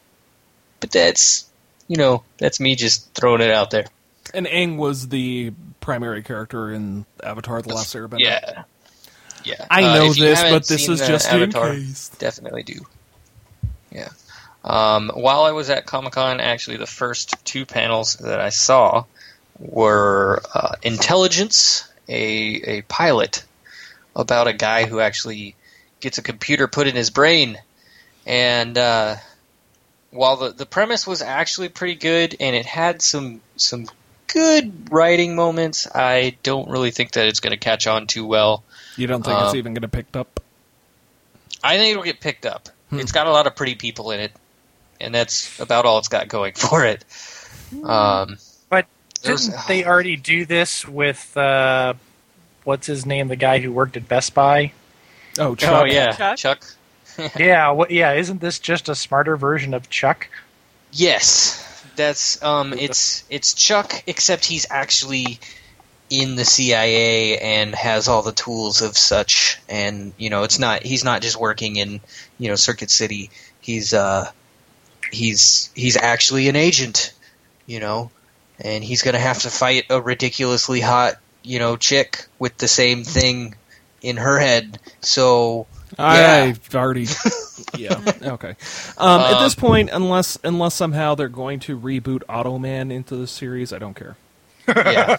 [0.80, 1.50] but that's
[1.88, 3.86] you know that's me just throwing it out there.
[4.34, 8.20] And Aang was the primary character in Avatar: The Last Airbender.
[8.20, 8.64] Yeah,
[9.44, 9.66] yeah.
[9.70, 12.10] I Uh, know you this, but this is just Avatar, in case.
[12.20, 12.86] Definitely do.
[13.92, 14.10] Yeah.
[14.68, 19.06] Um, while I was at Comic Con, actually, the first two panels that I saw
[19.58, 23.44] were uh, Intelligence, a a pilot
[24.16, 25.56] about a guy who actually
[26.02, 27.58] gets a computer put in his brain,
[28.26, 29.16] and uh,
[30.12, 33.88] while the the premise was actually pretty good and it had some some
[34.28, 38.64] good writing moments, I don't really think that it's going to catch on too well.
[38.98, 40.42] You don't think it's Um, even going to pick up?
[41.64, 42.68] I think it'll get picked up.
[42.90, 43.00] Hmm.
[43.00, 44.32] It's got a lot of pretty people in it,
[45.00, 47.04] and that's about all it's got going for it.
[47.84, 48.38] Um,
[48.70, 48.88] But
[49.24, 51.94] didn't they already do this with uh,
[52.64, 53.28] what's his name?
[53.28, 54.72] The guy who worked at Best Buy.
[55.40, 55.84] Oh, Chuck.
[55.84, 56.38] oh yeah, Chuck?
[56.38, 56.64] Chuck.
[57.40, 58.14] yeah, what, yeah.
[58.14, 60.30] Isn't this just a smarter version of Chuck?
[60.92, 65.40] Yes, that's um, it's it's Chuck, except he's actually
[66.10, 69.60] in the CIA and has all the tools of such.
[69.68, 72.00] And you know, it's not he's not just working in
[72.38, 73.30] you know Circuit City.
[73.62, 74.30] He's uh,
[75.12, 77.14] he's he's actually an agent.
[77.66, 78.12] You know,
[78.60, 83.04] and he's gonna have to fight a ridiculously hot you know chick with the same
[83.04, 83.56] thing
[84.02, 84.80] in her head.
[85.02, 85.68] So
[85.98, 86.44] yeah.
[86.50, 87.08] I've already.
[87.78, 88.00] yeah.
[88.22, 88.56] Okay.
[88.98, 93.28] Um, at this Um, point, unless unless somehow they're going to reboot Automan into the
[93.28, 94.16] series, I don't care.
[94.68, 95.16] yeah.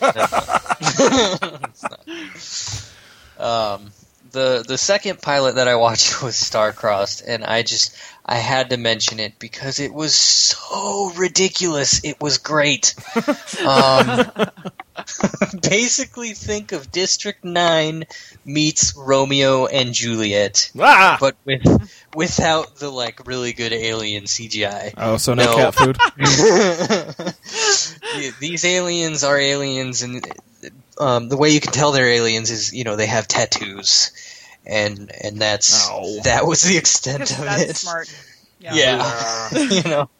[3.38, 3.92] Um,
[4.30, 8.76] the the second pilot that I watched was Starcrossed, and I just I had to
[8.76, 12.04] mention it because it was so ridiculous.
[12.04, 12.94] It was great.
[13.66, 14.30] um,
[15.62, 18.04] basically, think of District Nine
[18.44, 21.16] meets Romeo and Juliet, Ah.
[21.20, 21.64] but with
[22.14, 24.92] without the like really good alien CGI.
[24.96, 25.56] Oh, so no, No.
[25.56, 25.98] cat food.
[28.18, 30.26] Yeah, These aliens are aliens, and
[30.98, 34.10] um, the way you can tell they're aliens is, you know, they have tattoos,
[34.66, 36.20] and and that's Oh.
[36.24, 37.76] that was the extent of that's it.
[37.76, 38.12] smart.
[38.60, 38.74] Yeah.
[38.74, 40.10] Yeah, you know.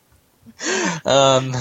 [1.05, 1.53] Um,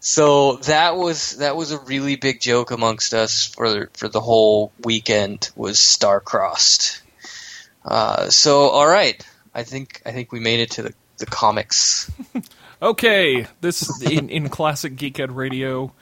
[0.00, 4.72] so that was that was a really big joke amongst us for for the whole
[4.82, 7.02] weekend was star-crossed.
[7.84, 9.22] Uh, so all right,
[9.54, 12.10] I think I think we made it to the the comics.
[12.82, 15.92] Okay, this in, in classic Geekhead Radio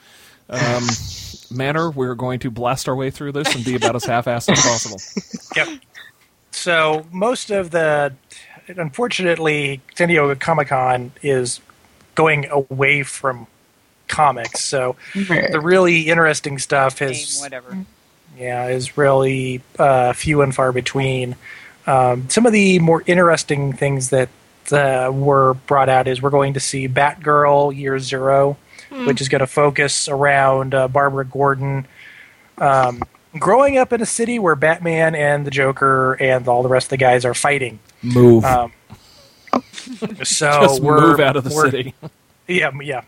[0.49, 0.83] um,
[1.55, 4.61] manner, we're going to blast our way through this and be about as half-assed as
[4.61, 4.99] possible.
[5.55, 5.79] Yep.
[6.51, 8.13] So most of the,
[8.67, 11.61] unfortunately, San Diego Comic Con is
[12.15, 13.47] going away from
[14.07, 14.61] comics.
[14.61, 17.77] So the really interesting stuff Name, is whatever.
[18.37, 21.35] yeah is really uh, few and far between.
[21.87, 24.29] Um, some of the more interesting things that
[24.71, 28.57] uh, were brought out is we're going to see Batgirl Year Zero,
[29.05, 31.87] which is going to focus around uh, Barbara Gordon
[32.57, 33.01] um,
[33.37, 36.91] growing up in a city where Batman and the Joker and all the rest of
[36.91, 37.79] the guys are fighting.
[38.01, 38.45] Move.
[38.45, 38.71] Um,
[40.23, 41.93] so Just we're, move out of the city.
[42.47, 43.01] yeah, yeah.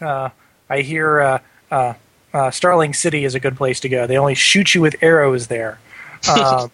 [0.00, 0.30] Uh,
[0.68, 1.38] I hear uh,
[1.70, 1.94] uh,
[2.32, 4.06] uh, Starling City is a good place to go.
[4.06, 5.78] They only shoot you with arrows there.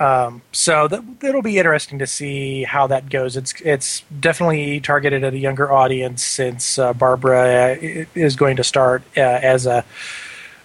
[0.00, 3.36] Um, so that, it'll be interesting to see how that goes.
[3.36, 8.64] It's it's definitely targeted at a younger audience since uh, Barbara uh, is going to
[8.64, 9.84] start uh, as a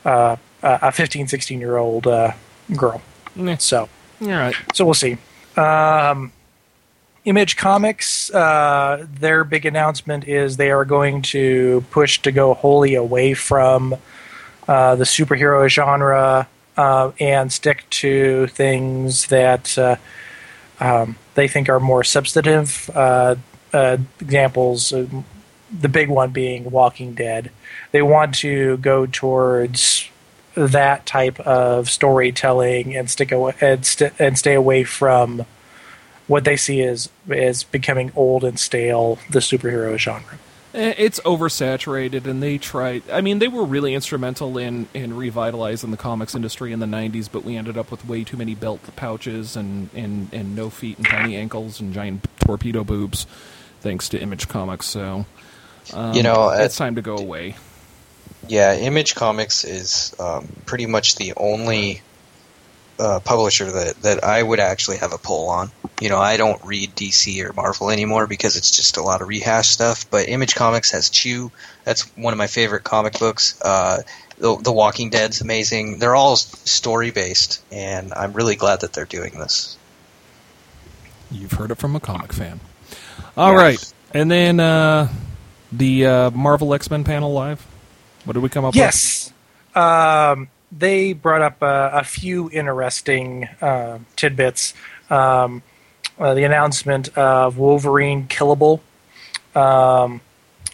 [0.06, 2.32] uh, a 15, 16 year old uh,
[2.76, 3.02] girl.
[3.62, 3.90] So
[4.22, 4.56] All right.
[4.74, 5.18] so we'll see.
[5.58, 6.32] Um,
[7.26, 12.96] Image Comics, uh, their big announcement is they are going to push to go wholly
[12.96, 13.96] away from
[14.68, 19.96] uh, the superhero genre uh, and stick to things that uh,
[20.80, 22.90] um, they think are more substantive.
[22.94, 23.36] Uh,
[23.74, 25.06] uh, examples, uh,
[25.80, 27.52] the big one being Walking Dead.
[27.92, 30.10] They want to go towards
[30.56, 35.46] that type of storytelling and stick away and, st- and stay away from
[36.28, 40.40] what they see as as becoming old and stale, the superhero genre.
[40.76, 43.04] Eh, It's oversaturated, and they tried.
[43.10, 47.30] I mean, they were really instrumental in in revitalizing the comics industry in the '90s,
[47.32, 50.98] but we ended up with way too many belt pouches and and and no feet
[50.98, 53.26] and tiny ankles and giant torpedo boobs,
[53.80, 54.86] thanks to Image Comics.
[54.88, 55.26] So,
[55.94, 57.56] um, You know, uh, it's time to go away.
[58.50, 62.02] Yeah, Image Comics is um, pretty much the only
[63.00, 65.72] uh, publisher that, that I would actually have a pull on.
[66.02, 69.28] You know, I don't read DC or Marvel anymore because it's just a lot of
[69.28, 70.10] rehash stuff.
[70.10, 71.52] But Image Comics has Chew.
[71.84, 73.60] That's one of my favorite comic books.
[73.62, 74.02] Uh,
[74.38, 76.00] the, the Walking Dead's amazing.
[76.00, 79.78] They're all story based, and I'm really glad that they're doing this.
[81.32, 82.60] You've heard it from a comic fan.
[83.38, 85.10] All right, and then uh,
[85.72, 87.66] the uh, Marvel X Men panel live.
[88.26, 88.78] What did we come up with?
[88.78, 89.32] Yes.
[89.74, 94.74] Um, they brought up uh, a few interesting uh, tidbits.
[95.10, 95.62] Um,
[96.18, 98.80] uh, the announcement of Wolverine killable.
[99.54, 100.22] Um,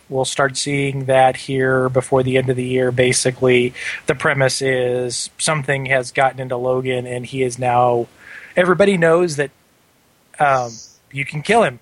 [0.10, 2.92] we'll start seeing that here before the end of the year.
[2.92, 3.74] Basically,
[4.06, 8.08] the premise is something has gotten into Logan, and he is now.
[8.56, 9.52] Everybody knows that
[10.40, 10.72] um,
[11.12, 11.80] you can kill him.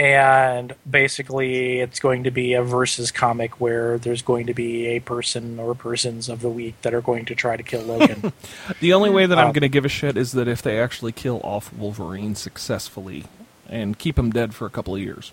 [0.00, 5.00] And basically, it's going to be a versus comic where there's going to be a
[5.00, 8.32] person or persons of the week that are going to try to kill Logan.
[8.80, 10.80] The only way that I'm Um, going to give a shit is that if they
[10.80, 13.24] actually kill off Wolverine successfully
[13.68, 15.32] and keep him dead for a couple of years.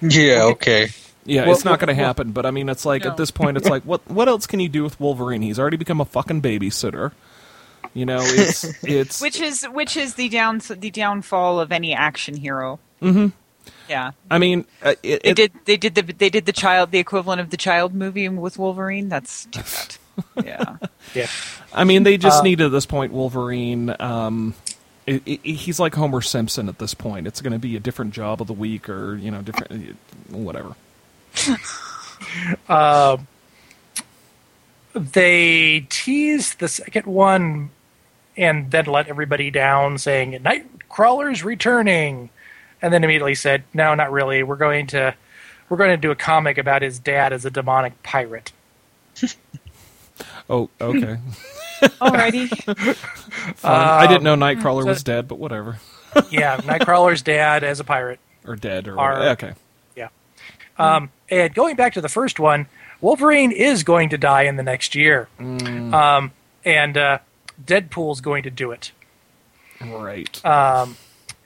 [0.00, 0.88] Yeah, okay.
[1.26, 2.32] Yeah, Well, it's not going to well- happen.
[2.32, 3.10] But I mean, it's like No.
[3.10, 5.42] at this point, it's like what what else can you do with Wolverine?
[5.42, 7.12] He's already become a fucking babysitter.
[7.92, 12.36] You know, it's it's Which is which is the down the downfall of any action
[12.38, 12.78] hero.
[13.02, 13.32] Mhm.
[13.88, 16.90] Yeah, I mean, uh, it, they it- did they did the they did the child
[16.90, 19.08] the equivalent of the child movie with Wolverine.
[19.08, 19.96] That's too bad.
[20.44, 20.76] Yeah,
[21.14, 21.28] yeah.
[21.72, 23.94] I mean, they just Uh, need at this point Wolverine.
[24.00, 24.52] Um,
[25.06, 27.28] it, it, he's like Homer Simpson at this point.
[27.28, 29.96] It's going to be a different job of the week, or you know, different
[30.30, 30.74] whatever.
[32.68, 33.28] Um,
[34.94, 37.70] they teased the second one
[38.36, 42.30] and then let everybody down, saying Nightcrawler's returning,
[42.82, 44.42] and then immediately said, "No, not really.
[44.42, 45.14] We're going to
[45.68, 48.52] we're going to do a comic about his dad as a demonic pirate."
[50.50, 51.18] Oh, okay.
[52.00, 52.48] alrighty.
[53.56, 53.88] Fine.
[53.88, 55.78] I didn't know Um, Nightcrawler so- was dead, but whatever.
[56.30, 58.18] yeah, Nightcrawler's dad as a pirate.
[58.46, 59.30] Or dead, or Are- whatever.
[59.32, 59.52] okay.
[60.80, 62.66] Um, and going back to the first one,
[63.00, 66.30] Wolverine is going to die in the next year, um,
[66.64, 67.18] and uh,
[67.62, 68.92] Deadpool's going to do it.
[69.84, 70.44] Right.
[70.46, 70.96] um,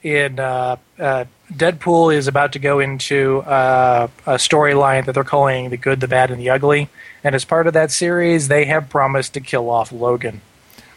[0.03, 5.69] in uh, uh, Deadpool is about to go into uh, a storyline that they're calling
[5.69, 6.89] the good, the bad, and the ugly.
[7.23, 10.41] And as part of that series, they have promised to kill off Logan.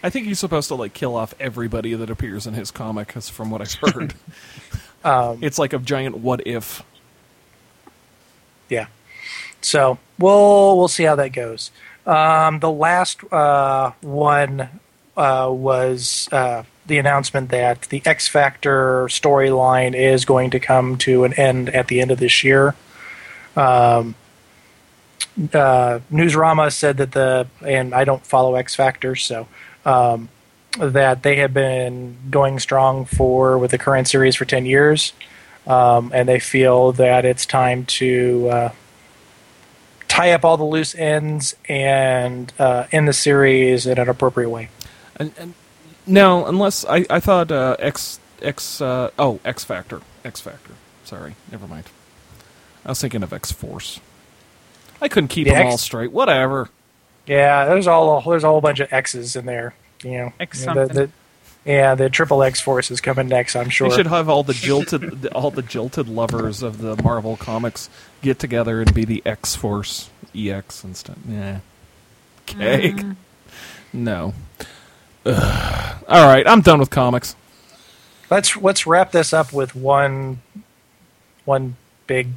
[0.03, 3.29] I think he's supposed to like kill off everybody that appears in his comic, as
[3.29, 4.15] from what I've heard.
[5.05, 6.83] Um, it's like a giant what if.
[8.69, 8.87] yeah.
[9.61, 11.71] So we'll we'll see how that goes.
[12.05, 14.69] Um, the last uh, one
[15.17, 21.25] uh, was uh, the announcement that the X Factor storyline is going to come to
[21.25, 22.75] an end at the end of this year.
[23.57, 24.15] Um,
[25.53, 29.49] uh, Newsarama said that the and I don't follow X Factor, so
[29.85, 30.29] um,
[30.79, 35.13] that they have been going strong for with the current series for ten years,
[35.67, 38.73] um, and they feel that it's time to uh,
[40.09, 44.69] tie up all the loose ends and uh, end the series in an appropriate way.
[45.17, 45.55] And, and
[46.07, 50.73] no, unless I, I thought uh, X X uh, oh X Factor X Factor.
[51.05, 51.85] Sorry, never mind.
[52.85, 54.01] I was thinking of X Force.
[55.01, 56.13] I couldn't keep The them X- all straight.
[56.13, 56.69] Whatever.
[57.27, 59.75] Yeah, there's all there's a whole bunch of X's in there.
[60.05, 61.13] You know, X You know, the- something.
[61.65, 63.57] Yeah, the Triple X Force is coming next.
[63.57, 63.89] I'm sure.
[63.89, 67.91] We should have all the jilted, all the jilted lovers of the Marvel comics
[68.23, 71.17] get together and be the X Force EX and stuff.
[71.29, 71.59] Yeah.
[72.47, 73.03] Cake.
[73.93, 74.33] No.
[75.27, 76.05] Ugh.
[76.09, 77.35] All right, I'm done with comics.
[78.31, 80.41] Let's let's wrap this up with one
[81.45, 81.77] one
[82.07, 82.29] big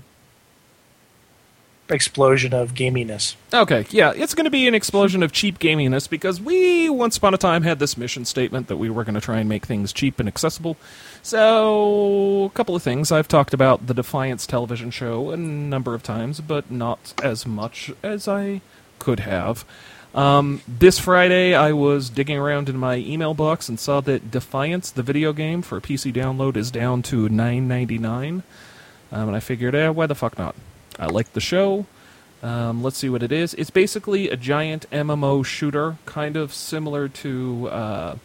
[1.90, 3.36] explosion of gaminess.
[3.54, 7.34] Okay, yeah, it's going to be an explosion of cheap gaminess because we once upon
[7.34, 9.92] a time had this mission statement that we were going to try and make things
[9.92, 10.78] cheap and accessible.
[11.22, 13.12] So, a couple of things.
[13.12, 17.92] I've talked about the Defiance television show a number of times, but not as much
[18.04, 18.62] as I
[19.00, 19.66] could have.
[20.14, 24.90] Um, this Friday, I was digging around in my email box and saw that Defiance,
[24.90, 28.44] the video game for PC download, is down to nine ninety nine.
[29.12, 30.56] Um, and I figured, eh, why the fuck not?
[30.98, 31.86] I like the show.
[32.42, 33.54] Um, let's see what it is.
[33.56, 38.16] It's basically a giant MMO shooter, kind of similar to uh,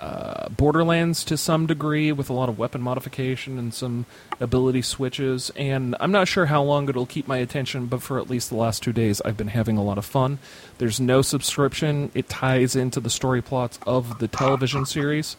[0.00, 4.06] uh, Borderlands to some degree, with a lot of weapon modification and some
[4.40, 5.50] ability switches.
[5.56, 8.56] And I'm not sure how long it'll keep my attention, but for at least the
[8.56, 10.38] last two days, I've been having a lot of fun.
[10.78, 15.36] There's no subscription, it ties into the story plots of the television series.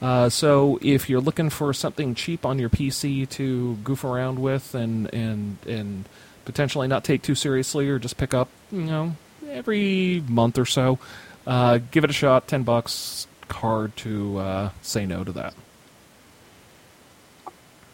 [0.00, 4.74] Uh, so if you're looking for something cheap on your PC to goof around with
[4.74, 6.08] and and and
[6.46, 9.14] potentially not take too seriously or just pick up, you know,
[9.50, 10.98] every month or so,
[11.46, 12.48] uh, give it a shot.
[12.48, 13.26] Ten bucks.
[13.50, 15.54] Hard to uh, say no to that.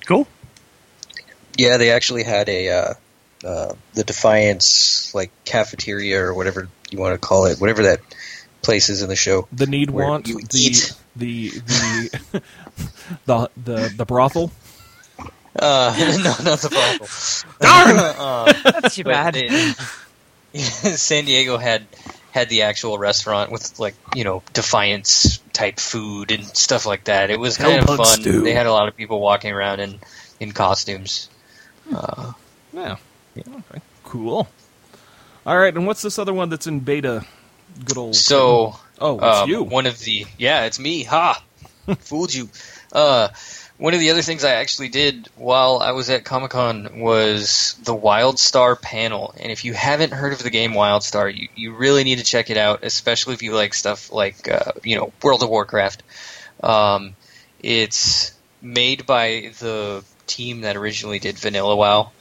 [0.06, 0.26] Cool.
[1.56, 2.94] Yeah, they actually had a uh,
[3.44, 8.00] uh, the Defiance like cafeteria or whatever you want to call it, whatever that
[8.62, 9.48] place is in the show.
[9.52, 10.94] The need Where want you the, eat.
[11.16, 12.20] the the
[13.26, 14.52] the the the brothel.
[15.58, 17.08] Uh, no, not the brothel.
[17.60, 17.96] Darn!
[18.18, 19.34] Uh, That's too bad.
[19.34, 19.72] they-
[20.58, 21.86] San Diego had
[22.36, 27.30] had the actual restaurant with like you know Defiance type food and stuff like that.
[27.30, 28.04] It was kind of fun.
[28.04, 28.42] stew.
[28.42, 29.98] They had a lot of people walking around in
[30.38, 31.30] in costumes.
[31.90, 32.32] Uh,
[32.74, 32.96] Yeah.
[33.38, 33.80] Okay.
[34.04, 34.46] Cool.
[35.46, 37.24] All right, and what's this other one that's in beta?
[37.84, 38.14] Good old.
[38.14, 39.62] so oh, it's um, you.
[39.62, 41.04] one of the yeah, it's me.
[41.04, 41.42] Ha,
[42.00, 42.50] fooled you.
[42.92, 43.28] Uh,
[43.78, 47.76] one of the other things I actually did while I was at Comic Con was
[47.82, 49.34] the WildStar panel.
[49.38, 52.48] And if you haven't heard of the game WildStar, you, you really need to check
[52.48, 56.02] it out, especially if you like stuff like uh, you know World of Warcraft.
[56.62, 57.14] Um,
[57.60, 58.32] it's
[58.62, 62.12] made by the team that originally did Vanilla WoW.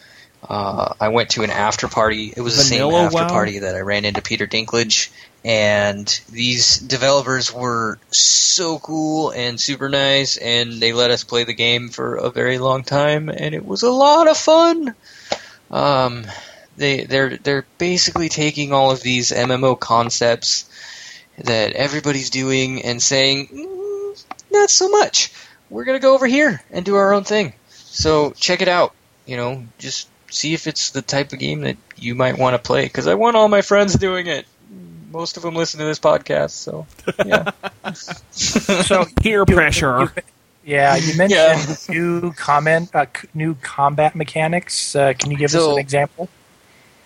[0.48, 2.34] Uh, I went to an after party.
[2.36, 3.30] It was the same after WoW?
[3.30, 5.10] party that I ran into Peter Dinklage,
[5.46, 11.54] and these developers were so cool and super nice, and they let us play the
[11.54, 14.96] game for a very long time, and it was a lot of fun.
[15.70, 16.26] Um,
[16.78, 20.68] they they're they're basically taking all of these MMO concepts
[21.38, 25.32] that everybody's doing and saying, mm, not so much.
[25.70, 27.54] We're gonna go over here and do our own thing.
[27.70, 28.96] So check it out.
[29.28, 32.68] You know, just see if it's the type of game that you might want to
[32.68, 32.86] play.
[32.86, 34.48] Because I want all my friends doing it.
[35.16, 36.86] Most of them listen to this podcast, so
[37.26, 37.52] yeah.
[38.34, 40.12] So Peer pressure.
[40.66, 41.30] yeah, you mentioned
[41.88, 41.94] Yeah.
[41.94, 44.94] new comment, uh, new combat mechanics.
[44.94, 46.28] Uh, can you give us an example?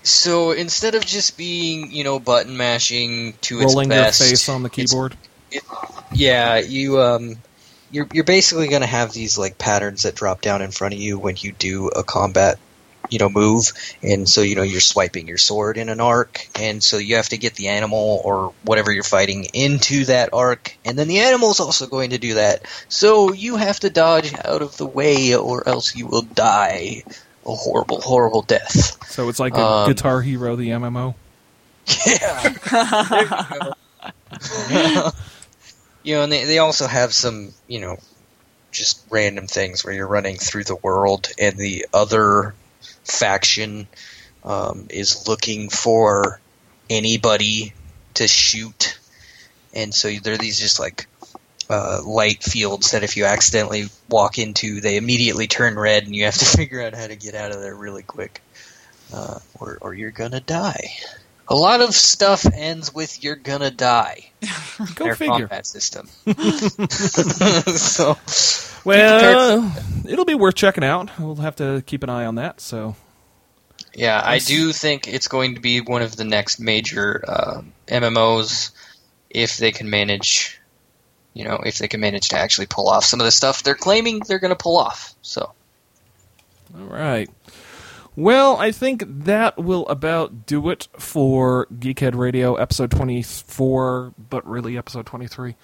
[0.01, 4.63] so instead of just being, you know, button mashing to Rolling its your face on
[4.63, 5.15] the it's- keyboard.
[6.11, 7.35] Yeah, you um,
[7.91, 11.19] you're you're basically gonna have these like patterns that drop down in front of you
[11.19, 12.57] when you do a combat,
[13.09, 13.71] you know, move,
[14.01, 17.29] and so you know you're swiping your sword in an arc, and so you have
[17.29, 21.51] to get the animal or whatever you're fighting into that arc, and then the animal
[21.51, 25.35] is also going to do that, so you have to dodge out of the way,
[25.35, 27.03] or else you will die
[27.45, 29.03] a horrible, horrible death.
[29.09, 31.15] So it's like a Um, Guitar Hero, the MMO.
[32.05, 32.53] Yeah.
[36.03, 37.97] you know, and they, they also have some, you know,
[38.71, 42.53] just random things where you're running through the world and the other
[43.03, 43.87] faction
[44.43, 46.39] um, is looking for
[46.89, 47.73] anybody
[48.15, 48.99] to shoot.
[49.73, 51.07] And so there are these just like
[51.69, 56.25] uh, light fields that if you accidentally walk into, they immediately turn red and you
[56.25, 58.41] have to figure out how to get out of there really quick.
[59.11, 60.91] Uh, or, or you're gonna die.
[61.47, 64.29] A lot of stuff ends with "you're gonna die."
[64.93, 65.47] Go their figure.
[65.47, 66.07] combat system.
[67.75, 68.13] so,
[68.85, 69.73] Well,
[70.07, 71.09] it'll be worth checking out.
[71.19, 72.61] We'll have to keep an eye on that.
[72.61, 72.95] So
[73.93, 78.71] yeah, I do think it's going to be one of the next major uh, MMOs
[79.29, 80.59] if they can manage,
[81.33, 83.75] you know, if they can manage to actually pull off some of the stuff they're
[83.75, 85.13] claiming they're going to pull off.
[85.21, 85.51] So,
[86.77, 87.29] All right.
[88.15, 94.77] Well, I think that will about do it for Geekhead Radio episode 24, but really
[94.77, 95.55] episode 23.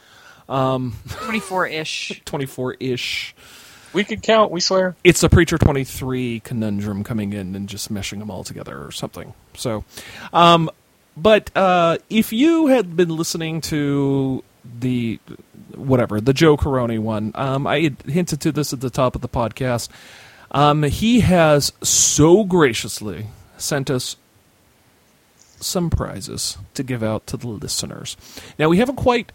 [0.47, 2.21] 24 ish.
[2.25, 3.35] 24 ish.
[3.95, 4.51] We can count.
[4.51, 4.97] We swear.
[5.05, 9.33] It's a Preacher 23 conundrum coming in and just meshing them all together or something.
[9.53, 9.85] So,
[10.33, 10.69] um,
[11.15, 15.17] but uh, if you had been listening to the
[15.75, 19.21] whatever the Joe Corroney one, um, I had hinted to this at the top of
[19.21, 19.87] the podcast.
[20.51, 24.17] Um, he has so graciously sent us
[25.61, 28.17] some prizes to give out to the listeners.
[28.59, 29.31] Now we haven't quite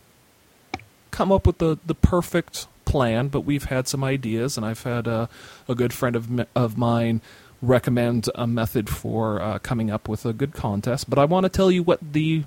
[1.11, 5.07] come up with the, the perfect plan, but we've had some ideas, and I've had
[5.07, 5.29] a,
[5.69, 7.21] a good friend of of mine
[7.63, 11.11] recommend a method for uh, coming up with a good contest.
[11.11, 12.45] But I want to tell you what the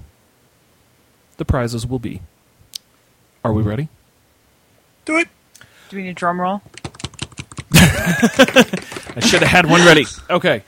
[1.38, 2.22] the prizes will be.
[3.44, 3.90] Are we ready?
[5.06, 5.27] Do it.
[5.90, 6.61] Do we need a drum roll?
[7.73, 10.06] I should have had one ready.
[10.30, 10.64] Okay.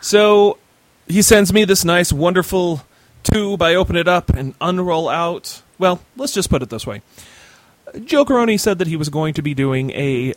[0.00, 0.58] So
[1.06, 2.82] he sends me this nice, wonderful
[3.22, 3.62] tube.
[3.62, 5.62] I open it up and unroll out.
[5.78, 7.02] Well, let's just put it this way.
[8.04, 10.34] Joe Corroney said that he was going to be doing a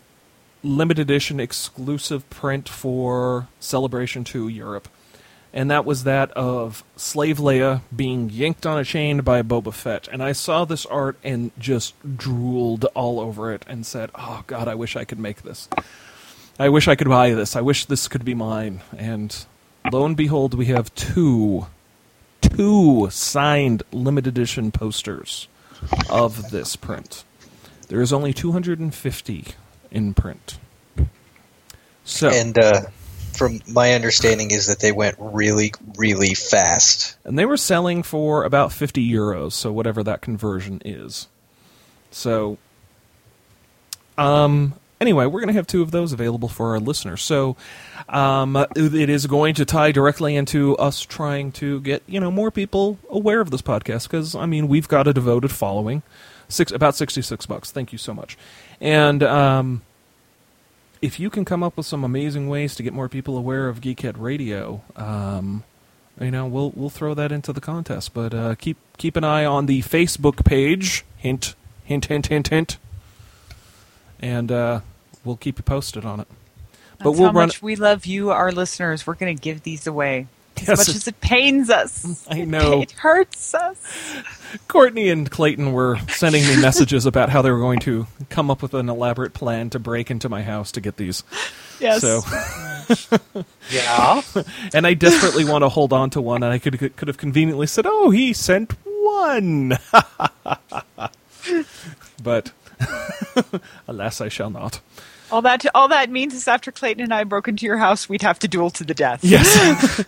[0.63, 4.87] limited edition exclusive print for Celebration 2 Europe.
[5.51, 10.07] And that was that of Slave Leia being yanked on a chain by Boba Fett.
[10.07, 14.67] And I saw this art and just drooled all over it and said, Oh, God,
[14.67, 15.67] I wish I could make this.
[16.59, 17.55] I wish I could buy this.
[17.55, 18.81] I wish this could be mine.
[18.95, 19.45] And
[19.91, 21.65] lo and behold, we have two,
[22.41, 25.47] two signed limited edition posters
[26.11, 27.23] of this print.
[27.89, 29.45] There is only 250
[29.91, 30.57] in print.
[32.05, 32.81] So, And uh,
[33.33, 37.17] from my understanding is that they went really, really fast.
[37.23, 41.27] and they were selling for about 50 euros, so whatever that conversion is.
[42.11, 42.57] So,
[44.17, 47.21] um, anyway, we're going to have two of those available for our listeners.
[47.21, 47.55] So,
[48.07, 52.51] um, it is going to tie directly into us trying to get you know more
[52.51, 56.01] people aware of this podcast because I mean we've got a devoted following,
[56.49, 57.71] six about 66 bucks.
[57.71, 58.37] Thank you so much,
[58.81, 59.81] and um.
[61.01, 63.79] If you can come up with some amazing ways to get more people aware of
[63.79, 65.63] Geekhead Radio, um,
[66.19, 68.13] you know we'll we'll throw that into the contest.
[68.13, 71.05] But uh, keep keep an eye on the Facebook page.
[71.15, 71.55] Hint,
[71.85, 72.77] hint, hint, hint, hint.
[74.19, 74.81] And uh,
[75.23, 76.27] we'll keep you posted on it.
[76.97, 77.47] That's But we'll how run.
[77.47, 79.07] much we love you, our listeners.
[79.07, 80.27] We're going to give these away.
[80.67, 82.25] As much as it pains us.
[82.29, 82.81] I know.
[82.81, 83.77] It hurts us.
[84.67, 88.61] Courtney and Clayton were sending me messages about how they were going to come up
[88.61, 91.23] with an elaborate plan to break into my house to get these.
[91.79, 92.01] Yes.
[92.01, 92.21] So,
[93.71, 94.21] Yeah.
[94.73, 97.67] and I desperately want to hold on to one, and I could could have conveniently
[97.67, 99.77] said, "Oh, he sent one,"
[102.23, 102.51] but
[103.87, 104.79] alas, I shall not.
[105.31, 108.21] All that all that means is after Clayton and I broke into your house, we'd
[108.23, 109.23] have to duel to the death.
[109.23, 110.03] Yes.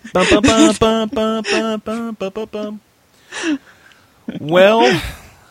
[4.39, 5.01] well,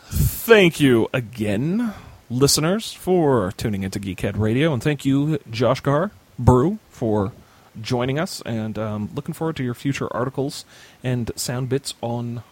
[0.09, 1.93] thank you again,
[2.29, 7.31] listeners, for tuning into Geekhead Radio, and thank you, Josh Gar Brew, for
[7.79, 8.41] joining us.
[8.45, 10.65] And um, looking forward to your future articles
[11.03, 12.43] and sound bits on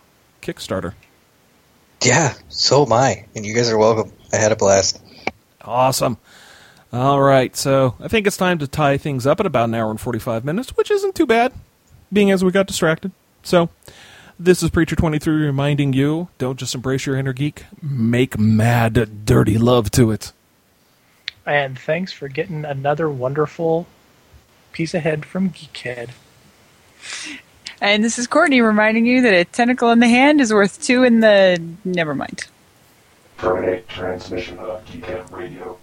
[0.41, 0.93] Kickstarter.
[2.03, 4.13] Yeah, so am I, and you guys are welcome.
[4.31, 5.01] I had a blast.
[5.61, 6.17] Awesome.
[6.91, 9.91] All right, so I think it's time to tie things up at about an hour
[9.91, 11.53] and 45 minutes, which isn't too bad,
[12.11, 13.11] being as we got distracted.
[13.43, 13.69] So,
[14.39, 19.59] this is Preacher 23 reminding you don't just embrace your inner geek, make mad, dirty
[19.59, 20.31] love to it.
[21.45, 23.85] And thanks for getting another wonderful
[24.71, 26.09] piece ahead from Geekhead.
[27.81, 31.03] And this is Courtney reminding you that a tentacle in the hand is worth two
[31.03, 31.61] in the.
[31.85, 32.45] Never mind.
[33.37, 35.77] Terminate transmission of Geekhead Radio.